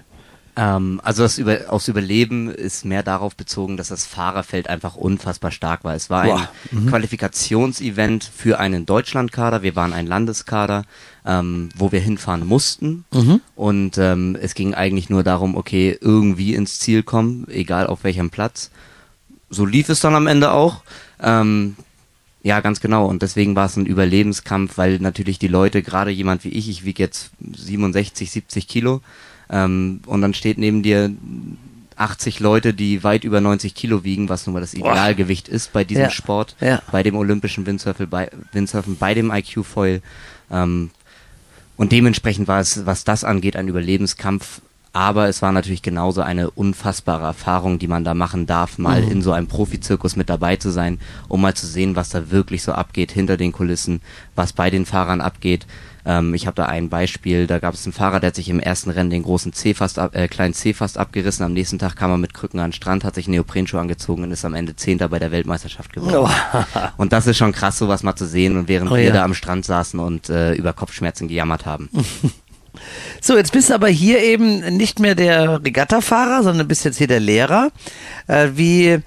Ähm, 0.58 1.00
also 1.04 1.22
das 1.22 1.38
Über 1.38 1.70
aufs 1.70 1.88
Überleben 1.88 2.50
ist 2.50 2.84
mehr 2.84 3.04
darauf 3.04 3.36
bezogen, 3.36 3.78
dass 3.78 3.90
das 3.90 4.08
Fahrerfeld 4.08 4.68
einfach 4.70 4.96
unfassbar 4.96 5.52
stark 5.52 5.84
war. 5.84 5.94
Es 5.94 6.10
war 6.10 6.26
ein 6.72 6.88
Qualifikationsevent 6.88 8.24
für 8.24 8.60
einen 8.60 8.88
Deutschlandkader. 8.88 9.62
Wir 9.62 9.76
waren 9.76 9.94
ein 9.94 10.08
Landeskader, 10.08 10.84
ähm, 11.26 11.70
wo 11.76 11.92
wir 11.92 12.00
hinfahren 12.00 12.46
mussten. 12.46 13.06
Und 13.56 14.00
ähm, 14.00 14.36
es 14.42 14.56
ging 14.56 14.74
eigentlich 14.74 15.12
nur 15.12 15.24
darum, 15.24 15.56
okay, 15.56 15.96
irgendwie 16.02 16.56
ins 16.56 16.80
Ziel 16.80 17.04
kommen, 17.04 17.48
egal 17.50 17.86
auf 17.86 18.04
welchem 18.04 18.32
Platz. 18.32 18.72
So 19.52 19.64
lief 19.64 19.90
es 19.90 20.00
dann 20.00 20.16
am 20.16 20.28
Ende 20.28 20.52
auch. 20.52 20.82
Ähm, 21.22 21.76
ja, 22.42 22.62
ganz 22.62 22.80
genau. 22.80 23.06
Und 23.06 23.22
deswegen 23.22 23.56
war 23.56 23.66
es 23.68 23.76
ein 23.76 23.86
Überlebenskampf, 23.86 24.78
weil 24.78 24.98
natürlich 25.00 25.38
die 25.38 25.48
Leute, 25.48 25.84
gerade 25.84 26.12
jemand 26.12 26.44
wie 26.46 26.50
ich, 26.50 26.68
ich 26.68 26.84
wiege 26.84 27.04
jetzt 27.04 27.30
67, 27.56 28.32
70 28.32 28.68
Kilo, 28.68 29.02
ähm, 29.50 30.02
und 30.06 30.22
dann 30.22 30.34
steht 30.34 30.58
neben 30.58 30.84
dir 30.84 31.12
80 31.96 32.40
Leute, 32.40 32.74
die 32.74 33.04
weit 33.04 33.24
über 33.24 33.42
90 33.42 33.74
Kilo 33.74 34.04
wiegen, 34.04 34.30
was 34.30 34.46
nun 34.46 34.54
mal 34.54 34.60
das 34.60 34.74
Idealgewicht 34.76 35.48
ist 35.48 35.74
bei 35.74 35.84
diesem 35.84 36.04
Ja. 36.04 36.10
Sport, 36.12 36.56
Ja. 36.62 36.82
bei 36.92 37.02
dem 37.04 37.16
olympischen 37.16 37.66
Windsurfen, 37.66 38.08
bei, 38.10 38.30
Windsurfen, 38.52 38.98
bei 38.98 39.14
dem 39.16 39.32
IQ-Foil. 39.32 40.02
Ähm, 40.52 40.92
und 41.76 41.92
dementsprechend 41.92 42.48
war 42.48 42.60
es, 42.60 42.86
was 42.86 43.04
das 43.04 43.24
angeht, 43.24 43.56
ein 43.56 43.68
Überlebenskampf. 43.68 44.62
Aber 44.94 45.28
es 45.28 45.44
war 45.44 45.52
natürlich 45.52 45.84
genauso 45.84 46.22
eine 46.22 46.50
unfassbare 46.50 47.26
Erfahrung, 47.26 47.78
die 47.78 47.88
man 47.88 48.04
da 48.04 48.16
machen 48.16 48.48
darf, 48.48 48.80
mal 48.80 49.04
in 49.04 49.22
so 49.22 49.32
einem 49.32 49.46
Profizirkus 49.46 50.16
mit 50.16 50.28
dabei 50.30 50.56
zu 50.56 50.72
sein, 50.72 51.00
um 51.28 51.42
mal 51.42 51.54
zu 51.54 51.68
sehen, 51.68 51.96
was 51.96 52.10
da 52.10 52.32
wirklich 52.32 52.64
so 52.64 52.72
abgeht 52.72 53.12
hinter 53.12 53.38
den 53.38 53.52
Kulissen, 53.52 54.02
was 54.36 54.54
bei 54.54 54.72
den 54.72 54.88
Fahrern 54.88 55.22
abgeht. 55.22 55.68
Ähm, 56.08 56.34
ich 56.34 56.48
habe 56.48 56.56
da 56.56 56.66
ein 56.68 56.88
Beispiel, 56.88 57.48
da 57.48 57.60
gab 57.60 57.74
es 57.74 57.86
einen 57.86 57.92
Fahrer, 57.92 58.22
der 58.22 58.30
hat 58.30 58.36
sich 58.36 58.48
im 58.48 58.62
ersten 58.62 58.90
Rennen 58.90 59.10
den 59.10 59.24
großen 59.24 59.52
C-Fast, 59.52 60.00
ab, 60.00 60.16
äh, 60.16 60.30
kleinen 60.30 60.54
C-Fast 60.54 60.98
abgerissen. 60.98 61.46
Am 61.46 61.52
nächsten 61.52 61.80
Tag 61.80 61.98
kam 61.98 62.12
er 62.12 62.18
mit 62.18 62.34
Krücken 62.34 62.62
an 62.62 62.68
den 62.68 62.74
Strand, 62.74 63.04
hat 63.04 63.16
sich 63.16 63.28
einen 63.28 63.36
Neoprenschuh 63.36 63.78
angezogen 63.78 64.24
und 64.24 64.32
ist 64.32 64.46
am 64.46 64.54
Ende 64.54 64.78
Zehnter 64.78 65.10
bei 65.10 65.20
der 65.20 65.32
Weltmeisterschaft 65.32 65.92
geworden. 65.92 66.32
Und 66.98 67.12
das 67.12 67.28
ist 67.28 67.38
schon 67.38 67.52
krass, 67.52 67.78
sowas 67.78 68.04
mal 68.04 68.16
zu 68.16 68.26
sehen. 68.26 68.58
Und 68.58 68.70
während 68.70 68.92
Oh 68.92 68.96
wir 68.96 69.04
ja. 69.04 69.14
da 69.14 69.24
am 69.24 69.34
Strand 69.34 69.66
saßen 69.66 70.00
und 70.00 70.30
äh, 70.30 70.54
über 70.54 70.74
Kopfschmerzen 70.74 71.28
gejammert 71.28 71.66
haben. 71.66 71.90
So, 73.22 73.38
jetzt 73.38 73.52
bist 73.52 73.70
du 73.70 73.74
aber 73.74 73.88
hier 73.88 74.20
eben 74.22 74.60
nicht 74.78 75.00
mehr 75.00 75.16
der 75.16 75.64
Regattafahrer, 75.64 76.44
sondern 76.44 76.68
bist 76.68 76.86
jetzt 76.86 76.98
hier 76.98 77.08
der 77.08 77.20
Lehrer. 77.20 77.72
Äh, 78.28 78.50
wie 78.56 79.00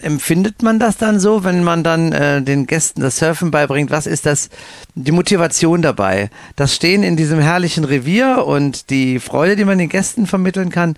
empfindet 0.00 0.62
man 0.62 0.78
das 0.78 0.96
dann 0.96 1.20
so, 1.20 1.44
wenn 1.44 1.64
man 1.64 1.84
dann 1.84 2.12
äh, 2.12 2.42
den 2.42 2.66
Gästen 2.66 3.00
das 3.00 3.18
Surfen 3.18 3.50
beibringt? 3.50 3.90
Was 3.90 4.06
ist 4.06 4.26
das, 4.26 4.50
die 4.94 5.12
Motivation 5.12 5.82
dabei? 5.82 6.30
Das 6.56 6.74
Stehen 6.74 7.02
in 7.02 7.16
diesem 7.16 7.40
herrlichen 7.40 7.84
Revier 7.84 8.44
und 8.46 8.90
die 8.90 9.18
Freude, 9.18 9.56
die 9.56 9.64
man 9.64 9.78
den 9.78 9.88
Gästen 9.88 10.26
vermitteln 10.26 10.70
kann. 10.70 10.96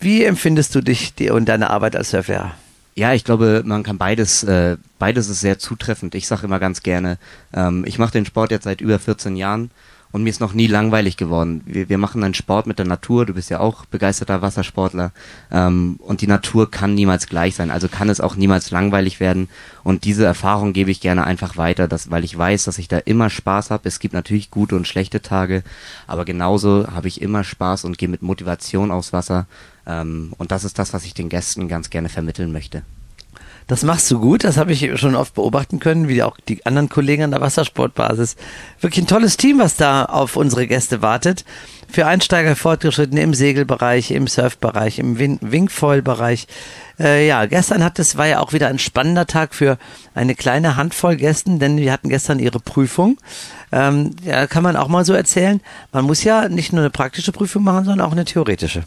Wie 0.00 0.24
empfindest 0.24 0.74
du 0.74 0.80
dich 0.80 1.14
und 1.30 1.48
deine 1.48 1.70
Arbeit 1.70 1.94
als 1.94 2.10
Surflehrer? 2.10 2.54
Ja, 2.94 3.14
ich 3.14 3.24
glaube, 3.24 3.62
man 3.64 3.84
kann 3.84 3.96
beides, 3.96 4.42
äh, 4.44 4.76
beides 4.98 5.28
ist 5.28 5.40
sehr 5.40 5.58
zutreffend. 5.58 6.14
Ich 6.14 6.26
sage 6.26 6.44
immer 6.44 6.58
ganz 6.58 6.82
gerne, 6.82 7.18
ähm, 7.54 7.84
ich 7.86 7.98
mache 7.98 8.12
den 8.12 8.26
Sport 8.26 8.50
jetzt 8.50 8.64
seit 8.64 8.80
über 8.82 8.98
14 8.98 9.36
Jahren 9.36 9.70
und 10.12 10.22
mir 10.22 10.30
ist 10.30 10.40
noch 10.40 10.52
nie 10.52 10.66
langweilig 10.66 11.16
geworden. 11.16 11.62
Wir, 11.64 11.88
wir 11.88 11.98
machen 11.98 12.22
einen 12.22 12.34
Sport 12.34 12.66
mit 12.66 12.78
der 12.78 12.86
Natur, 12.86 13.26
du 13.26 13.34
bist 13.34 13.50
ja 13.50 13.60
auch 13.60 13.86
begeisterter 13.86 14.42
Wassersportler 14.42 15.12
ähm, 15.50 15.96
und 15.98 16.20
die 16.20 16.26
Natur 16.26 16.70
kann 16.70 16.94
niemals 16.94 17.26
gleich 17.26 17.56
sein, 17.56 17.70
also 17.70 17.88
kann 17.88 18.08
es 18.08 18.20
auch 18.20 18.36
niemals 18.36 18.70
langweilig 18.70 19.18
werden 19.20 19.48
und 19.82 20.04
diese 20.04 20.24
Erfahrung 20.24 20.72
gebe 20.72 20.90
ich 20.90 21.00
gerne 21.00 21.24
einfach 21.24 21.56
weiter, 21.56 21.88
dass, 21.88 22.10
weil 22.10 22.24
ich 22.24 22.36
weiß, 22.36 22.64
dass 22.64 22.78
ich 22.78 22.88
da 22.88 22.98
immer 22.98 23.30
Spaß 23.30 23.70
habe. 23.70 23.88
Es 23.88 23.98
gibt 23.98 24.14
natürlich 24.14 24.50
gute 24.50 24.76
und 24.76 24.86
schlechte 24.86 25.22
Tage, 25.22 25.64
aber 26.06 26.24
genauso 26.24 26.86
habe 26.92 27.08
ich 27.08 27.20
immer 27.22 27.42
Spaß 27.42 27.84
und 27.84 27.98
gehe 27.98 28.08
mit 28.08 28.22
Motivation 28.22 28.90
aufs 28.90 29.12
Wasser 29.12 29.46
ähm, 29.86 30.32
und 30.38 30.52
das 30.52 30.64
ist 30.64 30.78
das, 30.78 30.92
was 30.92 31.04
ich 31.04 31.14
den 31.14 31.28
Gästen 31.28 31.68
ganz 31.68 31.90
gerne 31.90 32.08
vermitteln 32.08 32.52
möchte. 32.52 32.82
Das 33.72 33.84
machst 33.84 34.10
du 34.10 34.20
gut, 34.20 34.44
das 34.44 34.58
habe 34.58 34.70
ich 34.70 35.00
schon 35.00 35.14
oft 35.14 35.32
beobachten 35.32 35.78
können, 35.78 36.06
wie 36.06 36.22
auch 36.22 36.36
die 36.46 36.66
anderen 36.66 36.90
Kollegen 36.90 37.22
an 37.22 37.30
der 37.30 37.40
Wassersportbasis. 37.40 38.36
Wirklich 38.82 39.04
ein 39.04 39.08
tolles 39.08 39.38
Team, 39.38 39.60
was 39.60 39.76
da 39.76 40.04
auf 40.04 40.36
unsere 40.36 40.66
Gäste 40.66 41.00
wartet. 41.00 41.46
Für 41.90 42.04
Einsteiger 42.04 42.54
fortgeschritten 42.54 43.16
im 43.16 43.32
Segelbereich, 43.32 44.10
im 44.10 44.26
Surfbereich, 44.26 44.98
im 44.98 45.18
Win 45.18 45.38
Wingfoil-Bereich. 45.40 46.48
Äh, 47.00 47.26
ja, 47.26 47.46
gestern 47.46 47.82
hat 47.82 47.98
es 47.98 48.18
war 48.18 48.26
ja 48.26 48.40
auch 48.40 48.52
wieder 48.52 48.68
ein 48.68 48.78
spannender 48.78 49.26
Tag 49.26 49.54
für 49.54 49.78
eine 50.14 50.34
kleine 50.34 50.76
Handvoll 50.76 51.16
Gästen, 51.16 51.58
denn 51.58 51.78
wir 51.78 51.92
hatten 51.92 52.10
gestern 52.10 52.40
ihre 52.40 52.60
Prüfung. 52.60 53.16
Ähm, 53.72 54.10
ja, 54.22 54.46
kann 54.48 54.62
man 54.62 54.76
auch 54.76 54.88
mal 54.88 55.06
so 55.06 55.14
erzählen. 55.14 55.62
Man 55.92 56.04
muss 56.04 56.24
ja 56.24 56.50
nicht 56.50 56.74
nur 56.74 56.82
eine 56.82 56.90
praktische 56.90 57.32
Prüfung 57.32 57.64
machen, 57.64 57.86
sondern 57.86 58.06
auch 58.06 58.12
eine 58.12 58.26
theoretische. 58.26 58.84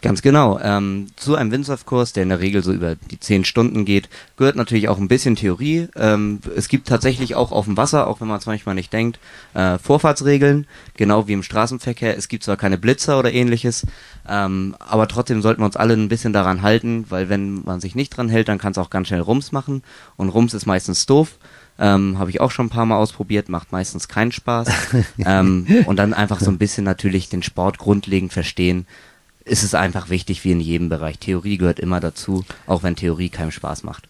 Ganz 0.00 0.22
genau. 0.22 0.60
Ähm, 0.62 1.08
zu 1.16 1.34
einem 1.34 1.50
Windsurfkurs, 1.50 2.12
der 2.12 2.22
in 2.22 2.28
der 2.28 2.38
Regel 2.38 2.62
so 2.62 2.72
über 2.72 2.94
die 2.94 3.18
zehn 3.18 3.44
Stunden 3.44 3.84
geht, 3.84 4.08
gehört 4.36 4.54
natürlich 4.54 4.88
auch 4.88 4.98
ein 4.98 5.08
bisschen 5.08 5.34
Theorie. 5.34 5.88
Ähm, 5.96 6.38
es 6.56 6.68
gibt 6.68 6.86
tatsächlich 6.86 7.34
auch 7.34 7.50
auf 7.50 7.64
dem 7.64 7.76
Wasser, 7.76 8.06
auch 8.06 8.20
wenn 8.20 8.28
man 8.28 8.38
es 8.38 8.46
manchmal 8.46 8.76
nicht 8.76 8.92
denkt, 8.92 9.18
äh, 9.54 9.76
Vorfahrtsregeln, 9.78 10.68
genau 10.96 11.26
wie 11.26 11.32
im 11.32 11.42
Straßenverkehr. 11.42 12.16
Es 12.16 12.28
gibt 12.28 12.44
zwar 12.44 12.56
keine 12.56 12.78
Blitzer 12.78 13.18
oder 13.18 13.32
ähnliches, 13.32 13.86
ähm, 14.28 14.76
aber 14.78 15.08
trotzdem 15.08 15.42
sollten 15.42 15.62
wir 15.62 15.66
uns 15.66 15.76
alle 15.76 15.94
ein 15.94 16.08
bisschen 16.08 16.32
daran 16.32 16.62
halten, 16.62 17.06
weil 17.08 17.28
wenn 17.28 17.64
man 17.64 17.80
sich 17.80 17.96
nicht 17.96 18.10
dran 18.10 18.28
hält, 18.28 18.46
dann 18.46 18.58
kann 18.58 18.72
es 18.72 18.78
auch 18.78 18.90
ganz 18.90 19.08
schnell 19.08 19.20
Rums 19.20 19.50
machen. 19.50 19.82
Und 20.16 20.28
Rums 20.28 20.54
ist 20.54 20.66
meistens 20.66 21.06
doof. 21.06 21.38
Ähm, 21.80 22.18
Habe 22.18 22.30
ich 22.30 22.40
auch 22.40 22.50
schon 22.50 22.66
ein 22.66 22.70
paar 22.70 22.86
Mal 22.86 22.96
ausprobiert, 22.96 23.48
macht 23.48 23.72
meistens 23.72 24.06
keinen 24.08 24.32
Spaß. 24.32 24.68
ähm, 25.24 25.66
und 25.86 25.96
dann 25.96 26.14
einfach 26.14 26.40
so 26.40 26.50
ein 26.50 26.58
bisschen 26.58 26.84
natürlich 26.84 27.28
den 27.28 27.42
Sport 27.42 27.78
grundlegend 27.78 28.32
verstehen 28.32 28.86
ist 29.48 29.62
es 29.62 29.74
einfach 29.74 30.10
wichtig, 30.10 30.44
wie 30.44 30.52
in 30.52 30.60
jedem 30.60 30.88
Bereich. 30.88 31.18
Theorie 31.18 31.58
gehört 31.58 31.80
immer 31.80 32.00
dazu, 32.00 32.44
auch 32.66 32.82
wenn 32.82 32.96
Theorie 32.96 33.28
keinem 33.28 33.50
Spaß 33.50 33.82
macht. 33.82 34.08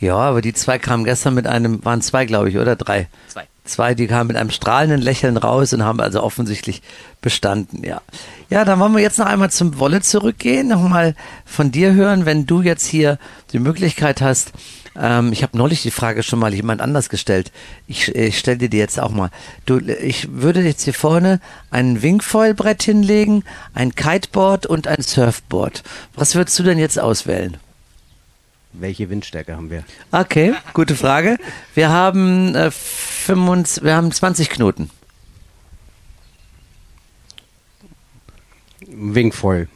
Ja, 0.00 0.16
aber 0.16 0.40
die 0.40 0.54
zwei 0.54 0.78
kamen 0.78 1.04
gestern 1.04 1.34
mit 1.34 1.46
einem, 1.46 1.84
waren 1.84 2.00
zwei, 2.00 2.24
glaube 2.24 2.48
ich, 2.48 2.56
oder 2.56 2.74
drei? 2.74 3.08
Zwei. 3.28 3.46
Zwei, 3.64 3.94
die 3.94 4.06
kamen 4.06 4.28
mit 4.28 4.36
einem 4.36 4.50
strahlenden 4.50 5.02
Lächeln 5.02 5.36
raus 5.36 5.72
und 5.74 5.84
haben 5.84 6.00
also 6.00 6.22
offensichtlich 6.22 6.82
bestanden, 7.20 7.84
ja. 7.84 8.00
Ja, 8.48 8.64
dann 8.64 8.80
wollen 8.80 8.94
wir 8.94 9.02
jetzt 9.02 9.18
noch 9.18 9.26
einmal 9.26 9.50
zum 9.50 9.78
Wolle 9.78 10.00
zurückgehen, 10.00 10.68
nochmal 10.68 11.14
von 11.44 11.70
dir 11.70 11.92
hören, 11.92 12.24
wenn 12.24 12.46
du 12.46 12.62
jetzt 12.62 12.86
hier 12.86 13.18
die 13.52 13.58
Möglichkeit 13.58 14.22
hast, 14.22 14.52
ähm, 14.96 15.32
ich 15.32 15.42
habe 15.42 15.56
neulich 15.56 15.82
die 15.82 15.90
Frage 15.90 16.22
schon 16.22 16.38
mal 16.38 16.52
jemand 16.52 16.80
anders 16.80 17.08
gestellt. 17.08 17.52
Ich, 17.86 18.14
ich 18.14 18.38
stelle 18.38 18.58
dir 18.58 18.68
die 18.68 18.78
jetzt 18.78 18.98
auch 18.98 19.10
mal. 19.10 19.30
Du, 19.66 19.78
ich 19.78 20.28
würde 20.32 20.62
jetzt 20.62 20.82
hier 20.82 20.94
vorne 20.94 21.40
ein 21.70 22.02
Wingfoil-Brett 22.02 22.82
hinlegen, 22.82 23.44
ein 23.74 23.94
Kiteboard 23.94 24.66
und 24.66 24.86
ein 24.86 25.02
Surfboard. 25.02 25.82
Was 26.14 26.34
würdest 26.34 26.58
du 26.58 26.62
denn 26.62 26.78
jetzt 26.78 26.98
auswählen? 26.98 27.56
Welche 28.72 29.10
Windstärke 29.10 29.56
haben 29.56 29.70
wir? 29.70 29.84
Okay, 30.12 30.54
gute 30.74 30.94
Frage. 30.94 31.38
Wir 31.74 31.90
haben, 31.90 32.54
äh, 32.54 32.70
25, 32.70 33.82
wir 33.82 33.96
haben 33.96 34.12
20 34.12 34.48
Knoten. 34.50 34.90
Wingfoil. 38.86 39.68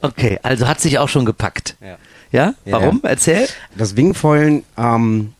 Okay, 0.00 0.38
also 0.42 0.68
hat 0.68 0.80
sich 0.80 0.98
auch 0.98 1.08
schon 1.08 1.24
gepackt. 1.24 1.76
Ja. 1.80 1.98
Ja? 2.32 2.54
Warum? 2.64 3.00
Ja. 3.02 3.10
Erzähl. 3.10 3.48
Das 3.76 3.96
Wingfoilen 3.96 4.64
ähm, 4.76 5.32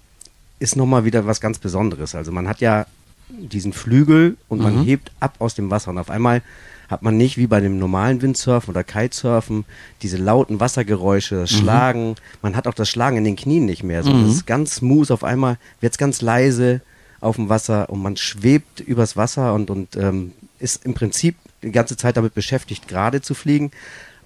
ist 0.59 0.77
nochmal 0.77 1.05
wieder 1.05 1.27
was 1.27 1.40
ganz 1.40 1.59
Besonderes. 1.59 2.14
Also 2.14 2.33
man 2.33 2.48
hat 2.48 2.61
ja 2.61 2.87
diesen 3.29 3.72
Flügel 3.72 4.37
und 4.48 4.61
man 4.61 4.85
hebt 4.85 5.12
ab 5.20 5.35
aus 5.38 5.55
dem 5.55 5.70
Wasser 5.70 5.90
und 5.90 5.98
auf 5.98 6.09
einmal 6.11 6.42
hat 6.88 7.03
man 7.03 7.18
nicht 7.18 7.37
wie 7.37 7.46
bei 7.46 7.61
dem 7.61 7.79
normalen 7.79 8.22
Windsurfen 8.22 8.70
oder 8.70 8.83
Kitesurfen 8.83 9.66
diese 10.01 10.16
lauten 10.16 10.59
Wassergeräusche, 10.59 11.37
das 11.37 11.51
Schlagen. 11.51 12.14
Man 12.40 12.57
hat 12.57 12.66
auch 12.66 12.72
das 12.72 12.88
Schlagen 12.88 13.18
in 13.18 13.24
den 13.24 13.37
Knien 13.37 13.66
nicht 13.66 13.83
mehr. 13.83 14.03
So, 14.03 14.11
Das 14.11 14.31
ist 14.31 14.46
ganz 14.46 14.77
smooth. 14.77 15.11
Auf 15.11 15.22
einmal 15.22 15.59
wird 15.81 15.92
es 15.92 15.98
ganz 15.98 16.22
leise 16.22 16.81
auf 17.20 17.37
dem 17.37 17.51
Wasser 17.51 17.90
und 17.90 18.01
man 18.01 18.16
schwebt 18.16 18.81
übers 18.81 19.16
Wasser 19.18 19.53
und, 19.53 19.68
und 19.68 19.96
ähm, 19.96 20.33
ist 20.61 20.87
im 20.87 20.94
Prinzip 20.94 21.37
die 21.62 21.72
ganze 21.72 21.96
Zeit 21.98 22.16
damit 22.16 22.33
beschäftigt, 22.35 22.88
gerade 22.88 23.20
zu 23.20 23.35
fliegen. 23.35 23.70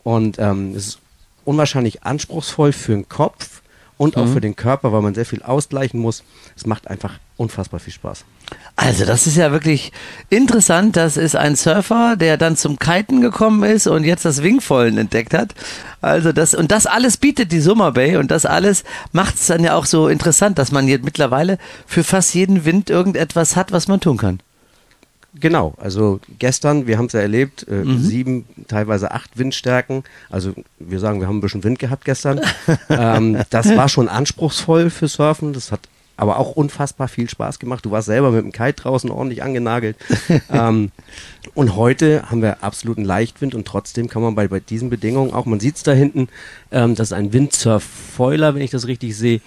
Und 0.05 0.38
ähm, 0.38 0.75
es 0.77 0.87
ist 0.87 0.98
unwahrscheinlich 1.44 2.02
anspruchsvoll 2.05 2.72
für 2.72 2.92
den 2.92 3.09
Kopf 3.09 3.62
und 4.02 4.16
auch 4.16 4.26
für 4.26 4.40
den 4.40 4.57
Körper, 4.57 4.92
weil 4.92 5.02
man 5.02 5.14
sehr 5.14 5.24
viel 5.24 5.42
ausgleichen 5.42 6.00
muss. 6.00 6.24
Es 6.57 6.66
macht 6.66 6.88
einfach 6.88 7.20
unfassbar 7.37 7.78
viel 7.78 7.92
Spaß. 7.92 8.24
Also, 8.74 9.05
das 9.05 9.28
ist 9.28 9.37
ja 9.37 9.52
wirklich 9.52 9.92
interessant. 10.28 10.96
Das 10.96 11.16
ist 11.16 11.37
ein 11.37 11.55
Surfer, 11.55 12.16
der 12.16 12.37
dann 12.37 12.57
zum 12.57 12.81
Kiten 12.81 13.20
gekommen 13.20 13.62
ist 13.62 13.87
und 13.87 14.02
jetzt 14.02 14.24
das 14.24 14.42
Wingfoilen 14.42 14.98
entdeckt 14.98 15.35
hat. 15.35 15.55
Also 16.00 16.33
das, 16.33 16.52
und 16.52 16.72
das 16.72 16.87
alles 16.87 17.16
bietet 17.16 17.52
die 17.52 17.61
Summer 17.61 17.92
Bay 17.92 18.16
und 18.16 18.33
das 18.33 18.44
alles 18.44 18.83
macht 19.12 19.37
es 19.37 19.46
dann 19.46 19.62
ja 19.62 19.76
auch 19.76 19.87
so 19.87 20.09
interessant, 20.09 20.59
dass 20.59 20.72
man 20.72 20.88
jetzt 20.88 21.05
mittlerweile 21.05 21.59
für 21.87 22.02
fast 22.02 22.35
jeden 22.35 22.64
Wind 22.64 22.90
irgendetwas 22.90 23.55
hat, 23.55 23.70
was 23.70 23.87
man 23.87 24.00
tun 24.00 24.16
kann. 24.16 24.40
Genau, 25.40 25.75
also 25.79 26.21
gestern, 26.38 26.87
wir 26.87 26.99
haben 26.99 27.07
es 27.07 27.14
ja 27.14 27.21
erlebt, 27.21 27.66
äh, 27.66 27.85
Mhm. 27.85 27.99
sieben, 27.99 28.45
teilweise 28.68 29.12
acht 29.12 29.38
Windstärken. 29.38 30.05
Also 30.29 30.53
wir 30.79 30.99
sagen, 30.99 31.21
wir 31.21 31.27
haben 31.27 31.38
ein 31.38 31.40
bisschen 31.40 31.64
Wind 31.64 31.79
gehabt 31.79 32.05
gestern. 32.05 32.40
ähm, 32.90 33.38
das 33.49 33.75
war 33.75 33.88
schon 33.88 34.09
anspruchsvoll 34.09 34.90
für 34.90 35.09
Surfen. 35.09 35.55
Das 35.55 35.73
hat 35.73 35.81
aber 36.18 36.38
auch 36.38 36.53
unfassbar 36.53 37.09
viel 37.09 37.31
Spaß 37.31 37.59
gemacht. 37.59 37.85
Du 37.87 37.90
warst 37.90 38.07
selber 38.07 38.31
mit 38.31 38.45
dem 38.45 38.53
Kite 38.53 38.75
draußen 38.75 39.11
ordentlich 39.11 39.42
angenagelt. 39.42 39.97
ähm, 40.53 40.92
und 41.55 41.77
heute 41.77 42.31
haben 42.31 42.42
wir 42.42 42.62
absoluten 42.62 43.05
Leichtwind 43.05 43.55
und 43.55 43.66
trotzdem 43.66 44.09
kann 44.09 44.21
man 44.21 44.35
bei, 44.35 44.49
bei 44.49 44.61
diesen 44.61 44.90
Bedingungen 44.90 45.33
auch, 45.33 45.47
man 45.47 45.61
sieht 45.61 45.77
es 45.77 45.83
da 45.83 45.92
hinten, 45.92 46.29
ähm, 46.71 46.95
das 46.95 47.09
ist 47.09 47.12
ein 47.14 47.33
Windsurf-Foiler, 47.33 48.55
wenn 48.55 48.62
ich 48.62 48.71
das 48.71 48.87
richtig 48.87 49.16
sehe. 49.16 49.40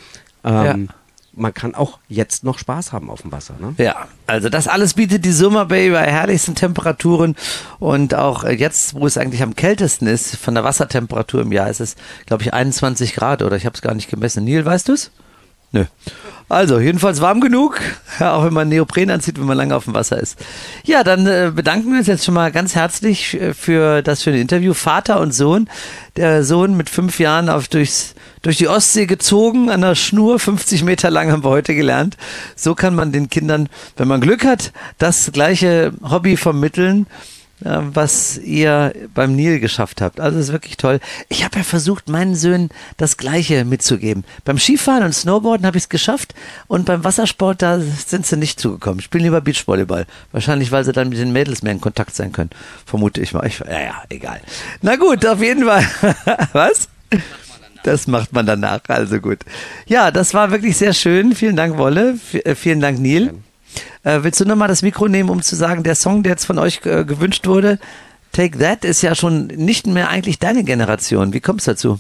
Ähm, 0.43 0.89
Man 1.35 1.53
kann 1.53 1.75
auch 1.75 1.99
jetzt 2.07 2.43
noch 2.43 2.57
Spaß 2.57 2.93
haben 2.93 3.09
auf 3.09 3.21
dem 3.21 3.31
Wasser. 3.31 3.55
Ne? 3.59 3.75
Ja, 3.77 4.07
also 4.25 4.49
das 4.49 4.67
alles 4.67 4.93
bietet 4.93 5.25
die 5.25 5.31
Summer 5.31 5.65
Bay 5.65 5.91
bei 5.91 6.03
herrlichsten 6.05 6.55
Temperaturen 6.55 7.35
und 7.79 8.15
auch 8.15 8.43
jetzt, 8.45 8.95
wo 8.95 9.05
es 9.05 9.17
eigentlich 9.17 9.43
am 9.43 9.55
kältesten 9.55 10.07
ist, 10.07 10.37
von 10.37 10.55
der 10.55 10.63
Wassertemperatur 10.63 11.41
im 11.41 11.51
Jahr 11.51 11.69
ist 11.69 11.81
es, 11.81 11.95
glaube 12.25 12.43
ich, 12.43 12.53
21 12.53 13.15
Grad 13.15 13.41
oder 13.41 13.57
ich 13.57 13.65
habe 13.65 13.75
es 13.75 13.81
gar 13.81 13.93
nicht 13.93 14.09
gemessen. 14.09 14.45
Neil, 14.45 14.65
weißt 14.65 14.89
du's? 14.89 15.11
Nö. 15.75 15.83
Also, 16.47 16.79
jedenfalls 16.79 17.19
warm 17.19 17.41
genug, 17.41 17.81
ja, 18.19 18.33
auch 18.33 18.45
wenn 18.45 18.53
man 18.53 18.69
Neopren 18.69 19.09
anzieht, 19.09 19.37
wenn 19.37 19.45
man 19.45 19.57
lange 19.57 19.75
auf 19.75 19.83
dem 19.85 19.93
Wasser 19.93 20.17
ist. 20.17 20.37
Ja, 20.85 21.03
dann 21.03 21.27
äh, 21.27 21.51
bedanken 21.53 21.91
wir 21.91 21.97
uns 21.97 22.07
jetzt 22.07 22.23
schon 22.23 22.33
mal 22.33 22.49
ganz 22.51 22.75
herzlich 22.75 23.33
äh, 23.33 23.53
für 23.53 24.01
das 24.01 24.23
schöne 24.23 24.39
Interview. 24.39 24.73
Vater 24.73 25.19
und 25.19 25.33
Sohn. 25.33 25.67
Der 26.15 26.45
Sohn 26.45 26.77
mit 26.77 26.89
fünf 26.89 27.19
Jahren 27.19 27.49
auf 27.49 27.67
durchs, 27.67 28.15
durch 28.41 28.57
die 28.57 28.69
Ostsee 28.69 29.05
gezogen, 29.05 29.69
an 29.69 29.81
der 29.81 29.95
Schnur, 29.95 30.39
50 30.39 30.83
Meter 30.83 31.09
lang 31.09 31.29
haben 31.29 31.43
wir 31.43 31.49
heute 31.49 31.75
gelernt. 31.75 32.15
So 32.55 32.73
kann 32.73 32.95
man 32.95 33.11
den 33.11 33.29
Kindern, 33.29 33.67
wenn 33.97 34.07
man 34.07 34.21
Glück 34.21 34.45
hat, 34.45 34.71
das 34.97 35.31
gleiche 35.33 35.91
Hobby 36.09 36.37
vermitteln 36.37 37.05
was 37.65 38.37
ihr 38.37 38.93
beim 39.13 39.35
Nil 39.35 39.59
geschafft 39.59 40.01
habt. 40.01 40.19
Also 40.19 40.37
ist 40.37 40.51
wirklich 40.51 40.77
toll. 40.77 40.99
Ich 41.29 41.43
habe 41.43 41.57
ja 41.57 41.63
versucht, 41.63 42.09
meinen 42.09 42.35
Söhnen 42.35 42.69
das 42.97 43.17
Gleiche 43.17 43.65
mitzugeben. 43.65 44.23
Beim 44.43 44.59
Skifahren 44.59 45.03
und 45.03 45.13
Snowboarden 45.13 45.65
habe 45.65 45.77
ich 45.77 45.83
es 45.85 45.89
geschafft 45.89 46.35
und 46.67 46.85
beim 46.85 47.03
Wassersport, 47.03 47.61
da 47.61 47.79
sind 47.79 48.25
sie 48.25 48.37
nicht 48.37 48.59
zugekommen. 48.59 49.01
Spielen 49.01 49.23
lieber 49.23 49.41
Beachvolleyball. 49.41 50.05
Wahrscheinlich, 50.31 50.71
weil 50.71 50.85
sie 50.85 50.91
dann 50.91 51.09
mit 51.09 51.17
den 51.17 51.33
Mädels 51.33 51.63
mehr 51.63 51.73
in 51.73 51.81
Kontakt 51.81 52.15
sein 52.15 52.31
können. 52.31 52.51
Vermute 52.85 53.21
ich 53.21 53.33
mal. 53.33 53.45
Ich, 53.47 53.59
ja, 53.59 53.81
ja, 53.81 54.03
egal. 54.09 54.39
Na 54.81 54.95
gut, 54.95 55.25
auf 55.25 55.41
jeden 55.41 55.65
Fall. 55.65 55.85
Was? 56.53 56.87
Das 57.83 58.07
macht 58.07 58.33
man 58.33 58.45
danach, 58.45 58.81
also 58.87 59.19
gut. 59.19 59.39
Ja, 59.85 60.11
das 60.11 60.33
war 60.33 60.51
wirklich 60.51 60.77
sehr 60.77 60.93
schön. 60.93 61.35
Vielen 61.35 61.55
Dank, 61.55 61.77
Wolle. 61.77 62.15
V 62.15 62.39
vielen 62.55 62.79
Dank, 62.79 62.99
Neil. 62.99 63.33
Äh, 64.03 64.19
willst 64.21 64.39
du 64.39 64.45
nochmal 64.45 64.67
das 64.67 64.81
Mikro 64.81 65.07
nehmen, 65.07 65.29
um 65.29 65.41
zu 65.41 65.55
sagen, 65.55 65.83
der 65.83 65.95
Song, 65.95 66.23
der 66.23 66.31
jetzt 66.31 66.45
von 66.45 66.59
euch 66.59 66.81
äh, 66.85 67.05
gewünscht 67.05 67.47
wurde, 67.47 67.79
Take 68.31 68.57
That, 68.59 68.83
ist 68.83 69.01
ja 69.01 69.15
schon 69.15 69.47
nicht 69.47 69.87
mehr 69.87 70.09
eigentlich 70.09 70.39
deine 70.39 70.63
Generation. 70.63 71.33
Wie 71.33 71.39
kommst 71.39 71.67
du 71.67 71.71
dazu? 71.71 71.99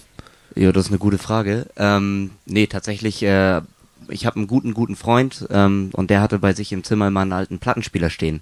Ja, 0.55 0.71
das 0.71 0.85
ist 0.85 0.91
eine 0.91 0.99
gute 0.99 1.17
Frage. 1.17 1.67
Ähm, 1.77 2.31
nee, 2.45 2.67
tatsächlich, 2.67 3.23
äh, 3.23 3.61
ich 4.09 4.25
habe 4.25 4.37
einen 4.37 4.47
guten, 4.47 4.73
guten 4.73 4.95
Freund 4.95 5.47
ähm, 5.49 5.89
und 5.93 6.09
der 6.09 6.21
hatte 6.21 6.39
bei 6.39 6.53
sich 6.53 6.71
im 6.71 6.83
Zimmer 6.83 7.07
immer 7.07 7.21
einen 7.21 7.33
alten 7.33 7.59
Plattenspieler 7.59 8.09
stehen. 8.09 8.41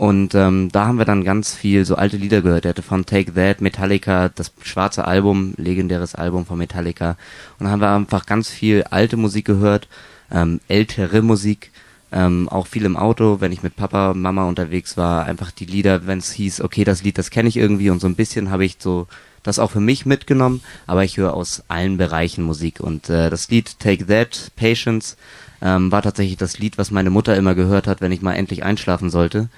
Und 0.00 0.34
ähm, 0.34 0.70
da 0.72 0.86
haben 0.86 0.96
wir 0.96 1.04
dann 1.04 1.24
ganz 1.24 1.54
viel 1.54 1.84
so 1.84 1.94
alte 1.94 2.16
Lieder 2.16 2.40
gehört. 2.40 2.64
Er 2.64 2.70
hatte 2.70 2.80
von 2.80 3.04
Take 3.04 3.34
That, 3.34 3.60
Metallica, 3.60 4.30
das 4.30 4.50
schwarze 4.62 5.06
Album, 5.06 5.52
legendäres 5.58 6.14
Album 6.14 6.46
von 6.46 6.56
Metallica. 6.56 7.18
Und 7.58 7.66
da 7.66 7.70
haben 7.70 7.82
wir 7.82 7.90
einfach 7.90 8.24
ganz 8.24 8.48
viel 8.48 8.84
alte 8.84 9.18
Musik 9.18 9.44
gehört, 9.44 9.88
ähm, 10.30 10.60
ältere 10.68 11.20
Musik. 11.20 11.70
Ähm, 12.12 12.48
auch 12.48 12.66
viel 12.66 12.84
im 12.84 12.96
Auto, 12.96 13.40
wenn 13.40 13.52
ich 13.52 13.62
mit 13.62 13.76
Papa, 13.76 14.14
Mama 14.14 14.44
unterwegs 14.48 14.96
war, 14.96 15.26
einfach 15.26 15.52
die 15.52 15.66
Lieder, 15.66 16.06
wenn 16.06 16.18
es 16.18 16.32
hieß, 16.32 16.60
okay, 16.60 16.84
das 16.84 17.02
Lied, 17.02 17.18
das 17.18 17.30
kenne 17.30 17.48
ich 17.48 17.56
irgendwie 17.56 17.90
und 17.90 18.00
so 18.00 18.08
ein 18.08 18.16
bisschen 18.16 18.50
habe 18.50 18.64
ich 18.64 18.76
so 18.78 19.06
das 19.42 19.58
auch 19.58 19.70
für 19.70 19.80
mich 19.80 20.06
mitgenommen, 20.06 20.60
aber 20.86 21.04
ich 21.04 21.16
höre 21.16 21.34
aus 21.34 21.62
allen 21.68 21.96
Bereichen 21.96 22.44
Musik 22.44 22.80
und 22.80 23.08
äh, 23.08 23.30
das 23.30 23.48
Lied 23.48 23.78
Take 23.78 24.06
That, 24.06 24.50
Patience, 24.56 25.16
ähm, 25.62 25.92
war 25.92 26.02
tatsächlich 26.02 26.36
das 26.36 26.58
Lied, 26.58 26.78
was 26.78 26.90
meine 26.90 27.10
Mutter 27.10 27.36
immer 27.36 27.54
gehört 27.54 27.86
hat, 27.86 28.00
wenn 28.00 28.12
ich 28.12 28.22
mal 28.22 28.34
endlich 28.34 28.64
einschlafen 28.64 29.08
sollte. 29.08 29.48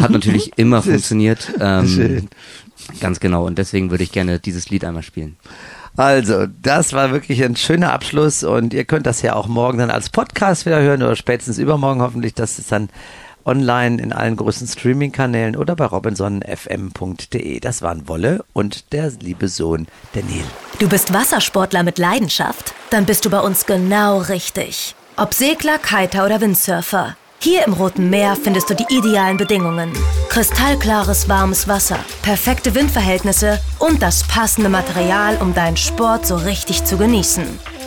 Hat 0.00 0.10
natürlich 0.10 0.52
immer 0.56 0.82
funktioniert. 0.82 1.52
Ähm. 1.60 2.28
Ganz 2.98 3.20
genau. 3.20 3.46
Und 3.46 3.58
deswegen 3.58 3.90
würde 3.90 4.04
ich 4.04 4.12
gerne 4.12 4.38
dieses 4.38 4.70
Lied 4.70 4.84
einmal 4.84 5.02
spielen. 5.02 5.36
Also, 6.00 6.46
das 6.46 6.94
war 6.94 7.10
wirklich 7.10 7.44
ein 7.44 7.56
schöner 7.56 7.92
Abschluss 7.92 8.42
und 8.42 8.72
ihr 8.72 8.86
könnt 8.86 9.06
das 9.06 9.20
ja 9.20 9.34
auch 9.34 9.48
morgen 9.48 9.76
dann 9.76 9.90
als 9.90 10.08
Podcast 10.08 10.64
wieder 10.64 10.80
hören 10.80 11.02
oder 11.02 11.14
spätestens 11.14 11.58
übermorgen 11.58 12.00
hoffentlich. 12.00 12.32
Das 12.32 12.58
ist 12.58 12.72
dann 12.72 12.88
online 13.44 14.00
in 14.00 14.10
allen 14.14 14.34
großen 14.34 14.66
Streaming-Kanälen 14.66 15.56
oder 15.56 15.76
bei 15.76 15.84
robinsonfm.de. 15.84 17.60
Das 17.60 17.82
waren 17.82 18.08
Wolle 18.08 18.42
und 18.54 18.94
der 18.94 19.10
liebe 19.20 19.48
Sohn 19.48 19.88
Daniel. 20.14 20.46
Du 20.78 20.88
bist 20.88 21.12
Wassersportler 21.12 21.82
mit 21.82 21.98
Leidenschaft? 21.98 22.72
Dann 22.88 23.04
bist 23.04 23.26
du 23.26 23.30
bei 23.30 23.40
uns 23.40 23.66
genau 23.66 24.20
richtig. 24.20 24.94
Ob 25.18 25.34
Segler, 25.34 25.78
Kiter 25.78 26.24
oder 26.24 26.40
Windsurfer. 26.40 27.18
Hier 27.42 27.66
im 27.66 27.72
Roten 27.72 28.10
Meer 28.10 28.36
findest 28.36 28.68
du 28.68 28.74
die 28.74 28.84
idealen 28.90 29.38
Bedingungen. 29.38 29.92
Kristallklares, 30.28 31.26
warmes 31.26 31.66
Wasser, 31.66 31.98
perfekte 32.20 32.74
Windverhältnisse 32.74 33.58
und 33.78 34.02
das 34.02 34.24
passende 34.24 34.68
Material, 34.68 35.38
um 35.40 35.54
deinen 35.54 35.78
Sport 35.78 36.26
so 36.26 36.36
richtig 36.36 36.84
zu 36.84 36.98
genießen. 36.98 37.44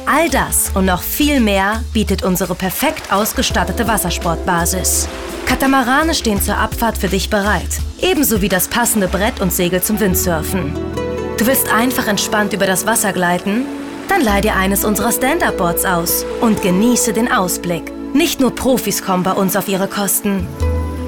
All 0.08 0.28
das 0.32 0.72
und 0.74 0.86
noch 0.86 1.04
viel 1.04 1.39
mehr 1.39 1.84
bietet 1.93 2.24
unsere 2.24 2.56
perfekt 2.56 3.14
ausgestattete 3.14 3.88
Wassersportbasis. 3.88 5.08
Katamarane 5.45 6.16
stehen 6.16 6.41
zur 6.41 6.58
Abfahrt 6.58 6.97
für 6.97 7.08
dich 7.08 7.30
bereit, 7.30 7.80
ebenso 8.01 8.41
wie 8.41 8.49
das 8.49 8.68
passende 8.68 9.08
Brett 9.08 9.39
und 9.39 9.54
Segel 9.54 9.84
zum 9.84 9.99
Windsurfen. 9.99 10.74
Du 11.38 11.45
willst 11.45 11.72
einfach 11.72 12.08
entspannt 12.08 12.54
über 12.54 12.66
das 12.66 12.88
Wasser 12.88 13.14
gleiten? 13.14 13.66
Dann 14.10 14.22
leih 14.22 14.41
dir 14.41 14.56
eines 14.56 14.84
unserer 14.84 15.12
Stand-Up-Boards 15.12 15.86
aus 15.86 16.26
und 16.41 16.64
genieße 16.64 17.14
den 17.14 17.32
Ausblick. 17.32 17.93
Nicht 18.14 18.39
nur 18.39 18.53
Profis 18.53 19.01
kommen 19.01 19.24
bei 19.24 19.34
uns 19.34 19.55
auf 19.55 19.68
ihre 19.68 19.88
Kosten. 19.88 20.47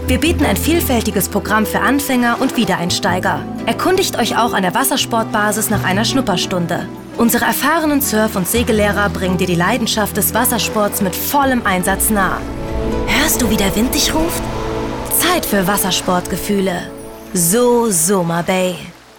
Wir 0.08 0.20
bieten 0.20 0.43
ein 0.45 0.58
vielfältiges 0.58 1.30
Programm 1.30 1.66
für 1.66 1.80
Anfänger 1.80 2.38
und 2.39 2.58
Wiedereinsteiger. 2.58 3.43
Erkundigt 3.66 4.18
euch 4.18 4.38
auch 4.38 4.53
an 4.53 4.64
der 4.64 4.74
Wassersportbasis 4.74 5.70
nach 5.70 5.84
einer 5.84 6.03
Schnupperstunde. 6.03 6.88
Unsere 7.18 7.45
erfahrenen 7.45 8.01
Surf- 8.01 8.36
und 8.36 8.47
Segellehrer 8.47 9.10
bringen 9.10 9.38
dir 9.38 9.47
die 9.47 9.56
Leidenschaft 9.56 10.18
des 10.18 10.34
Wassersports 10.34 11.01
mit 11.01 11.16
vollem 11.16 11.66
Einsatz 11.66 12.10
nah. 12.10 12.39
Hörst 13.08 13.41
du, 13.41 13.49
wie 13.49 13.58
der 13.58 13.76
Wind 13.76 13.93
dich 13.93 14.14
ruft? 14.14 14.41
Zeit 15.18 15.45
für 15.45 15.66
Wassersportgefühle. 15.68 16.89
So 17.34 17.89
Soma 17.89 18.41
Bay. 18.41 18.76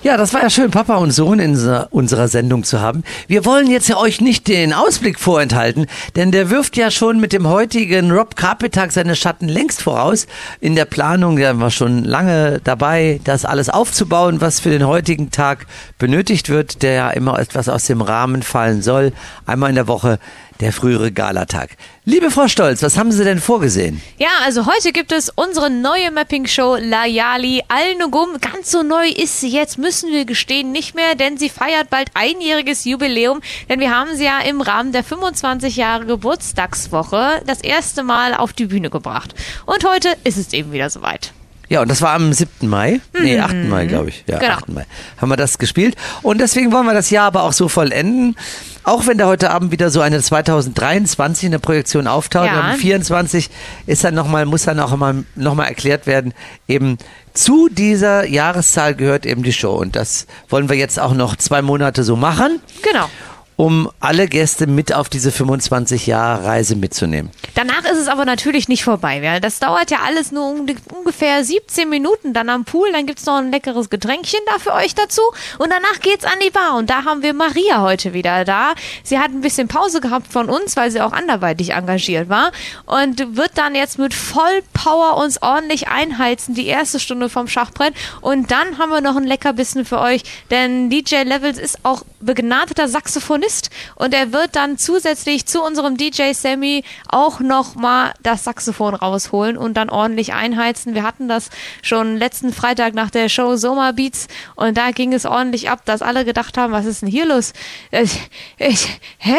Ja, 0.07 0.17
das 0.17 0.33
war 0.33 0.41
ja 0.43 0.51
schön, 0.51 0.71
Papa 0.71 0.99
und 0.99 1.11
Sohn 1.11 1.41
in 1.41 1.51
unser- 1.51 1.89
unserer 1.91 2.29
Sendung 2.29 2.63
zu 2.63 2.81
haben. 2.81 3.03
Wir 3.27 3.45
wollen 3.45 3.69
jetzt 3.69 3.89
ja 3.89 3.97
euch 3.97 4.21
nicht 4.21 4.47
den 4.47 4.73
Ausblick 4.73 5.19
vorenthalten, 5.19 5.87
denn 6.15 6.31
der 6.31 6.49
wirft 6.49 6.77
ja 6.77 6.93
schon 6.93 7.19
mit 7.19 7.33
dem 7.33 7.49
heutigen 7.49 8.13
Rob 8.13 8.37
Carpet-Tag 8.37 8.93
seine 8.93 9.17
Schatten 9.17 9.49
längst 9.49 9.83
voraus. 9.83 10.29
In 10.61 10.77
der 10.77 10.85
Planung, 10.85 11.41
da 11.41 11.59
war 11.59 11.73
schon 11.73 12.05
lange 12.05 12.61
dabei, 12.63 13.21
das 13.25 13.45
alles 13.45 13.69
aufzubauen, 13.69 14.41
was 14.41 14.61
für 14.61 14.71
den 14.71 14.87
heutigen 14.87 15.33
Tag 15.33 15.67
benötigt 15.99 16.51
wird, 16.51 16.85
der 16.85 16.93
ja 16.93 17.11
immer 17.11 17.41
etwas 17.41 17.69
aus 17.69 17.87
dem 17.87 18.01
Rahmen 18.01 18.45
fallen 18.45 18.83
soll. 18.83 19.13
Einmal 19.45 19.71
in 19.71 19.75
der 19.75 19.89
Woche 19.89 20.21
der 20.61 20.73
frühere 20.73 21.13
Galatag. 21.13 21.71
Liebe 22.05 22.31
Frau 22.31 22.49
Stolz, 22.49 22.83
was 22.83 22.97
haben 22.97 23.13
Sie 23.13 23.25
denn 23.25 23.41
vorgesehen? 23.41 24.01
Ja, 24.19 24.29
also 24.45 24.67
heute 24.67 24.93
gibt 24.93 25.13
es 25.13 25.31
unsere 25.35 25.71
neue 25.71 26.11
Mapping-Show 26.11 26.77
Layali 26.77 27.63
Al-Nugum. 27.69 28.39
Ganz 28.41 28.71
so 28.71 28.83
neu 28.83 29.09
ist 29.09 29.41
sie 29.41 29.49
jetzt, 29.49 29.79
müssen 29.79 30.11
wir 30.11 30.25
gestehen, 30.25 30.73
nicht 30.73 30.95
mehr, 30.95 31.15
denn 31.15 31.37
sie 31.37 31.49
feiert 31.49 31.91
bald 31.91 32.11
einjähriges 32.15 32.85
Jubiläum. 32.85 33.41
Denn 33.69 33.81
wir 33.81 33.95
haben 33.95 34.17
sie 34.17 34.25
ja 34.25 34.41
im 34.41 34.61
Rahmen 34.61 34.93
der 34.93 35.05
25 35.05 35.77
Jahre 35.77 36.07
Geburtstagswoche 36.07 37.43
das 37.47 37.61
erste 37.61 38.03
Mal 38.03 38.35
auf 38.35 38.53
die 38.53 38.67
Bühne 38.67 38.91
gebracht. 38.91 39.35
Und 39.67 39.85
heute 39.85 40.11
ist 40.25 40.39
es 40.39 40.53
eben 40.53 40.73
wieder 40.73 40.91
soweit. 40.91 41.33
Ja, 41.69 41.83
und 41.83 41.91
das 41.91 42.01
war 42.03 42.13
am 42.15 42.33
7. 42.33 42.69
Mai. 42.69 43.01
Nee, 43.21 43.41
8. 43.41 43.55
Mai, 43.69 43.87
glaube 43.87 44.11
ich. 44.11 44.25
Ja, 44.29 44.39
Genau. 44.39 44.55
8. 44.55 44.69
Mai 44.69 44.87
haben 45.21 45.29
wir 45.29 45.37
das 45.37 45.59
gespielt. 45.59 45.97
Und 46.23 46.41
deswegen 46.41 46.71
wollen 46.73 46.87
wir 46.87 46.95
das 46.95 47.11
Jahr 47.11 47.27
aber 47.27 47.43
auch 47.43 47.53
so 47.53 47.69
vollenden. 47.69 48.37
Auch 48.85 49.09
wenn 49.09 49.19
da 49.19 49.27
heute 49.27 49.51
Abend 49.51 49.73
wieder 49.73 49.91
so 49.91 50.01
eine 50.01 50.23
2023 50.23 51.47
eine 51.47 51.59
Projektion 51.59 52.07
auftaucht. 52.07 52.47
Ja. 52.47 52.71
Am 52.71 52.77
24 52.77 53.51
ist 53.87 54.05
dann 54.05 54.15
noch 54.15 54.29
mal, 54.29 54.47
muss 54.47 54.63
dann 54.63 54.79
auch 54.79 54.95
mal, 54.97 55.25
noch 55.35 55.55
mal 55.57 55.65
erklärt 55.65 56.07
werden, 56.07 56.35
eben 56.69 56.99
zu 57.35 57.69
dieser 57.69 58.27
Jahreszahl 58.27 58.95
gehört 58.95 59.27
eben 59.27 59.43
die 59.43 59.53
Show. 59.53 59.75
Und 59.75 59.97
das 59.97 60.27
wollen 60.49 60.69
wir 60.69 60.77
jetzt 60.77 61.01
auch 61.01 61.15
noch 61.15 61.35
zwei 61.37 61.63
Monate 61.63 62.05
so 62.05 62.15
machen, 62.17 62.61
Genau. 62.83 63.09
Um 63.57 63.91
alle 64.01 64.29
Gäste 64.29 64.67
mit 64.67 64.95
auf 64.95 65.09
diese 65.09 65.33
25 65.33 66.07
Jahre 66.07 66.45
Reise 66.45 66.77
mitzunehmen. 66.77 67.31
Danach 67.55 67.85
ist 67.85 67.97
es 67.97 68.09
aber 68.09 68.27
natürlich 68.27 68.69
nicht 68.69 68.85
vorbei. 68.85 69.19
Ja. 69.19 69.41
Das 69.41 69.59
dauert 69.59 69.91
ja 69.91 70.01
alles 70.05 70.31
nur 70.31 70.51
um, 70.51 70.67
ungefähr 70.95 71.43
17 71.43 71.89
Minuten 71.89 72.35
dann 72.35 72.51
am 72.51 72.67
Pool. 72.67 72.93
Dann 72.93 73.07
gibt's 73.07 73.25
noch 73.25 73.37
ein 73.37 73.51
leckeres 73.51 73.89
Getränkchen 73.89 74.41
da 74.47 74.59
für 74.59 74.75
euch 74.75 74.95
dazu. 74.95 75.23
Und 75.59 75.73
danach 75.73 76.01
geht's 76.01 76.27
an 76.27 76.39
die 76.45 76.51
Bar. 76.51 76.77
Und 76.77 76.91
da 76.91 77.05
haben 77.05 77.23
wir 77.23 77.33
Maria 77.33 77.81
heute 77.81 78.13
wieder 78.13 78.45
da. 78.45 78.75
Sie 79.03 79.19
hat 79.19 79.31
ein 79.31 79.41
bisschen 79.41 79.69
Pause 79.69 80.01
gehabt 80.01 80.31
von 80.31 80.51
uns, 80.51 80.77
weil 80.77 80.91
sie 80.91 81.01
auch 81.01 81.13
anderweitig 81.13 81.73
engagiert 81.73 82.29
war. 82.29 82.53
Und 82.85 83.37
wird 83.37 83.53
dann 83.55 83.75
jetzt 83.75 83.99
mit 83.99 84.13
Vollpower 84.13 85.17
uns 85.17 85.41
ordentlich 85.41 85.89
einheizen, 85.89 86.55
die 86.55 86.67
erste 86.67 87.01
Stunde 87.01 87.31
vom 87.31 87.49
Schachbrett. 87.49 87.95
Und 88.21 88.51
dann 88.51 88.77
haben 88.77 88.91
wir 88.91 89.01
noch 89.01 89.17
ein 89.17 89.25
Leckerbissen 89.25 89.87
für 89.87 90.01
euch. 90.01 90.25
Denn 90.51 90.91
DJ 90.91 91.23
Levels 91.23 91.57
ist 91.57 91.79
auch 91.85 92.03
begnadeter 92.21 92.87
Saxophonist. 92.89 93.46
Und 93.95 94.15
er 94.15 94.33
wird 94.33 94.57
dann 94.57 94.79
zusätzlich 94.79 95.47
zu 95.47 95.63
unserem 95.63 95.97
DJ 95.97 96.33
Sammy 96.33 96.85
auch 97.09 97.41
noch 97.41 97.75
mal 97.75 98.13
das 98.23 98.45
Saxophon 98.45 98.95
rausholen 98.95 99.57
und 99.57 99.75
dann 99.75 99.91
ordentlich 99.91 100.33
einheizen. 100.33 100.95
Wir 100.95 101.03
hatten 101.03 101.29
das 101.29 101.51
schon 101.83 102.17
letzten 102.17 102.53
Freitag 102.53 102.95
nach 102.95 103.11
der 103.11 103.29
Show 103.29 103.57
Soma 103.57 103.93
Beats 103.93 104.29
und 104.55 104.77
da 104.77 104.91
ging 104.91 105.13
es 105.13 105.27
ordentlich 105.27 105.71
ab, 105.71 105.85
dass 105.85 106.03
alle 106.03 106.25
gedacht 106.25 106.59
haben, 106.59 106.73
was 106.73 106.87
ist 106.87 107.03
denn 107.03 107.09
hier 107.09 107.27
los? 107.27 107.53
Ich, 107.91 108.21
ich, 108.59 109.01
hä? 109.19 109.37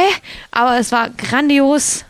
Aber 0.52 0.78
es 0.78 0.92
war 0.92 1.10
grandios. 1.10 2.06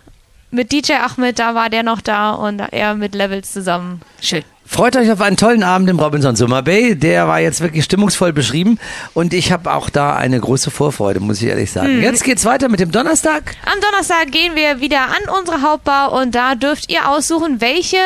Mit 0.49 0.71
DJ 0.71 0.93
Ahmed, 0.93 1.39
da 1.39 1.55
war 1.55 1.69
der 1.69 1.83
noch 1.83 1.99
da 1.99 2.31
und 2.31 2.59
er 2.59 2.95
mit 2.95 3.13
Levels 3.13 3.51
zusammen. 3.51 4.01
Schön. 4.21 4.45
Freut 4.69 4.97
euch 4.97 5.09
auf 5.09 5.21
einen 5.21 5.37
tollen 5.37 5.63
Abend 5.63 5.89
im 5.89 5.97
Robinson 5.97 6.35
Summer 6.35 6.61
Bay. 6.61 6.93
Der 6.95 7.27
war 7.27 7.39
jetzt 7.39 7.61
wirklich 7.61 7.85
stimmungsvoll 7.85 8.33
beschrieben 8.33 8.79
und 9.13 9.33
ich 9.33 9.53
habe 9.53 9.73
auch 9.73 9.89
da 9.89 10.15
eine 10.15 10.39
große 10.39 10.71
Vorfreude, 10.71 11.21
muss 11.21 11.41
ich 11.41 11.47
ehrlich 11.47 11.71
sagen. 11.71 12.01
Jetzt 12.01 12.25
geht's 12.25 12.43
weiter 12.43 12.67
mit 12.67 12.81
dem 12.81 12.91
Donnerstag. 12.91 13.55
Am 13.65 13.79
Donnerstag 13.79 14.29
gehen 14.31 14.55
wir 14.55 14.81
wieder 14.81 15.03
an 15.03 15.39
unsere 15.39 15.61
Hauptbar 15.61 16.11
und 16.11 16.35
da 16.35 16.55
dürft 16.55 16.91
ihr 16.91 17.09
aussuchen, 17.09 17.61
welche 17.61 17.97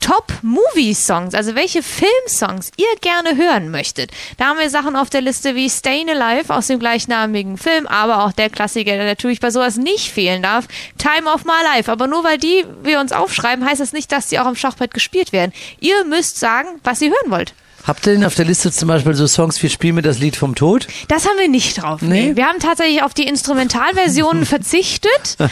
Top-Movie-Songs, 0.00 1.34
also 1.34 1.54
welche 1.54 1.82
Filmsongs 1.82 2.70
ihr 2.76 2.88
gerne 3.00 3.36
hören 3.36 3.70
möchtet. 3.70 4.10
Da 4.38 4.46
haben 4.46 4.58
wir 4.58 4.70
Sachen 4.70 4.96
auf 4.96 5.10
der 5.10 5.20
Liste 5.20 5.54
wie 5.54 5.68
Stayin' 5.68 6.10
Alive 6.10 6.54
aus 6.54 6.66
dem 6.66 6.78
gleichnamigen 6.78 7.58
Film, 7.58 7.86
aber 7.86 8.24
auch 8.24 8.32
der 8.32 8.50
Klassiker, 8.50 8.92
der 8.92 9.04
natürlich 9.04 9.40
bei 9.40 9.50
sowas 9.50 9.76
nicht 9.76 10.10
fehlen 10.10 10.42
darf, 10.42 10.66
Time 10.98 11.30
of 11.32 11.44
My 11.44 11.52
Life. 11.74 11.90
Aber 11.90 12.06
nur 12.06 12.24
weil 12.24 12.38
die 12.38 12.64
wir 12.82 13.00
uns 13.00 13.12
aufschreiben, 13.12 13.64
heißt 13.64 13.80
das 13.80 13.92
nicht, 13.92 14.10
dass 14.10 14.28
die 14.28 14.38
auch 14.38 14.46
am 14.46 14.56
Schachbrett 14.56 14.94
gespielt 14.94 15.32
werden. 15.32 15.52
Ihr 15.80 16.04
müsst 16.04 16.38
sagen, 16.38 16.80
was 16.82 17.00
ihr 17.00 17.10
hören 17.10 17.30
wollt. 17.30 17.54
Habt 17.86 18.06
ihr 18.06 18.12
denn 18.12 18.24
auf 18.24 18.34
der 18.34 18.44
Liste 18.44 18.70
zum 18.70 18.88
Beispiel 18.88 19.14
so 19.14 19.26
Songs 19.26 19.62
wie 19.62 19.68
Spiel 19.70 19.92
mir 19.92 20.02
das 20.02 20.18
Lied 20.18 20.36
vom 20.36 20.54
Tod? 20.54 20.86
Das 21.08 21.26
haben 21.26 21.38
wir 21.38 21.48
nicht 21.48 21.82
drauf. 21.82 22.02
Nee? 22.02 22.28
Nee. 22.30 22.36
Wir 22.36 22.46
haben 22.46 22.58
tatsächlich 22.60 23.02
auf 23.02 23.14
die 23.14 23.26
Instrumentalversionen 23.26 24.44
verzichtet. 24.46 25.36
Aber 25.38 25.48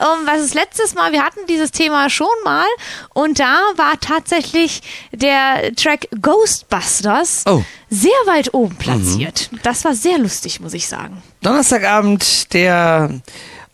ähm, 0.00 0.26
was 0.26 0.42
ist 0.42 0.54
letztes 0.54 0.94
Mal? 0.94 1.12
Wir 1.12 1.22
hatten 1.24 1.40
dieses 1.48 1.70
Thema 1.70 2.10
schon 2.10 2.26
mal 2.44 2.66
und 3.14 3.38
da 3.40 3.60
war 3.76 3.94
tatsächlich 4.00 4.82
der 5.12 5.74
Track 5.76 6.08
Ghostbusters 6.20 7.44
Oh. 7.46 7.62
sehr 7.90 8.10
weit 8.26 8.52
oben 8.54 8.76
platziert. 8.76 9.50
Das 9.62 9.84
war 9.84 9.94
sehr 9.94 10.18
lustig, 10.18 10.60
muss 10.60 10.74
ich 10.74 10.86
sagen. 10.88 11.22
Donnerstagabend, 11.42 12.52
der 12.52 13.10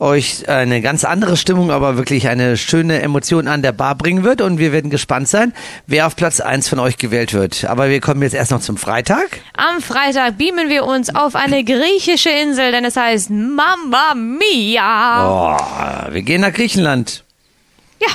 euch 0.03 0.47
eine 0.49 0.81
ganz 0.81 1.05
andere 1.05 1.37
Stimmung, 1.37 1.71
aber 1.71 1.97
wirklich 1.97 2.27
eine 2.27 2.57
schöne 2.57 3.01
Emotion 3.01 3.47
an 3.47 3.61
der 3.61 3.71
Bar 3.71 3.95
bringen 3.95 4.23
wird 4.23 4.41
und 4.41 4.59
wir 4.59 4.73
werden 4.73 4.91
gespannt 4.91 5.29
sein, 5.29 5.53
wer 5.87 6.05
auf 6.05 6.15
Platz 6.15 6.41
1 6.41 6.67
von 6.67 6.79
euch 6.79 6.97
gewählt 6.97 7.33
wird. 7.33 7.65
Aber 7.65 7.89
wir 7.89 8.01
kommen 8.01 8.21
jetzt 8.21 8.33
erst 8.33 8.51
noch 8.51 8.59
zum 8.59 8.77
Freitag. 8.77 9.39
Am 9.55 9.81
Freitag 9.81 10.37
beamen 10.37 10.69
wir 10.69 10.85
uns 10.85 11.15
auf 11.15 11.35
eine 11.35 11.63
griechische 11.63 12.29
Insel, 12.29 12.71
denn 12.71 12.83
es 12.83 12.97
heißt 12.97 13.29
Mamma 13.29 14.13
Mia. 14.13 15.55
Oh, 15.55 16.13
wir 16.13 16.21
gehen 16.21 16.41
nach 16.41 16.53
Griechenland. 16.53 17.23
Ja, 18.01 18.09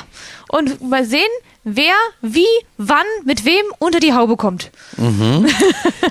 und 0.50 0.82
mal 0.82 1.06
sehen, 1.06 1.22
wer, 1.64 1.94
wie, 2.22 2.46
wann, 2.76 3.04
mit 3.24 3.44
wem 3.44 3.64
unter 3.78 4.00
die 4.00 4.12
Haube 4.12 4.36
kommt. 4.36 4.70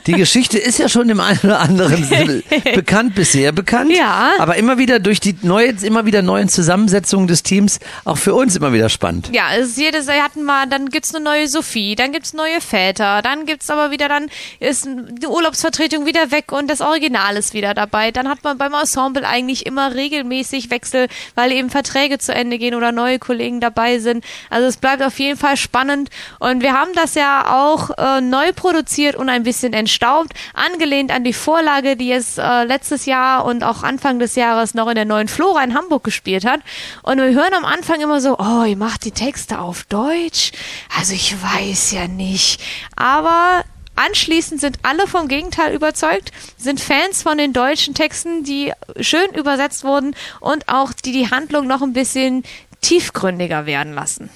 Die 0.06 0.14
Geschichte 0.14 0.58
ist 0.58 0.78
ja 0.80 0.90
schon 0.90 1.08
dem 1.08 1.20
einen 1.20 1.40
oder 1.44 1.60
anderen 1.60 2.44
bekannt, 2.76 3.16
bisher 3.16 3.52
bekannt. 3.52 3.92
Ja. 3.92 4.34
Aber 4.40 4.56
immer 4.56 4.78
wieder 4.78 5.00
durch 5.00 5.20
die 5.20 5.36
neue, 5.42 5.70
immer 5.82 6.06
wieder 6.06 6.22
neuen 6.22 6.50
Zusammensetzungen 6.50 7.28
des 7.28 7.44
Teams 7.44 7.80
auch 8.06 8.18
für 8.18 8.34
uns 8.34 8.56
immer 8.56 8.74
wieder 8.74 8.90
spannend. 8.90 9.30
Ja, 9.34 9.56
es 9.58 9.70
ist 9.70 9.78
jedes 9.78 10.08
Jahr 10.08 10.24
hatten 10.24 10.44
wir, 10.44 10.66
dann 10.68 10.90
gibt's 10.90 11.14
eine 11.16 11.24
neue 11.24 11.48
Sophie, 11.48 11.96
dann 11.96 12.12
gibt's 12.12 12.34
neue 12.34 12.62
Väter, 12.62 13.22
dann 13.22 13.46
gibt's 13.46 13.70
aber 13.70 13.92
wieder, 13.92 14.10
dann 14.10 14.28
ist 14.60 14.86
die 14.86 15.28
Urlaubsvertretung 15.28 16.06
wieder 16.06 16.32
weg 16.32 16.52
und 16.52 16.70
das 16.70 16.82
Original 16.82 17.38
ist 17.38 17.54
wieder 17.54 17.74
dabei. 17.74 18.12
Dann 18.12 18.28
hat 18.28 18.44
man 18.44 18.58
beim 18.58 18.74
Ensemble 18.74 19.28
eigentlich 19.28 19.66
immer 19.66 19.96
regelmäßig 19.96 20.70
Wechsel, 20.70 21.08
weil 21.36 21.52
eben 21.52 21.70
Verträge 21.70 22.18
zu 22.18 22.34
Ende 22.34 22.58
gehen 22.58 22.76
oder 22.76 22.92
neue 22.92 23.20
Kollegen 23.20 23.60
dabei 23.60 24.00
sind. 24.00 24.24
Also 24.50 24.68
es 24.68 24.78
bleibt 24.78 25.02
auf 25.02 25.18
jeden 25.20 25.37
Fall 25.38 25.58
spannend 25.58 26.10
und 26.40 26.62
wir 26.62 26.74
haben 26.74 26.92
das 26.94 27.16
ja 27.16 27.64
auch 27.64 27.92
äh, 27.98 28.22
neu 28.22 28.52
produziert 28.54 29.16
und 29.16 29.30
ein 29.30 29.44
bisschen 29.44 29.74
entstaubt, 29.74 30.34
angelehnt 30.54 31.12
an 31.12 31.24
die 31.24 31.34
Vorlage, 31.34 31.96
die 31.96 32.12
es 32.12 32.38
äh, 32.38 32.64
letztes 32.64 33.06
Jahr 33.06 33.46
und 33.46 33.64
auch 33.64 33.84
Anfang 33.84 34.20
des 34.20 34.36
Jahres 34.36 34.74
noch 34.74 34.88
in 34.88 34.96
der 34.96 35.06
neuen 35.06 35.28
Flora 35.28 35.64
in 35.64 35.74
Hamburg 35.74 36.04
gespielt 36.04 36.46
hat. 36.46 36.62
Und 37.04 37.18
wir 37.18 37.32
hören 37.32 37.54
am 37.54 37.66
Anfang 37.66 38.02
immer 38.02 38.22
so, 38.22 38.38
oh, 38.38 38.64
ihr 38.64 38.78
macht 38.78 39.06
die 39.06 39.12
Texte 39.12 39.60
auf 39.60 39.84
Deutsch. 39.86 40.52
Also 40.98 41.14
ich 41.14 41.36
weiß 41.42 41.92
ja 41.92 42.08
nicht. 42.08 42.62
Aber 42.96 43.64
anschließend 43.96 44.62
sind 44.62 44.80
alle 44.84 45.08
vom 45.08 45.28
Gegenteil 45.28 45.74
überzeugt, 45.74 46.32
sind 46.58 46.80
Fans 46.80 47.24
von 47.24 47.38
den 47.38 47.54
deutschen 47.54 47.94
Texten, 47.94 48.44
die 48.44 48.72
schön 49.00 49.30
übersetzt 49.36 49.84
wurden 49.84 50.16
und 50.40 50.70
auch 50.70 50.94
die 50.94 51.12
die 51.12 51.30
Handlung 51.30 51.68
noch 51.68 51.82
ein 51.82 51.94
bisschen 51.94 52.44
tiefgründiger 52.82 53.66
werden 53.66 53.94
lassen. 53.94 54.30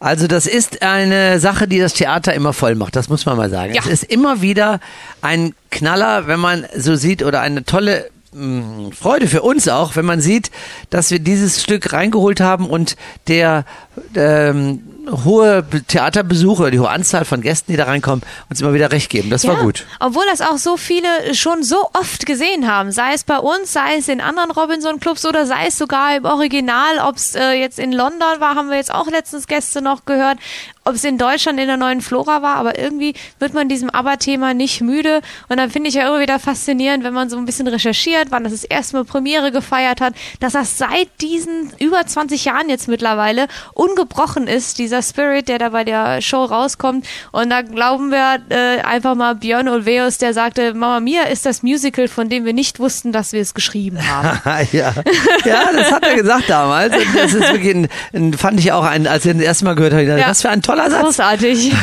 Also 0.00 0.28
das 0.28 0.46
ist 0.46 0.82
eine 0.82 1.40
Sache, 1.40 1.66
die 1.66 1.78
das 1.78 1.92
Theater 1.94 2.32
immer 2.32 2.52
voll 2.52 2.76
macht, 2.76 2.94
das 2.94 3.08
muss 3.08 3.26
man 3.26 3.36
mal 3.36 3.50
sagen. 3.50 3.74
Ja. 3.74 3.82
Es 3.82 3.88
ist 3.88 4.04
immer 4.04 4.40
wieder 4.42 4.80
ein 5.22 5.54
Knaller, 5.70 6.28
wenn 6.28 6.38
man 6.38 6.66
so 6.76 6.94
sieht, 6.94 7.24
oder 7.24 7.40
eine 7.40 7.64
tolle 7.64 8.08
mh, 8.32 8.90
Freude 8.98 9.26
für 9.26 9.42
uns 9.42 9.66
auch, 9.68 9.96
wenn 9.96 10.04
man 10.04 10.20
sieht, 10.20 10.50
dass 10.90 11.10
wir 11.10 11.18
dieses 11.18 11.62
Stück 11.62 11.92
reingeholt 11.92 12.40
haben 12.40 12.70
und 12.70 12.96
der 13.26 13.64
ähm, 14.14 14.82
hohe 15.24 15.62
Be- 15.62 15.82
Theaterbesuch 15.82 16.60
oder 16.60 16.70
die 16.70 16.80
hohe 16.80 16.90
Anzahl 16.90 17.24
von 17.24 17.40
Gästen, 17.40 17.72
die 17.72 17.78
da 17.78 17.84
reinkommen, 17.84 18.22
uns 18.50 18.60
immer 18.60 18.74
wieder 18.74 18.92
recht 18.92 19.08
geben. 19.10 19.30
Das 19.30 19.46
war 19.46 19.56
gut. 19.56 19.86
Obwohl 20.00 20.24
das 20.30 20.40
auch 20.42 20.58
so 20.58 20.76
viele 20.76 21.08
schon 21.34 21.62
so 21.62 21.88
oft 21.94 22.26
gesehen 22.26 22.70
haben, 22.70 22.92
sei 22.92 23.14
es 23.14 23.24
bei 23.24 23.38
uns, 23.38 23.72
sei 23.72 23.96
es 23.96 24.08
in 24.08 24.20
anderen 24.20 24.50
Robinson-Clubs 24.50 25.24
oder 25.24 25.46
sei 25.46 25.66
es 25.68 25.78
sogar 25.78 26.14
im 26.16 26.24
Original, 26.26 26.98
ob 27.06 27.16
es 27.16 27.34
äh, 27.34 27.52
jetzt 27.52 27.78
in 27.78 27.92
London 27.92 28.38
war, 28.40 28.54
haben 28.54 28.68
wir 28.68 28.76
jetzt 28.76 28.92
auch 28.92 29.06
letztens 29.08 29.46
Gäste 29.46 29.80
noch 29.80 30.04
gehört, 30.04 30.38
ob 30.84 30.94
es 30.94 31.04
in 31.04 31.18
Deutschland 31.18 31.58
in 31.60 31.66
der 31.66 31.76
neuen 31.76 32.00
Flora 32.00 32.40
war, 32.40 32.56
aber 32.56 32.78
irgendwie 32.78 33.12
wird 33.38 33.52
man 33.52 33.68
diesem 33.68 33.90
ABBA-Thema 33.90 34.54
nicht 34.54 34.80
müde 34.80 35.20
und 35.48 35.58
dann 35.58 35.70
finde 35.70 35.88
ich 35.90 35.94
ja 35.94 36.08
immer 36.08 36.20
wieder 36.20 36.38
faszinierend, 36.38 37.04
wenn 37.04 37.12
man 37.12 37.28
so 37.28 37.36
ein 37.36 37.44
bisschen 37.44 37.66
recherchiert, 37.66 38.28
wann 38.30 38.42
das 38.44 38.52
das 38.52 38.64
erste 38.64 38.96
Mal 38.96 39.04
Premiere 39.04 39.52
gefeiert 39.52 40.00
hat, 40.00 40.14
dass 40.40 40.54
das 40.54 40.78
seit 40.78 41.08
diesen 41.20 41.72
über 41.78 42.06
20 42.06 42.42
Jahren 42.46 42.70
jetzt 42.70 42.88
mittlerweile 42.88 43.48
ungebrochen 43.88 44.46
ist, 44.46 44.78
dieser 44.78 45.02
Spirit, 45.02 45.48
der 45.48 45.58
da 45.58 45.70
bei 45.70 45.84
der 45.84 46.20
Show 46.20 46.44
rauskommt 46.44 47.06
und 47.32 47.50
da 47.50 47.62
glauben 47.62 48.10
wir 48.10 48.38
äh, 48.50 48.80
einfach 48.82 49.14
mal 49.14 49.34
Björn 49.34 49.68
Ulvaeus, 49.68 50.18
der 50.18 50.34
sagte, 50.34 50.74
Mama 50.74 51.00
Mia 51.00 51.22
ist 51.24 51.46
das 51.46 51.62
Musical, 51.62 52.08
von 52.08 52.28
dem 52.28 52.44
wir 52.44 52.52
nicht 52.52 52.78
wussten, 52.80 53.12
dass 53.12 53.32
wir 53.32 53.40
es 53.40 53.54
geschrieben 53.54 53.98
haben. 54.08 54.40
ja. 54.72 54.92
ja, 55.44 55.62
das 55.74 55.90
hat 55.92 56.04
er 56.06 56.14
gesagt 56.16 56.48
damals. 56.48 56.94
Und 56.94 57.06
das 57.16 57.34
ist 57.34 57.52
wirklich 57.52 57.74
ein, 57.74 57.88
ein, 58.14 58.32
fand 58.34 58.60
ich 58.60 58.72
auch 58.72 58.84
ein, 58.84 59.06
als 59.06 59.24
ich 59.24 59.32
das 59.32 59.42
erste 59.42 59.64
Mal 59.64 59.74
gehört 59.74 59.92
habe, 59.92 60.06
dachte, 60.06 60.20
Ja. 60.20 60.28
was 60.28 60.42
für 60.42 60.50
ein 60.50 60.62
toller 60.62 60.90
Satz. 60.90 61.02
Großartig. 61.02 61.72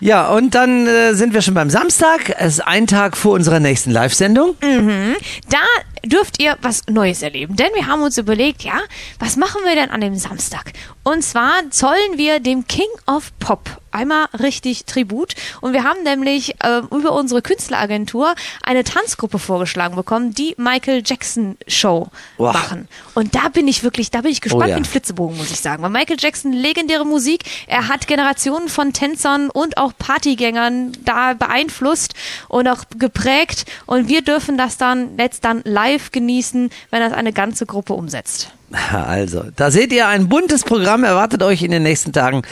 Ja, 0.00 0.28
und 0.28 0.54
dann 0.54 0.86
äh, 0.86 1.14
sind 1.14 1.34
wir 1.34 1.42
schon 1.42 1.54
beim 1.54 1.70
Samstag. 1.70 2.34
Es 2.38 2.54
ist 2.54 2.60
ein 2.60 2.86
Tag 2.86 3.16
vor 3.16 3.32
unserer 3.32 3.60
nächsten 3.60 3.90
Live-Sendung. 3.90 4.54
da 4.60 5.58
dürft 6.04 6.40
ihr 6.42 6.56
was 6.62 6.86
Neues 6.88 7.22
erleben, 7.22 7.56
denn 7.56 7.68
wir 7.74 7.86
haben 7.86 8.02
uns 8.02 8.18
überlegt, 8.18 8.62
ja, 8.62 8.78
was 9.18 9.36
machen 9.36 9.60
wir 9.64 9.74
denn 9.74 9.90
an 9.90 10.00
dem 10.00 10.16
Samstag? 10.16 10.72
Und 11.02 11.22
zwar 11.22 11.70
zollen 11.70 12.16
wir 12.16 12.40
dem 12.40 12.66
King 12.66 12.88
of 13.06 13.32
Pop 13.38 13.80
einmal 13.90 14.26
richtig 14.38 14.84
Tribut 14.84 15.34
und 15.62 15.72
wir 15.72 15.82
haben 15.82 16.02
nämlich 16.04 16.54
äh, 16.62 16.80
über 16.94 17.12
unsere 17.12 17.40
Künstleragentur 17.40 18.34
eine 18.62 18.84
Tanzgruppe 18.84 19.38
vorgeschlagen 19.38 19.96
bekommen, 19.96 20.34
die 20.34 20.54
Michael 20.58 21.02
Jackson 21.04 21.56
Show 21.66 22.08
Wow. 22.36 22.52
machen. 22.52 22.86
Und 23.14 23.34
da 23.34 23.48
bin 23.48 23.66
ich 23.66 23.82
wirklich, 23.82 24.10
da 24.10 24.20
bin 24.20 24.30
ich 24.30 24.42
gespannt 24.42 24.64
Oh 24.64 24.68
ja. 24.68 24.74
wie 24.76 24.80
ein 24.80 24.84
Flitzebogen, 24.84 25.38
muss 25.38 25.50
ich 25.50 25.60
sagen. 25.60 25.82
Weil 25.82 25.90
Michael 25.90 26.18
Jackson, 26.20 26.52
legendäre 26.52 27.06
Musik, 27.06 27.44
er 27.66 27.88
hat 27.88 28.06
Generationen 28.06 28.68
von 28.68 28.92
Tänzern 28.92 29.48
und 29.48 29.78
auch 29.78 29.92
Partygängern 29.98 30.92
da 31.04 31.32
beeinflusst 31.32 32.12
und 32.48 32.68
auch 32.68 32.84
geprägt. 32.98 33.64
Und 33.86 34.08
wir 34.08 34.20
dürfen 34.22 34.58
das 34.58 34.76
dann 34.76 35.16
letzt 35.16 35.44
dann 35.46 35.62
live 35.64 35.87
genießen, 36.12 36.70
wenn 36.90 37.00
das 37.00 37.12
eine 37.12 37.32
ganze 37.32 37.66
Gruppe 37.66 37.94
umsetzt. 37.94 38.52
Also, 38.92 39.44
da 39.56 39.70
seht 39.70 39.92
ihr 39.92 40.08
ein 40.08 40.28
buntes 40.28 40.62
Programm, 40.64 41.04
erwartet 41.04 41.42
euch 41.42 41.62
in 41.62 41.70
den 41.70 41.82
nächsten 41.82 42.12
Tagen 42.12 42.42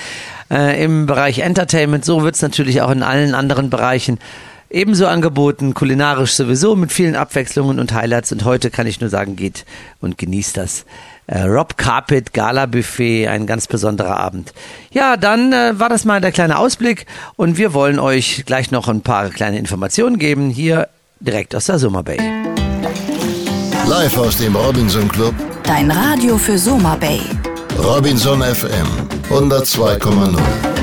äh, 0.51 0.83
im 0.83 1.07
Bereich 1.07 1.41
Entertainment. 1.41 2.05
So 2.05 2.23
wird 2.23 2.37
es 2.37 2.43
natürlich 2.43 2.81
auch 2.81 2.91
in 2.91 3.03
allen 3.03 3.35
anderen 3.35 3.69
Bereichen 3.69 4.19
ebenso 4.71 5.07
angeboten, 5.07 5.75
kulinarisch 5.75 6.33
sowieso 6.33 6.75
mit 6.77 6.93
vielen 6.93 7.17
Abwechslungen 7.17 7.79
und 7.79 7.93
Highlights. 7.93 8.33
Und 8.33 8.45
heute 8.45 8.71
kann 8.71 8.87
ich 8.87 9.01
nur 9.01 9.11
sagen, 9.11 9.37
geht 9.37 9.65
und 10.01 10.19
genießt 10.19 10.57
das. 10.57 10.85
Äh, 11.27 11.43
Rob 11.43 11.77
Carpet 11.77 12.33
Gala 12.33 12.67
Buffet, 12.67 13.29
ein 13.29 13.47
ganz 13.47 13.67
besonderer 13.67 14.19
Abend. 14.19 14.53
Ja, 14.91 15.17
dann 15.17 15.53
äh, 15.53 15.79
war 15.79 15.89
das 15.89 16.05
mal 16.05 16.21
der 16.21 16.33
kleine 16.33 16.59
Ausblick 16.59 17.07
und 17.37 17.59
wir 17.59 17.75
wollen 17.75 17.99
euch 17.99 18.45
gleich 18.47 18.71
noch 18.71 18.89
ein 18.89 19.03
paar 19.03 19.31
kleine 19.31 19.59
Informationen 19.59 20.19
geben, 20.19 20.51
hier 20.51 20.89
direkt 21.21 21.55
aus 21.55 21.67
der 21.67 21.79
Summer 21.79 22.03
Bay. 22.03 22.19
Live 23.89 24.19
aus 24.19 24.37
dem 24.39 24.55
Robinson 24.57 25.09
Club, 25.09 25.35
Dein 25.63 25.91
Radio 25.91 26.37
für 26.37 26.59
Soma 26.59 26.97
Bay. 26.97 27.21
Robinson 27.79 28.43
FM 28.43 28.87
102,0. 29.31 30.76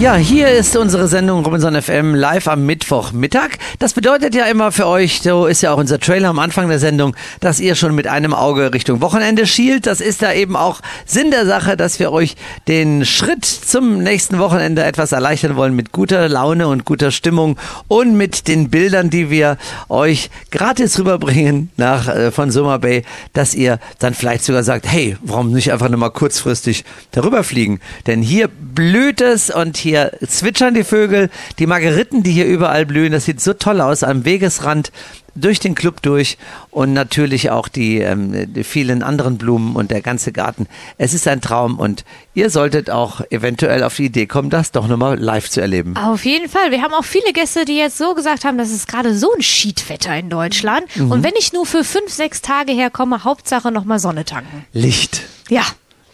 Ja, 0.00 0.16
hier 0.16 0.48
ist 0.48 0.76
unsere 0.76 1.06
Sendung 1.06 1.44
Robinson 1.44 1.80
FM 1.80 2.16
live 2.16 2.48
am 2.48 2.66
Mittwochmittag. 2.66 3.50
Das 3.78 3.92
bedeutet 3.92 4.34
ja 4.34 4.46
immer 4.46 4.72
für 4.72 4.88
euch, 4.88 5.22
so 5.22 5.46
ist 5.46 5.62
ja 5.62 5.72
auch 5.72 5.78
unser 5.78 6.00
Trailer 6.00 6.30
am 6.30 6.40
Anfang 6.40 6.68
der 6.68 6.80
Sendung, 6.80 7.14
dass 7.38 7.60
ihr 7.60 7.76
schon 7.76 7.94
mit 7.94 8.08
einem 8.08 8.34
Auge 8.34 8.74
Richtung 8.74 9.00
Wochenende 9.00 9.46
schielt. 9.46 9.86
Das 9.86 10.00
ist 10.00 10.20
da 10.20 10.32
eben 10.32 10.56
auch 10.56 10.80
Sinn 11.06 11.30
der 11.30 11.46
Sache, 11.46 11.76
dass 11.76 12.00
wir 12.00 12.10
euch 12.10 12.34
den 12.66 13.04
Schritt 13.04 13.44
zum 13.44 14.02
nächsten 14.02 14.40
Wochenende 14.40 14.82
etwas 14.82 15.12
erleichtern 15.12 15.54
wollen 15.54 15.76
mit 15.76 15.92
guter 15.92 16.28
Laune 16.28 16.66
und 16.66 16.84
guter 16.84 17.12
Stimmung 17.12 17.56
und 17.86 18.16
mit 18.16 18.48
den 18.48 18.70
Bildern, 18.70 19.10
die 19.10 19.30
wir 19.30 19.58
euch 19.88 20.28
gratis 20.50 20.98
rüberbringen 20.98 21.70
nach 21.76 22.08
äh, 22.08 22.32
von 22.32 22.50
Summer 22.50 22.80
Bay, 22.80 23.04
dass 23.32 23.54
ihr 23.54 23.78
dann 24.00 24.12
vielleicht 24.12 24.44
sogar 24.44 24.64
sagt, 24.64 24.88
hey, 24.88 25.16
warum 25.22 25.52
nicht 25.52 25.72
einfach 25.72 25.88
nur 25.88 26.00
mal 26.00 26.10
kurzfristig 26.10 26.84
darüber 27.12 27.44
fliegen? 27.44 27.78
Denn 28.08 28.22
hier 28.22 28.48
blüht 28.48 29.20
es 29.20 29.50
und 29.50 29.83
hier 29.84 30.12
zwitschern 30.26 30.74
die 30.74 30.82
Vögel, 30.82 31.30
die 31.60 31.66
Margeriten, 31.68 32.24
die 32.24 32.32
hier 32.32 32.46
überall 32.46 32.84
blühen, 32.86 33.12
das 33.12 33.24
sieht 33.26 33.40
so 33.40 33.52
toll 33.52 33.80
aus 33.80 34.02
am 34.02 34.24
Wegesrand 34.24 34.90
durch 35.36 35.58
den 35.58 35.74
Club 35.74 36.00
durch 36.02 36.38
und 36.70 36.92
natürlich 36.92 37.50
auch 37.50 37.66
die, 37.68 37.98
ähm, 37.98 38.52
die 38.52 38.62
vielen 38.64 39.02
anderen 39.02 39.36
Blumen 39.36 39.74
und 39.74 39.90
der 39.90 40.00
ganze 40.00 40.30
Garten. 40.32 40.66
Es 40.96 41.12
ist 41.12 41.26
ein 41.26 41.40
Traum 41.40 41.78
und 41.78 42.04
ihr 42.34 42.50
solltet 42.50 42.88
auch 42.88 43.20
eventuell 43.30 43.82
auf 43.82 43.96
die 43.96 44.04
Idee 44.06 44.26
kommen, 44.26 44.50
das 44.50 44.70
doch 44.70 44.86
nochmal 44.86 45.18
live 45.18 45.50
zu 45.50 45.60
erleben. 45.60 45.96
Auf 45.96 46.24
jeden 46.24 46.48
Fall. 46.48 46.70
Wir 46.70 46.82
haben 46.82 46.94
auch 46.94 47.04
viele 47.04 47.32
Gäste, 47.32 47.64
die 47.64 47.76
jetzt 47.76 47.98
so 47.98 48.14
gesagt 48.14 48.44
haben, 48.44 48.58
das 48.58 48.70
ist 48.70 48.86
gerade 48.86 49.16
so 49.16 49.32
ein 49.34 49.42
Schiedwetter 49.42 50.16
in 50.16 50.30
Deutschland. 50.30 50.84
Und 50.96 51.24
wenn 51.24 51.34
ich 51.36 51.52
nur 51.52 51.66
für 51.66 51.82
fünf, 51.84 52.10
sechs 52.12 52.40
Tage 52.40 52.72
herkomme, 52.72 53.24
Hauptsache 53.24 53.72
nochmal 53.72 53.98
Sonne 53.98 54.24
tanken. 54.24 54.64
Licht, 54.72 55.22
Ja. 55.48 55.62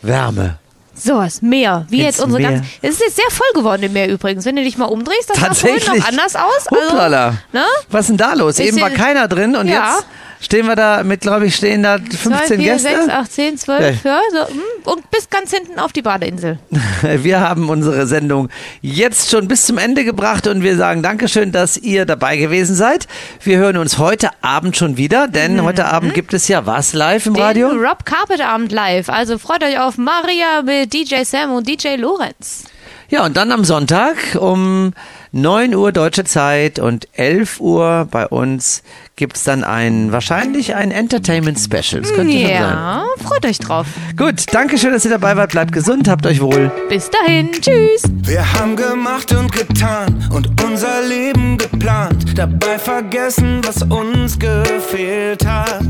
Wärme. 0.03 0.59
Sowas, 1.03 1.43
Meer, 1.43 1.87
wie 1.89 1.97
Ins 1.99 2.05
jetzt 2.17 2.21
unsere 2.21 2.43
Meer. 2.43 2.51
ganz. 2.53 2.67
Es 2.83 2.91
ist 2.93 3.01
jetzt 3.01 3.17
sehr 3.17 3.31
voll 3.31 3.47
geworden 3.55 3.83
im 3.83 3.93
Meer 3.93 4.09
übrigens. 4.09 4.45
Wenn 4.45 4.57
du 4.57 4.63
dich 4.63 4.77
mal 4.79 4.87
umdrehst, 4.87 5.31
das 5.31 5.39
sah 5.39 5.55
vorhin 5.55 5.81
noch 5.87 6.09
anders 6.09 6.37
aus. 6.37 6.67
Also, 6.69 6.91
Huplala. 6.93 7.35
ne? 7.53 7.65
Was 7.91 8.03
ist 8.03 8.09
denn 8.11 8.17
da 8.19 8.35
los? 8.35 8.59
Ist 8.59 8.67
Eben 8.69 8.81
war 8.81 8.91
keiner 8.91 9.29
drin 9.29 9.57
und 9.57 9.69
Ja. 9.69 9.95
jetzt 9.97 10.07
stehen 10.41 10.67
wir 10.67 10.77
da 10.77 11.03
mit, 11.05 11.21
glaube 11.21 11.47
ich, 11.47 11.55
stehen 11.55 11.83
da 11.83 11.99
15 11.99 12.31
2, 12.31 12.47
4, 12.47 12.57
Gäste. 12.59 12.89
6, 12.89 13.09
8, 13.09 13.33
10, 13.33 13.59
12, 13.59 14.05
ja. 14.05 14.21
so, 14.33 14.49
hm, 14.53 14.61
und 14.85 15.11
bis 15.11 15.31
ganz 15.31 15.51
hinten 15.53 15.79
auf 15.79 15.93
die 15.93 16.03
Badeinsel. 16.03 16.59
Wir 17.03 17.41
haben 17.41 17.69
unsere 17.69 18.07
Sendung 18.07 18.49
jetzt 18.81 19.31
schon 19.31 19.49
bis 19.49 19.67
zum 19.67 19.79
Ende 19.79 20.05
gebracht 20.05 20.47
und 20.47 20.63
wir 20.63 20.77
sagen 20.77 21.03
Dankeschön, 21.03 21.53
dass 21.53 21.77
ihr 21.77 22.07
dabei 22.07 22.37
gewesen 22.37 22.75
seid. 22.75 23.07
Wir 23.43 23.59
hören 23.59 23.77
uns 23.77 23.99
heute 23.99 24.31
Abend 24.43 24.77
schon 24.77 24.97
wieder, 24.97 25.29
denn 25.29 25.63
heute 25.63 25.87
Abend 25.87 26.15
gibt 26.15 26.35
es 26.35 26.49
ja 26.49 26.67
was 26.67 26.93
live 26.93 27.27
im 27.27 27.37
Radio? 27.37 27.69
Den 27.71 27.79
Rob 27.79 28.05
Carpet 28.05 28.41
Abend 28.41 28.73
live. 28.73 29.09
Also 29.09 29.39
freut 29.39 29.63
euch 29.63 29.79
auf 29.79 29.99
Maria 29.99 30.63
mit 30.65 30.93
DJ 30.93 31.25
Sam 31.25 31.53
und 31.53 31.69
DJ 31.69 31.97
Lorenz. 31.97 32.65
Ja, 33.09 33.25
und 33.25 33.37
dann 33.37 33.51
am 33.51 33.65
Sonntag 33.65 34.17
um 34.39 34.93
9 35.33 35.75
Uhr 35.75 35.93
deutsche 35.93 36.25
Zeit 36.25 36.79
und 36.79 37.07
11 37.13 37.61
Uhr 37.61 38.09
bei 38.11 38.27
uns 38.27 38.83
gibt's 39.15 39.45
dann 39.45 39.65
ein, 39.65 40.11
wahrscheinlich 40.13 40.75
ein 40.75 40.91
Entertainment 40.91 41.59
Special. 41.59 42.03
Das 42.03 42.13
könnte 42.13 42.33
schon 42.33 42.43
sein. 42.43 42.51
Ja, 42.51 43.05
freut 43.23 43.45
euch 43.47 43.59
drauf. 43.59 43.87
Gut, 44.17 44.45
danke 44.53 44.77
schön, 44.77 44.93
dass 44.93 45.05
ihr 45.05 45.11
dabei 45.11 45.37
wart. 45.37 45.53
Bleibt 45.53 45.73
gesund, 45.73 46.09
habt 46.09 46.27
euch 46.27 46.41
wohl. 46.41 46.73
Bis 46.89 47.11
dahin, 47.11 47.53
tschüss. 47.53 48.03
Wir 48.23 48.53
haben 48.55 48.75
gemacht 48.75 49.33
und 49.33 49.53
getan 49.53 50.29
und 50.33 50.49
unser 50.65 51.03
Leben 51.07 51.59
geplant, 51.59 52.37
dabei 52.37 52.79
vergessen, 52.79 53.61
was 53.65 53.83
uns 53.83 54.39
gefehlt 54.39 55.47
hat. 55.47 55.85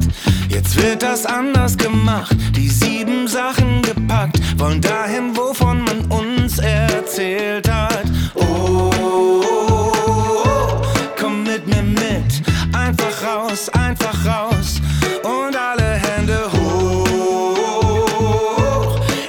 Jetzt 0.49 0.77
wird 0.83 1.03
das 1.03 1.25
anders 1.25 1.79
gemacht, 1.79 2.37
die 2.57 2.69
sieben 2.69 3.29
Sachen 3.29 3.81
gepackt, 3.83 4.39
wollen 4.59 4.81
dahin, 4.81 5.37
wovon 5.37 5.83
man 5.85 5.90
raus, 13.51 13.69
einfach 13.71 14.15
raus 14.25 14.81
und 15.23 15.57
alle 15.57 15.95
Hände 15.95 16.51
hoch. 16.53 17.81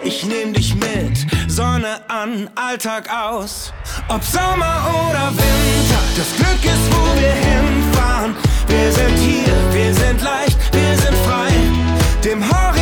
Ich 0.03 0.25
nehm 0.25 0.53
dich 0.53 0.75
mit, 0.75 1.25
Sonne 1.47 1.99
an, 2.07 2.49
Alltag 2.55 3.09
aus. 3.11 3.73
Ob 4.07 4.23
Sommer 4.23 4.87
oder 5.09 5.31
Winter, 5.31 5.99
das 6.15 6.35
Glück 6.35 6.63
ist, 6.63 6.91
wo 6.91 7.15
wir 7.19 7.33
hinfahren. 7.33 8.35
Wir 8.67 8.91
sind 8.91 9.17
hier, 9.17 9.55
wir 9.73 9.93
sind 9.93 10.21
leicht, 10.21 10.57
wir 10.71 10.95
sind 10.97 11.17
frei. 11.25 11.51
Dem 12.23 12.43
Horizont 12.43 12.80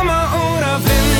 Ob 0.00 0.06
Sommer 0.06 0.28
oder 0.56 0.78
Winter, 0.78 1.10
das 1.10 1.19